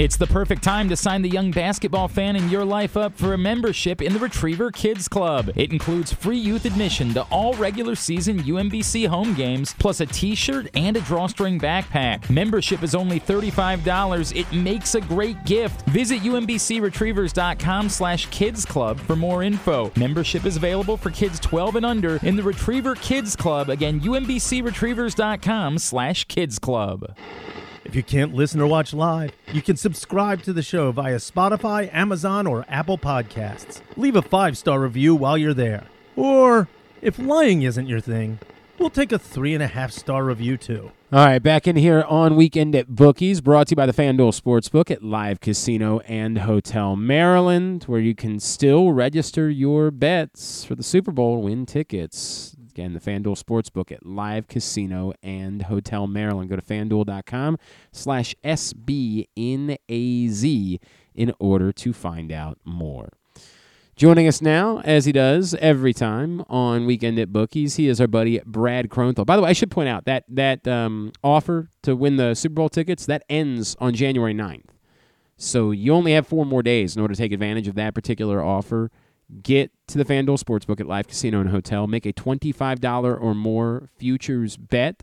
[0.00, 3.34] It's the perfect time to sign the young basketball fan in your life up for
[3.34, 5.50] a membership in the Retriever Kids Club.
[5.56, 10.34] It includes free youth admission to all regular season UMBC home games, plus a t
[10.34, 12.30] shirt and a drawstring backpack.
[12.30, 14.34] Membership is only $35.
[14.34, 15.82] It makes a great gift.
[15.90, 19.92] Visit UMBCRetrievers.com slash kids club for more info.
[19.96, 23.68] Membership is available for kids 12 and under in the Retriever Kids Club.
[23.68, 27.14] Again, UMBCRetrievers.com slash kids club.
[27.84, 31.92] If you can't listen or watch live, you can subscribe to the show via Spotify,
[31.94, 33.80] Amazon, or Apple Podcasts.
[33.96, 35.84] Leave a five star review while you're there.
[36.14, 36.68] Or,
[37.00, 38.38] if lying isn't your thing,
[38.78, 40.92] we'll take a three and a half star review too.
[41.12, 44.38] All right, back in here on Weekend at Bookies, brought to you by the FanDuel
[44.38, 50.74] Sportsbook at Live Casino and Hotel Maryland, where you can still register your bets for
[50.74, 52.54] the Super Bowl, win tickets.
[52.70, 56.48] Again, the FanDuel Sportsbook at Live Casino and Hotel Maryland.
[56.50, 57.58] Go to fanduel.com
[57.92, 59.28] slash SBNAZ
[61.14, 63.10] in order to find out more.
[63.96, 68.06] Joining us now, as he does every time on Weekend at Bookies, he is our
[68.06, 69.26] buddy Brad Kronthal.
[69.26, 72.54] By the way, I should point out that that um, offer to win the Super
[72.54, 74.64] Bowl tickets that ends on January 9th.
[75.36, 78.42] So you only have four more days in order to take advantage of that particular
[78.42, 78.90] offer.
[79.42, 81.86] Get to the FanDuel Sportsbook at Live Casino and Hotel.
[81.86, 85.02] Make a $25 or more futures bet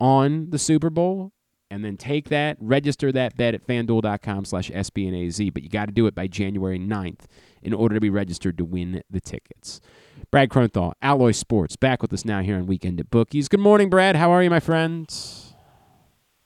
[0.00, 1.32] on the Super Bowl
[1.70, 5.52] and then take that, register that bet at fanduel.com slash SBNAZ.
[5.52, 7.26] But you got to do it by January 9th
[7.62, 9.80] in order to be registered to win the tickets.
[10.30, 13.48] Brad Kronthal, Alloy Sports, back with us now here on Weekend at Bookies.
[13.48, 14.16] Good morning, Brad.
[14.16, 15.12] How are you, my friend?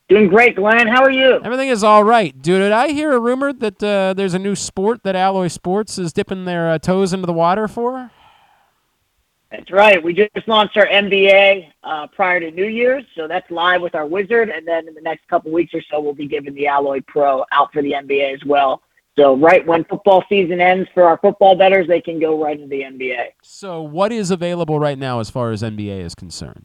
[0.09, 0.89] Doing great, Glenn.
[0.89, 1.41] How are you?
[1.43, 2.41] Everything is all right.
[2.43, 5.99] Dude, did I hear a rumor that uh, there's a new sport that Alloy Sports
[5.99, 8.11] is dipping their uh, toes into the water for?
[9.51, 10.03] That's right.
[10.03, 14.07] We just launched our NBA uh, prior to New Year's, so that's live with our
[14.07, 17.01] Wizard, and then in the next couple weeks or so, we'll be giving the Alloy
[17.07, 18.83] Pro out for the NBA as well.
[19.19, 22.69] So right when football season ends for our football betters, they can go right into
[22.69, 23.27] the NBA.
[23.43, 26.65] So what is available right now as far as NBA is concerned?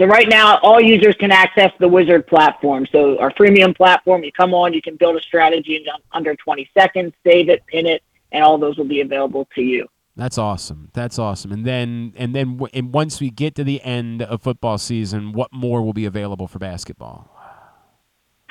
[0.00, 2.86] So right now, all users can access the Wizard platform.
[2.90, 6.70] So our freemium platform, you come on, you can build a strategy in under 20
[6.72, 9.86] seconds, save it, pin it, and all those will be available to you.
[10.16, 10.88] That's awesome.
[10.94, 11.52] That's awesome.
[11.52, 15.32] And then and then w- and once we get to the end of football season,
[15.32, 17.36] what more will be available for basketball?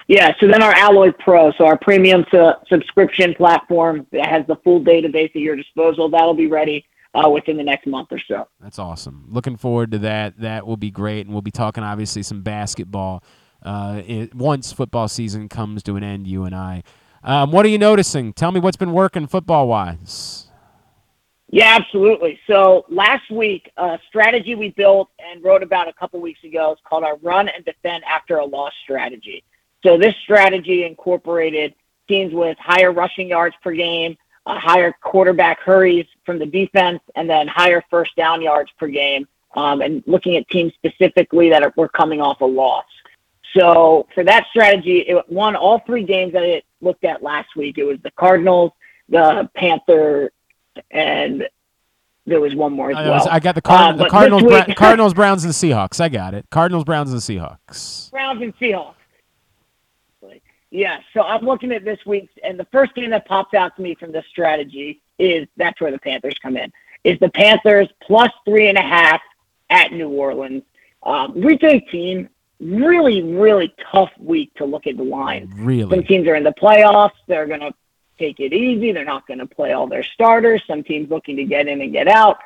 [0.07, 4.55] Yeah, so then our Alloy Pro, so our premium su- subscription platform that has the
[4.57, 8.47] full database at your disposal, that'll be ready uh, within the next month or so.
[8.59, 9.25] That's awesome.
[9.29, 10.39] Looking forward to that.
[10.39, 13.23] That will be great, and we'll be talking obviously some basketball
[13.63, 16.27] uh, it, once football season comes to an end.
[16.27, 16.83] You and I.
[17.23, 18.33] Um, what are you noticing?
[18.33, 20.45] Tell me what's been working football wise.
[21.51, 22.39] Yeah, absolutely.
[22.45, 26.77] So last week, a strategy we built and wrote about a couple weeks ago is
[26.87, 29.43] called our run and defend after a loss strategy.
[29.83, 31.73] So this strategy incorporated
[32.07, 34.15] teams with higher rushing yards per game,
[34.45, 39.81] higher quarterback hurries from the defense, and then higher first down yards per game, um,
[39.81, 42.85] and looking at teams specifically that are, were coming off a loss.
[43.57, 47.77] So for that strategy, it won all three games that it looked at last week.
[47.77, 48.71] It was the Cardinals,
[49.09, 50.31] the Panther,
[50.91, 51.47] and
[52.27, 53.27] there was one more as I, well.
[53.29, 55.99] I got the, Card- Uh, the Cardinals, this Bra- Cardinals, Browns, and Seahawks.
[55.99, 56.45] I got it.
[56.51, 58.11] Cardinals, Browns, and Seahawks.
[58.11, 58.93] Browns and Seahawks.
[60.71, 63.81] Yeah, so I'm looking at this week's, and the first game that pops out to
[63.81, 66.71] me from this strategy is that's where the Panthers come in.
[67.03, 69.21] Is the Panthers plus three and a half
[69.69, 70.63] at New Orleans?
[71.01, 72.29] Um, rethink team.
[72.59, 75.51] really, really tough week to look at the line.
[75.55, 75.89] Really?
[75.89, 77.13] Some teams are in the playoffs.
[77.27, 77.73] They're going to
[78.17, 78.91] take it easy.
[78.91, 80.61] They're not going to play all their starters.
[80.67, 82.37] Some teams looking to get in and get out.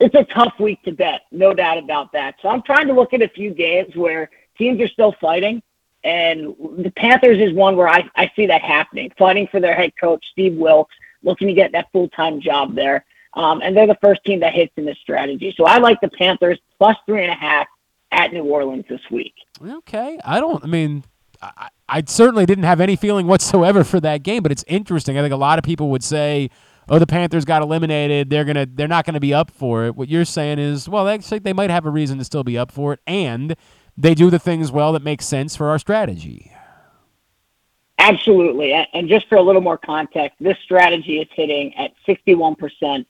[0.00, 2.36] It's a tough week to bet, no doubt about that.
[2.40, 5.60] So I'm trying to look at a few games where teams are still fighting.
[6.04, 9.92] And the Panthers is one where I, I see that happening, fighting for their head
[10.00, 13.04] coach, Steve Wilks, looking to get that full time job there.
[13.34, 15.54] Um, and they're the first team that hits in this strategy.
[15.56, 17.66] So I like the Panthers plus three and a half
[18.10, 19.34] at New Orleans this week.
[19.62, 20.18] Okay.
[20.24, 21.04] I don't, I mean,
[21.42, 25.18] I, I certainly didn't have any feeling whatsoever for that game, but it's interesting.
[25.18, 26.50] I think a lot of people would say,
[26.88, 28.30] oh, the Panthers got eliminated.
[28.30, 29.96] They're gonna, they're not gonna be up for it.
[29.96, 32.72] What you're saying is, well, actually, they might have a reason to still be up
[32.72, 33.54] for it, and
[33.98, 36.52] they do the things well that make sense for our strategy.
[38.00, 38.72] Absolutely.
[38.72, 42.56] And just for a little more context, this strategy is hitting at 61%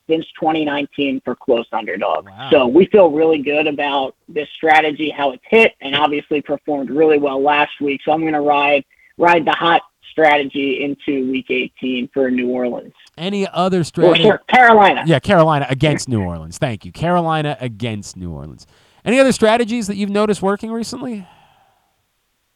[0.08, 2.24] since 2019 for close underdog.
[2.26, 2.48] Wow.
[2.50, 7.18] So we feel really good about this strategy, how it's hit, and obviously performed really
[7.18, 8.00] well last week.
[8.02, 8.82] So I'm going to ride
[9.18, 12.94] ride the hot strategy into week 18 for New Orleans.
[13.18, 14.22] Any other strategy?
[14.22, 14.38] Sure.
[14.48, 15.04] Carolina.
[15.06, 16.56] Yeah, Carolina against New Orleans.
[16.56, 16.92] Thank you.
[16.92, 18.66] Carolina against New Orleans.
[19.08, 21.26] Any other strategies that you've noticed working recently?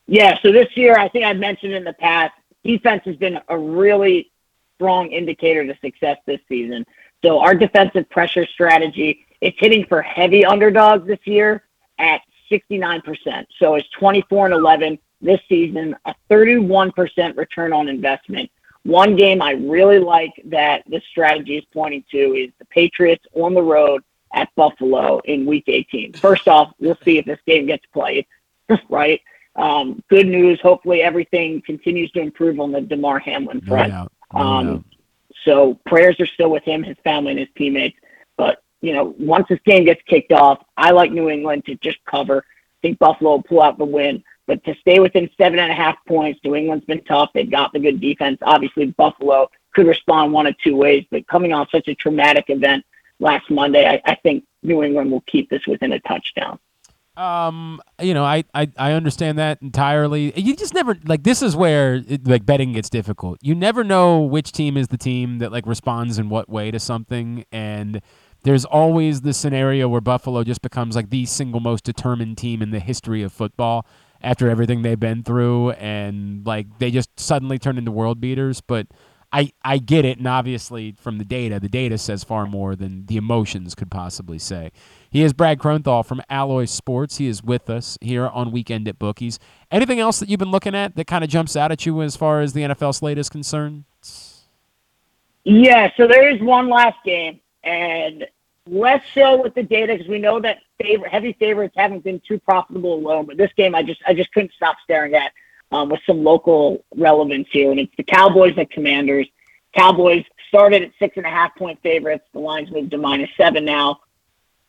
[0.06, 3.58] Yeah, so this year, I think I've mentioned in the past, defense has been a
[3.58, 4.30] really
[4.74, 6.84] strong indicator to success this season.
[7.24, 11.64] So our defensive pressure strategy, it's hitting for heavy underdogs this year
[11.98, 13.46] at 69%.
[13.58, 18.50] So it's 24 and 11 this season, a 31% return on investment.
[18.82, 23.54] One game I really like that this strategy is pointing to is the Patriots on
[23.54, 24.02] the road
[24.32, 26.14] at Buffalo in Week 18.
[26.14, 28.26] First off, we'll see if this game gets played,
[28.88, 29.20] right?
[29.56, 30.60] Um, good news.
[30.60, 33.88] Hopefully, everything continues to improve on the Damar Hamlin front.
[33.88, 34.12] No doubt.
[34.32, 34.84] No um, doubt.
[35.44, 37.98] so prayers are still with him, his family, and his teammates.
[38.36, 42.02] But you know, once this game gets kicked off, I like New England to just
[42.04, 42.44] cover.
[42.46, 44.24] I think Buffalo will pull out the win.
[44.46, 47.30] But to stay within seven and a half points, New England's been tough.
[47.32, 48.38] They've got the good defense.
[48.42, 51.04] Obviously, Buffalo could respond one of two ways.
[51.10, 52.84] But coming off such a traumatic event
[53.22, 56.58] last Monday, I, I think New England will keep this within a touchdown.
[57.16, 60.32] Um, you know, I, I I understand that entirely.
[60.38, 63.38] You just never like this is where it, like betting gets difficult.
[63.42, 66.80] You never know which team is the team that like responds in what way to
[66.80, 68.00] something, and
[68.44, 72.70] there's always the scenario where Buffalo just becomes like the single most determined team in
[72.70, 73.86] the history of football
[74.22, 78.62] after everything they've been through, and like they just suddenly turn into world beaters.
[78.62, 78.86] But
[79.32, 83.06] I, I get it, and obviously from the data, the data says far more than
[83.06, 84.72] the emotions could possibly say.
[85.10, 87.16] He is Brad Kronthal from Alloy Sports.
[87.16, 89.38] He is with us here on Weekend at Bookies.
[89.70, 92.14] Anything else that you've been looking at that kind of jumps out at you as
[92.14, 93.84] far as the NFL slate is concerned?
[95.44, 98.26] Yeah, so there is one last game, and
[98.66, 102.38] less so with the data because we know that favorite, heavy favorites haven't been too
[102.38, 103.26] profitable alone.
[103.26, 105.32] But this game, I just I just couldn't stop staring at
[105.72, 109.26] um, with some local relevance here, and it's the Cowboys and Commanders.
[109.74, 112.24] Cowboys started at six and a half point favorites.
[112.32, 114.00] The line's moved to minus seven now.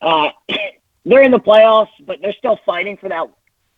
[0.01, 0.29] Uh,
[1.05, 3.27] they're in the playoffs, but they're still fighting for that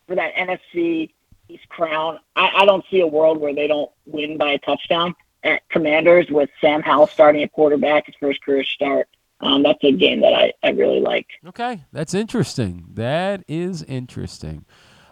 [0.08, 1.12] for that NFC
[1.48, 2.20] East crown.
[2.36, 6.28] I, I don't see a world where they don't win by a touchdown at Commanders
[6.30, 9.08] with Sam Howell starting at quarterback, his first career start.
[9.42, 11.28] Um, that's a game that I, I really like.
[11.46, 12.86] Okay, that's interesting.
[12.94, 14.66] That is interesting.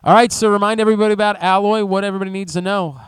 [0.05, 2.99] All right, so remind everybody about Alloy, what everybody needs to know.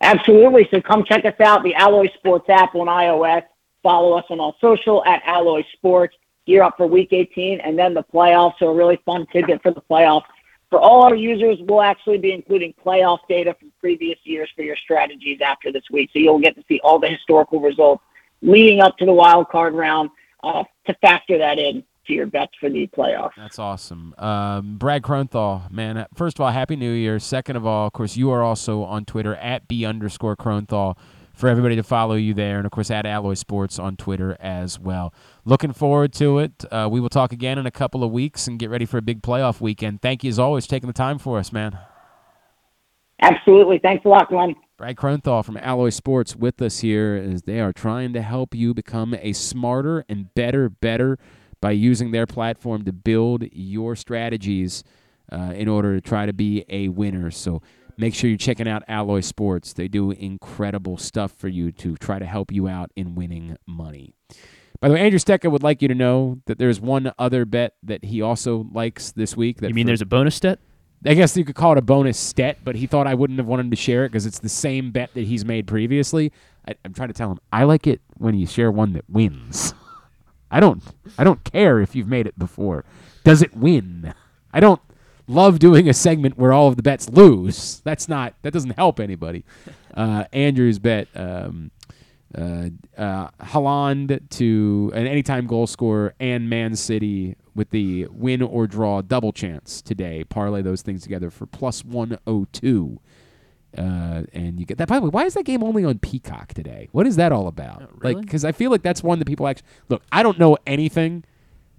[0.00, 0.66] Absolutely.
[0.72, 3.44] So come check us out, the Alloy Sports app on iOS.
[3.80, 6.16] Follow us on all social at Alloy Sports.
[6.44, 8.54] Gear up for Week 18 and then the playoffs.
[8.58, 10.24] So a really fun tidbit for the playoffs.
[10.70, 14.76] For all our users, we'll actually be including playoff data from previous years for your
[14.76, 16.10] strategies after this week.
[16.12, 18.02] So you'll get to see all the historical results
[18.42, 20.10] leading up to the wild card round
[20.42, 23.30] uh, to factor that in to your bets for the playoffs.
[23.36, 24.14] That's awesome.
[24.18, 27.18] Um, Brad Kronthal, man, first of all, Happy New Year.
[27.20, 30.96] Second of all, of course, you are also on Twitter at B underscore Kronthal
[31.32, 32.56] for everybody to follow you there.
[32.56, 35.14] And, of course, at Alloy Sports on Twitter as well.
[35.44, 36.64] Looking forward to it.
[36.70, 39.02] Uh, we will talk again in a couple of weeks and get ready for a
[39.02, 40.02] big playoff weekend.
[40.02, 41.78] Thank you, as always, for taking the time for us, man.
[43.20, 43.78] Absolutely.
[43.78, 44.56] Thanks a lot, Glenn.
[44.76, 48.74] Brad Kronthal from Alloy Sports with us here as they are trying to help you
[48.74, 51.18] become a smarter and better, better
[51.60, 54.84] by using their platform to build your strategies
[55.32, 57.30] uh, in order to try to be a winner.
[57.30, 57.60] So
[57.96, 59.72] make sure you're checking out Alloy Sports.
[59.72, 64.14] They do incredible stuff for you to try to help you out in winning money.
[64.80, 67.74] By the way, Andrew Stetka would like you to know that there's one other bet
[67.82, 69.60] that he also likes this week.
[69.60, 70.60] That You mean for- there's a bonus stet?
[71.06, 73.46] I guess you could call it a bonus stet, but he thought I wouldn't have
[73.46, 76.32] wanted to share it because it's the same bet that he's made previously.
[76.66, 79.74] I, I'm trying to tell him I like it when you share one that wins.
[80.50, 80.82] I don't.
[81.18, 82.84] I don't care if you've made it before.
[83.24, 84.14] Does it win?
[84.52, 84.80] I don't.
[85.26, 87.80] love doing a segment where all of the bets lose.
[87.84, 89.44] That's not that doesn't help anybody.
[89.94, 91.72] Uh, Andrew's bet um,
[92.36, 98.68] uh, uh, Haaland to an anytime goal scorer and Man City with the win or
[98.68, 100.22] draw double chance today.
[100.22, 103.00] Parlay those things together for plus 102.
[103.76, 104.88] Uh, and you get that.
[104.88, 106.88] By the way, why is that game only on Peacock today?
[106.92, 107.82] What is that all about?
[108.02, 110.02] Like, because I feel like that's one that people actually look.
[110.10, 111.24] I don't know anything,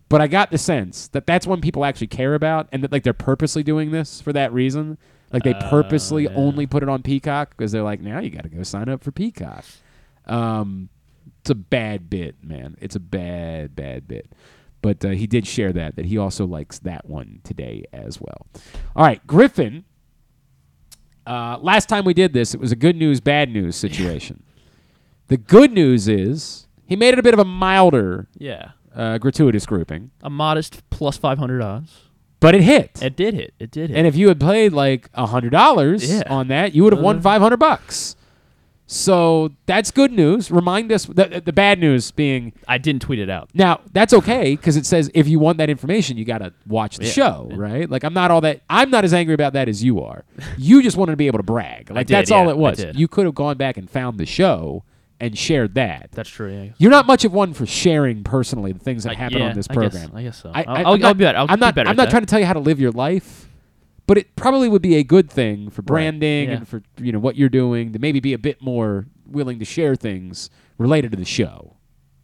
[0.08, 3.04] but I got the sense that that's one people actually care about, and that like
[3.04, 4.98] they're purposely doing this for that reason.
[5.32, 8.50] Like they purposely only put it on Peacock because they're like, now you got to
[8.50, 9.64] go sign up for Peacock.
[10.26, 10.90] Um,
[11.42, 12.78] it's a bad bit, man.
[12.82, 14.32] It's a bad, bad bit.
[14.82, 18.48] But uh, he did share that that he also likes that one today as well.
[18.96, 19.86] All right, Griffin.
[21.26, 24.44] Uh, last time we did this, it was a good news, bad news situation.
[25.28, 28.72] the good news is he made it a bit of a milder, Yeah.
[28.96, 32.00] uh, gratuitous grouping, A modest plus 500 odds.
[32.40, 33.00] but it hit.
[33.02, 33.54] It did hit.
[33.60, 33.98] It did hit.
[33.98, 36.24] And if you had played like a hundred dollars Yeah.
[36.30, 37.22] on that, you would have won Uh.
[37.22, 38.16] five hundred bucks.
[38.92, 40.50] So that's good news.
[40.50, 43.50] Remind us the, the bad news being I didn't tweet it out.
[43.54, 46.98] now that's okay because it says if you want that information, you got to watch
[46.98, 47.88] the Yeah, show, right?
[47.88, 48.62] Like I'm not all that.
[48.68, 50.26] I'm not as angry about that as you are.
[50.58, 51.92] you just wanted to be able to brag.
[51.92, 52.84] Like did, that's all it was.
[52.96, 54.84] You could have gone back and found the show
[55.20, 56.10] and shared that.
[56.14, 56.52] That's true.
[56.52, 56.70] Yeah.
[56.80, 59.56] You're not much of one for sharing personally the things that I- happen yeah, on
[59.56, 60.12] this I guess- program.
[60.16, 60.50] I guess so.
[60.52, 61.76] I, I'll- I, I'll- I'll be better- I'll I'm be not.
[61.76, 62.10] better I'm not that.
[62.10, 63.49] trying to tell you how to live your life,
[64.10, 66.56] but it probably would be a good thing for branding yeah.
[66.56, 69.66] and for you know what you're doing to maybe be a bit more willing to
[69.66, 71.76] share things related to the show.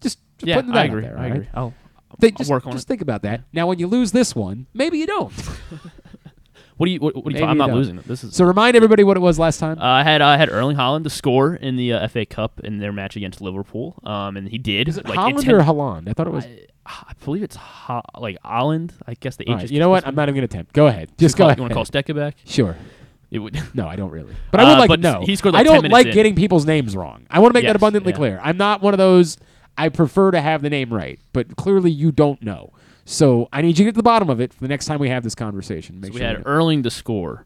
[0.01, 1.01] Just, just Yeah, putting that I out agree.
[1.03, 1.39] there, I all agree.
[1.41, 1.49] right?
[1.53, 1.73] I'll-
[2.09, 2.87] I'll just, work on just it.
[2.87, 3.41] think about that.
[3.53, 5.33] Now, when you lose this one, maybe you don't.
[6.77, 6.99] What do you?
[6.99, 7.35] What, what do you?
[7.35, 7.77] Maybe I'm not don't.
[7.77, 8.05] losing it.
[8.07, 8.35] This is.
[8.35, 8.43] so.
[8.45, 9.79] Remind everybody what it was last time.
[9.79, 12.79] Uh, I had I had Erling Haaland to score in the uh, FA Cup in
[12.79, 14.89] their match against Liverpool, um, and he did.
[14.89, 16.09] Is it like, Holland or Holland?
[16.09, 16.45] I thought it was.
[16.45, 18.93] I, I believe it's ho- like Holland.
[19.07, 20.05] I guess the H right, you know what?
[20.05, 20.73] I'm not even going to attempt.
[20.73, 21.11] Go ahead.
[21.17, 21.59] Just call- go you ahead.
[21.61, 22.35] wanna call Stecca back?
[22.45, 22.75] Sure.
[23.31, 23.59] It would.
[23.73, 24.33] No, I don't really.
[24.51, 25.21] But I would Uh, like to know.
[25.25, 26.13] he scored, like, I don't like in.
[26.13, 27.25] getting people's names wrong.
[27.29, 28.17] I want to make Yes, that abundantly yeah.
[28.17, 28.39] clear.
[28.43, 29.37] I'm not one of those.
[29.77, 32.71] I prefer to have the name right, but clearly you don't know.
[33.05, 34.99] So I need you to get to the bottom of it for the next time
[34.99, 35.99] we have this conversation.
[36.01, 36.43] Make So we sure had.
[36.45, 37.45] Erling to score.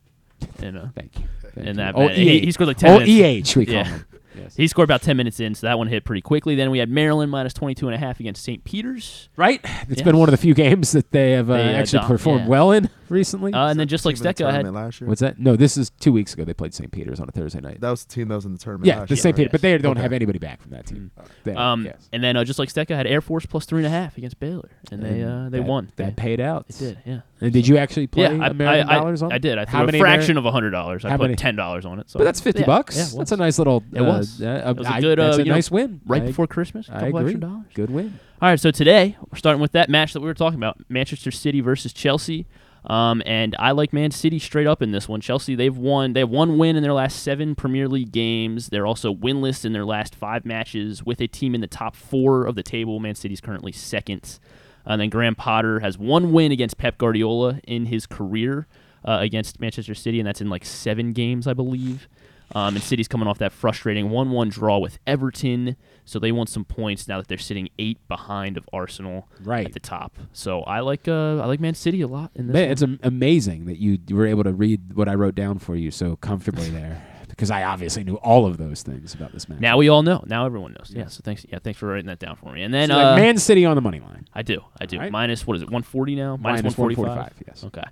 [0.61, 1.25] In a, Thank you.
[1.57, 1.73] in you.
[1.73, 2.45] that Oh, he, EH.
[2.45, 3.05] he scored like ten Oh.
[3.05, 3.83] EH we call yeah.
[3.83, 4.05] him.
[4.41, 4.55] Yes.
[4.55, 6.55] He scored about ten minutes in, so that one hit pretty quickly.
[6.55, 8.63] Then we had Maryland minus 22 and a half against St.
[8.63, 9.29] Peter's.
[9.35, 9.59] Right.
[9.63, 10.01] It's Yes.
[10.01, 12.41] been one of the few games that they have uh, They, uh, actually dom- performed
[12.43, 12.47] yeah.
[12.49, 13.53] well in recently.
[13.53, 15.07] Uh, and then just like Team the had last year.
[15.07, 15.39] What's that?
[15.39, 16.43] No, this is two weeks ago.
[16.45, 16.91] They played St.
[16.91, 17.81] Peter's on a Thursday night.
[17.81, 18.87] That was the team that was in the tournament.
[18.87, 19.33] Yeah, last the year, St.
[19.33, 19.37] right?
[19.37, 20.01] Peter, but they don't Okay.
[20.01, 21.11] have anybody back from that team.
[21.43, 22.07] They- Um, yes.
[22.13, 24.39] and then uh, just like Stecca, had Air Force plus three and a half against
[24.39, 25.91] Baylor, and they And uh, they that- won.
[25.95, 26.65] That They- paid out.
[26.69, 27.19] It did, yeah.
[27.41, 29.31] And did you actually play yeah, I, American I, dollars on?
[29.31, 29.37] I, it?
[29.37, 29.57] I did.
[29.57, 31.05] I How threw a fraction of a hundred dollars.
[31.05, 32.09] I put ten dollars on it.
[32.09, 32.97] So But that's fifty bucks.
[32.97, 33.81] Yeah, that's a nice little.
[33.93, 34.41] It uh, was.
[34.41, 35.19] uh, It was a I- good.
[35.19, 36.01] that's uh, a you know, nice win.
[36.05, 36.87] right I- before Christmas.
[36.89, 37.31] A I couple agree.
[37.31, 37.65] extra dollars.
[37.73, 38.19] Good win.
[38.41, 41.31] All right, so today we're starting with that match that we were talking about: Manchester
[41.31, 42.47] City versus Chelsea.
[42.85, 45.19] Um, and I like Man City straight up in this one.
[45.19, 46.13] Chelsea, they've won.
[46.13, 48.69] They have one win in their last seven Premier League games.
[48.69, 52.45] They're also winless in their last five matches with a team in the top four
[52.45, 52.99] of the table.
[53.01, 54.39] Man City's currently second.
[54.85, 58.65] And then Graham Potter has one win against Pep Guardiola in his career
[59.03, 62.07] uh, against Manchester City, and that's in like seven games, I believe.
[62.55, 65.75] Um, and City's coming off that frustrating 1 1 draw with Everton.
[66.05, 69.65] So they want some points now that they're sitting eight behind of Arsenal Right.
[69.67, 70.17] at the top.
[70.33, 72.53] So I like uh, I like Man City a lot in this.
[72.55, 75.75] Man, it's am- amazing that you were able to read what I wrote down for
[75.75, 79.59] you so comfortably there, because I obviously knew all of those things about this match.
[79.59, 80.23] now we all know.
[80.25, 80.91] Now everyone knows.
[80.95, 81.07] Yeah.
[81.09, 81.45] So thanks.
[81.47, 81.59] Yeah.
[81.59, 82.63] Thanks for writing that down for me.
[82.63, 84.27] And then So, like, uh, Man City on the money line.
[84.33, 84.61] I do.
[84.81, 84.97] I do.
[84.97, 85.11] Right.
[85.11, 85.65] Minus what is it?
[85.65, 86.35] 140 now.
[86.37, 87.05] Minus 145.
[87.05, 87.63] 145, yes.
[87.65, 87.83] Okay.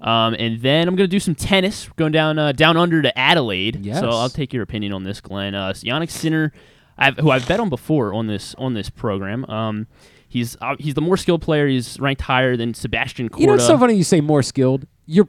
[0.00, 1.88] Um, and then I'm gonna do some tennis.
[1.88, 3.84] We're going down uh, down under to Adelaide.
[3.84, 4.00] Yes.
[4.00, 5.54] So I'll take your opinion on this, Glenn.
[5.54, 6.52] Uh, so Jannik Sinner,
[6.98, 9.44] I've, who I've bet on before on this on this program.
[9.46, 9.86] Um,
[10.28, 11.66] he's uh, he's the more skilled player.
[11.66, 13.40] He's ranked higher than Sebastian Korda.
[13.40, 14.86] You know, it's so funny you say more skilled.
[15.06, 15.28] You're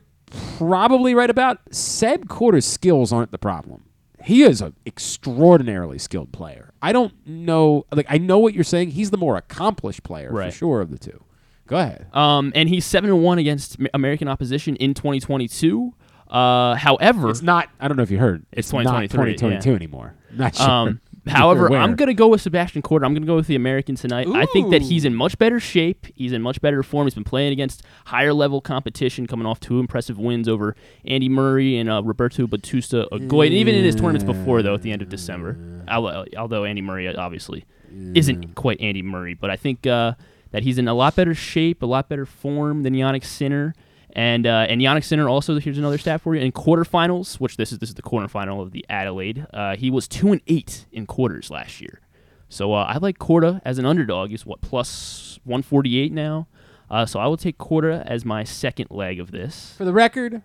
[0.58, 3.84] probably right about Seb Korda's skills aren't the problem.
[4.24, 6.74] He is an extraordinarily skilled player.
[6.82, 8.92] I don't know, like I know what you're saying.
[8.92, 10.52] He's the more accomplished player Right.
[10.52, 11.24] for sure of the two.
[11.68, 12.08] Go ahead.
[12.14, 15.94] Um, and he's seven and one against American opposition in 2022.
[16.30, 17.70] Uh, however, It's not.
[17.80, 18.46] I don't know if you heard.
[18.52, 19.76] It's not 2023, 2022 yeah.
[19.76, 20.16] anymore.
[20.34, 20.70] Not sure.
[20.70, 21.74] Um, however.
[21.76, 23.06] I'm going to go with Sebastian Korda.
[23.06, 24.28] I'm going to go with the American tonight.
[24.28, 26.08] I think that he's in much better shape.
[26.16, 27.06] He's in much better form.
[27.08, 31.78] He's been playing against higher level competition, coming off two impressive wins over Andy Murray
[31.78, 35.02] and uh, Roberto Bautista Agut, and even in his tournaments before, though, at the end
[35.02, 35.58] of December.
[35.90, 37.66] Although, although Andy Murray uh, obviously
[38.14, 40.14] isn't quite Andy Murray, but I think uh,
[40.58, 43.76] that he's in a lot better shape, a lot better form than Jannik Sinner.
[44.14, 47.72] And uh, and Jannik Sinner also here's another stat for you in quarterfinals, which this
[47.72, 49.46] is this is the quarterfinal of the Adelaide.
[49.54, 52.02] Uh, he was two and eight in quarters last year,
[52.50, 54.32] so uh, I like Korda as an underdog.
[54.32, 56.48] He's what plus one forty eight now.
[56.90, 59.76] Uh, so I will take Korda as my second leg of this.
[59.78, 60.42] For the record,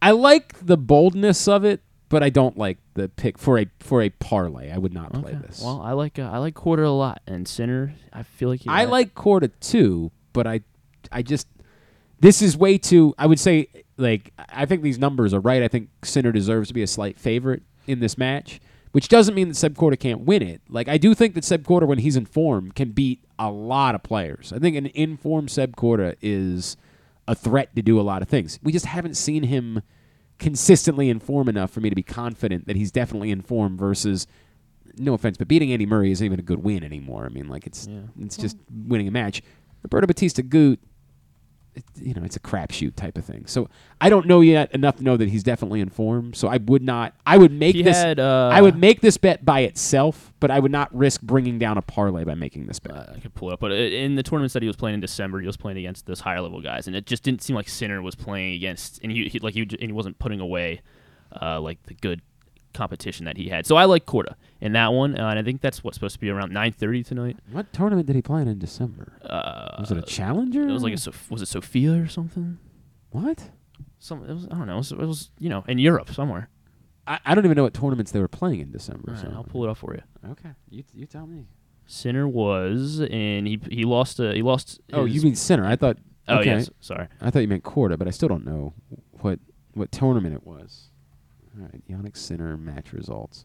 [0.00, 4.02] I like the boldness of it, but I don't like the pick for a for
[4.02, 4.70] a parlay.
[4.70, 5.40] I would not play Okay.
[5.46, 5.60] this.
[5.62, 7.94] Well, I like uh, I like Korda a lot, and Sinner.
[8.12, 10.60] I feel like I like Korda too, but I
[11.12, 11.46] I just
[12.20, 13.14] this is way too.
[13.18, 15.62] I would say like I think these numbers are right.
[15.62, 18.60] I think Sinner deserves to be a slight favorite in this match,
[18.92, 20.60] which doesn't mean that Seb Korda can't win it.
[20.68, 23.94] Like I do think that Seb Korda, when he's in form, can beat a lot
[23.94, 24.52] of players.
[24.52, 26.76] I think an informed Seb Korda is
[27.26, 28.58] a threat to do a lot of things.
[28.62, 29.82] We just haven't seen him
[30.38, 34.26] consistently in form enough for me to be confident that he's definitely in form versus
[34.96, 37.24] no offense, but beating Andy Murray isn't even a good win anymore.
[37.24, 37.88] I mean, like it's
[38.20, 39.42] it's just winning a match.
[39.82, 40.78] Roberto Bautista Agut,
[41.78, 43.46] it, you know, it's a crapshoot type of thing.
[43.46, 43.68] So
[44.00, 46.36] I don't know yet enough to know that he's definitely informed.
[46.36, 47.14] So I would not.
[47.26, 47.96] I would make He this.
[47.96, 51.58] had, uh, I would make this bet by itself, but I would not risk bringing
[51.58, 53.08] down a parlay by making this bet.
[53.16, 55.00] I could pull it up, but uh, in the tournaments that he was playing in
[55.00, 57.68] December, he was playing against those higher level guys, and it just didn't seem like
[57.68, 60.80] Sinner was playing against, and he, he like he, j- and he wasn't putting away
[61.40, 62.20] uh, like the good
[62.74, 63.66] competition that he had.
[63.66, 66.20] So I like Korda in that one, uh, and I think that's what's supposed to
[66.20, 67.36] be around 9:30 tonight.
[67.50, 69.12] What tournament did he play in in December?
[69.22, 70.68] Uh, was it a challenger?
[70.68, 72.58] It was like a Sof- was it Sofia or something?
[73.10, 73.50] What?
[73.98, 74.74] Some it was I don't know.
[74.74, 76.48] It was, it was you know in Europe somewhere.
[77.06, 79.12] I, I don't even know what tournaments they were playing in December.
[79.12, 79.32] Right, so.
[79.34, 80.02] I'll pull it up for you.
[80.30, 81.46] Okay, you you tell me.
[81.86, 84.20] Sinner was, and he he lost.
[84.20, 84.80] Uh, he lost.
[84.92, 85.66] Oh, you mean Sinner?
[85.66, 85.96] I thought.
[86.28, 86.50] Oh okay.
[86.50, 87.08] yes, sorry.
[87.22, 88.74] I thought you meant Korda, but I still don't know
[89.20, 89.40] what
[89.72, 90.90] what tournament it was.
[91.58, 93.44] All right, Jannik Sinner match results.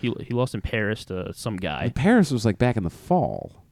[0.00, 1.84] He he lost in Paris to some guy.
[1.84, 3.64] And Paris was like back in the fall.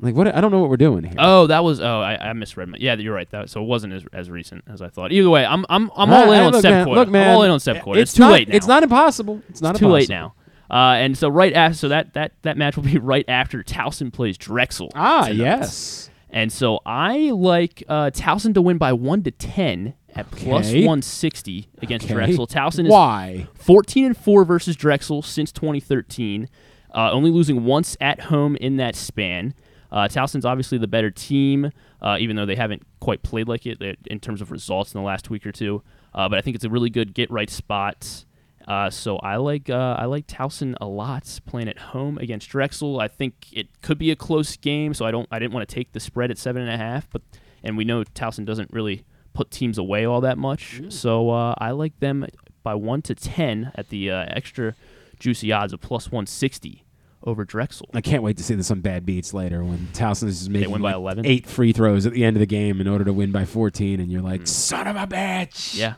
[0.00, 0.32] Like what?
[0.32, 1.16] I don't know what we're doing here.
[1.18, 1.80] Oh, that was.
[1.80, 2.68] Oh, I, I misread.
[2.68, 3.28] My, yeah, you're right.
[3.30, 5.10] That so it wasn't as, as recent as I thought.
[5.10, 7.42] Either way, I'm I'm I'm all All in on look, man, look, man, I'm all
[7.42, 7.96] in on Seb Korda.
[7.96, 8.54] It's, too not, late now.
[8.54, 9.42] It's not impossible.
[9.48, 10.34] It's not too late now.
[10.70, 14.12] Uh, and so right after, so that that that match will be right after Towson
[14.12, 14.90] plays Drexel.
[14.94, 15.36] Ah, tonight.
[15.36, 16.10] yes.
[16.30, 20.80] And so I like uh, Towson to win by one to ten at plus Okay.
[20.86, 22.14] 160 against Okay.
[22.14, 22.46] Drexel.
[22.46, 23.46] Towson is Why?
[23.54, 26.48] 14 and four versus Drexel since 2013,
[26.94, 29.54] uh, only losing once at home in that span.
[29.90, 31.70] Uh, Towson's obviously the better team,
[32.02, 35.06] uh, even though they haven't quite played like it in terms of results in the
[35.06, 35.82] last week or two.
[36.14, 38.24] Uh, but I think it's a really good get right spot.
[38.66, 43.00] Uh, so I like uh, I like Towson a lot playing at home against Drexel.
[43.00, 45.74] I think it could be a close game, so I don't I didn't want to
[45.74, 47.08] take the spread at seven and a half.
[47.08, 47.22] But
[47.64, 49.04] and we know Towson doesn't really
[49.38, 52.26] put teams away all that much, so uh, I like them
[52.64, 54.74] by one to ten at the uh, extra
[55.20, 56.84] juicy odds of plus one sixty
[57.22, 57.88] over Drexel.
[57.94, 60.92] I can't wait to see this on bad beats later when Towson is making like
[60.92, 61.24] 11?
[61.24, 64.00] eight free throws at the end of the game in order to win by 14,
[64.00, 65.78] and you're like, son of a bitch.
[65.78, 65.94] Yeah.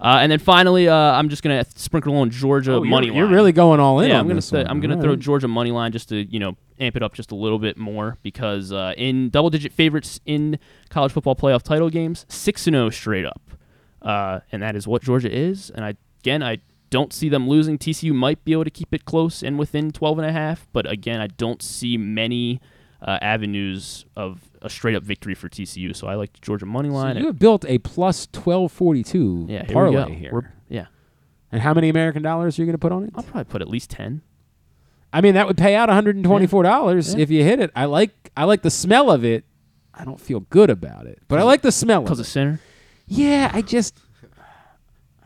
[0.00, 3.16] Uh, and then finally, uh, I'm just gonna sprinkle on Georgia Oh, you're- money line.
[3.18, 4.66] you're really going all in Yeah, on I'm gonna th-.
[4.68, 5.18] I'm gonna All throw right.
[5.18, 8.16] Georgia money line just to you know amp it up just a little bit more
[8.22, 12.88] because uh, in double digit favorites in college football playoff title games, six and zero
[12.88, 13.42] straight up,
[14.00, 15.70] uh, and that is what Georgia is.
[15.70, 17.76] And I again I don't see them losing.
[17.78, 20.90] TCU might be able to keep it close and within 12 and a half, but
[20.90, 22.60] again I don't see many
[23.02, 25.94] uh, avenues of a straight up victory for TCU.
[25.96, 27.16] So I like the Georgia money So line.
[27.16, 30.06] you have built a plus 1242 Yeah, here parlay go.
[30.12, 30.30] here.
[30.32, 30.86] We're- yeah.
[31.52, 33.10] And how many American dollars are you going to put on it?
[33.14, 34.22] I'll probably put at least 10.
[35.12, 37.22] I mean, that would pay out $124 Yeah.
[37.22, 37.70] if you hit it.
[37.74, 39.44] I like I like the smell of it.
[39.92, 42.22] I don't feel good about it, but I like the smell of Because it.
[42.22, 42.60] of Sinner?
[43.08, 43.98] Yeah, I just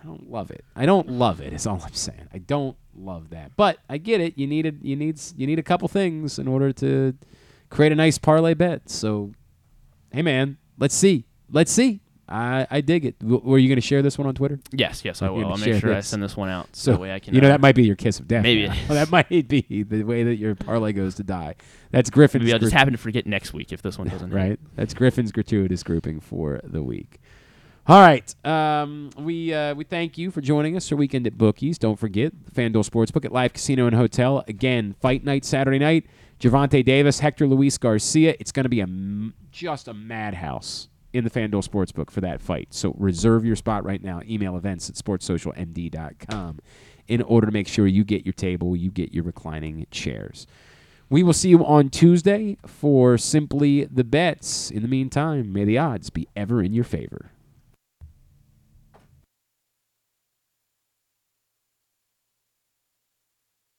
[0.00, 0.64] I don't love it.
[0.74, 1.52] I don't love it.
[1.52, 2.28] Is all I'm saying.
[2.32, 3.52] I don't love that.
[3.56, 4.38] But I get it.
[4.38, 7.14] You needed you need s- you need a couple things in order to
[7.74, 8.88] create a nice parlay bet.
[8.88, 9.32] So,
[10.12, 11.26] hey man, let's see.
[11.50, 12.00] Let's see.
[12.26, 13.18] I I dig it.
[13.18, 14.58] W- were you going to share this one on Twitter?
[14.72, 15.46] Yes, yes, I You're will.
[15.52, 17.34] I'll make sure I send this one out So that way I can.
[17.34, 18.42] You know uh, that might be your kiss of death.
[18.42, 18.88] Maybe it is.
[18.88, 21.56] that might be the way that your parlay goes to die.
[21.90, 22.44] That's Griffin's.
[22.44, 24.30] Maybe I'll just happen to forget next week if this one doesn't.
[24.30, 24.36] hit.
[24.36, 24.60] right?
[24.74, 27.20] That's Griffin's gratuitous grouping for the week.
[27.86, 28.34] All right.
[28.46, 31.76] Um, we uh, we thank you for joining us for Weekend at Bookies.
[31.78, 34.42] Don't forget FanDuel Sportsbook at Live Casino and Hotel.
[34.48, 36.06] Again, fight night Saturday night.
[36.40, 38.34] Gervonta Davis, Hector Luis Garcia.
[38.38, 38.88] It's going to be a
[39.50, 42.74] just a madhouse in the FanDuel Sportsbook for that fight.
[42.74, 44.20] So reserve your spot right now.
[44.28, 46.58] Email events at sportsocialmd.com
[47.06, 50.46] in order to make sure you get your table, you get your reclining chairs.
[51.10, 54.70] We will see you on Tuesday for Simply the Bets.
[54.70, 57.30] In the meantime, may the odds be ever in your favor.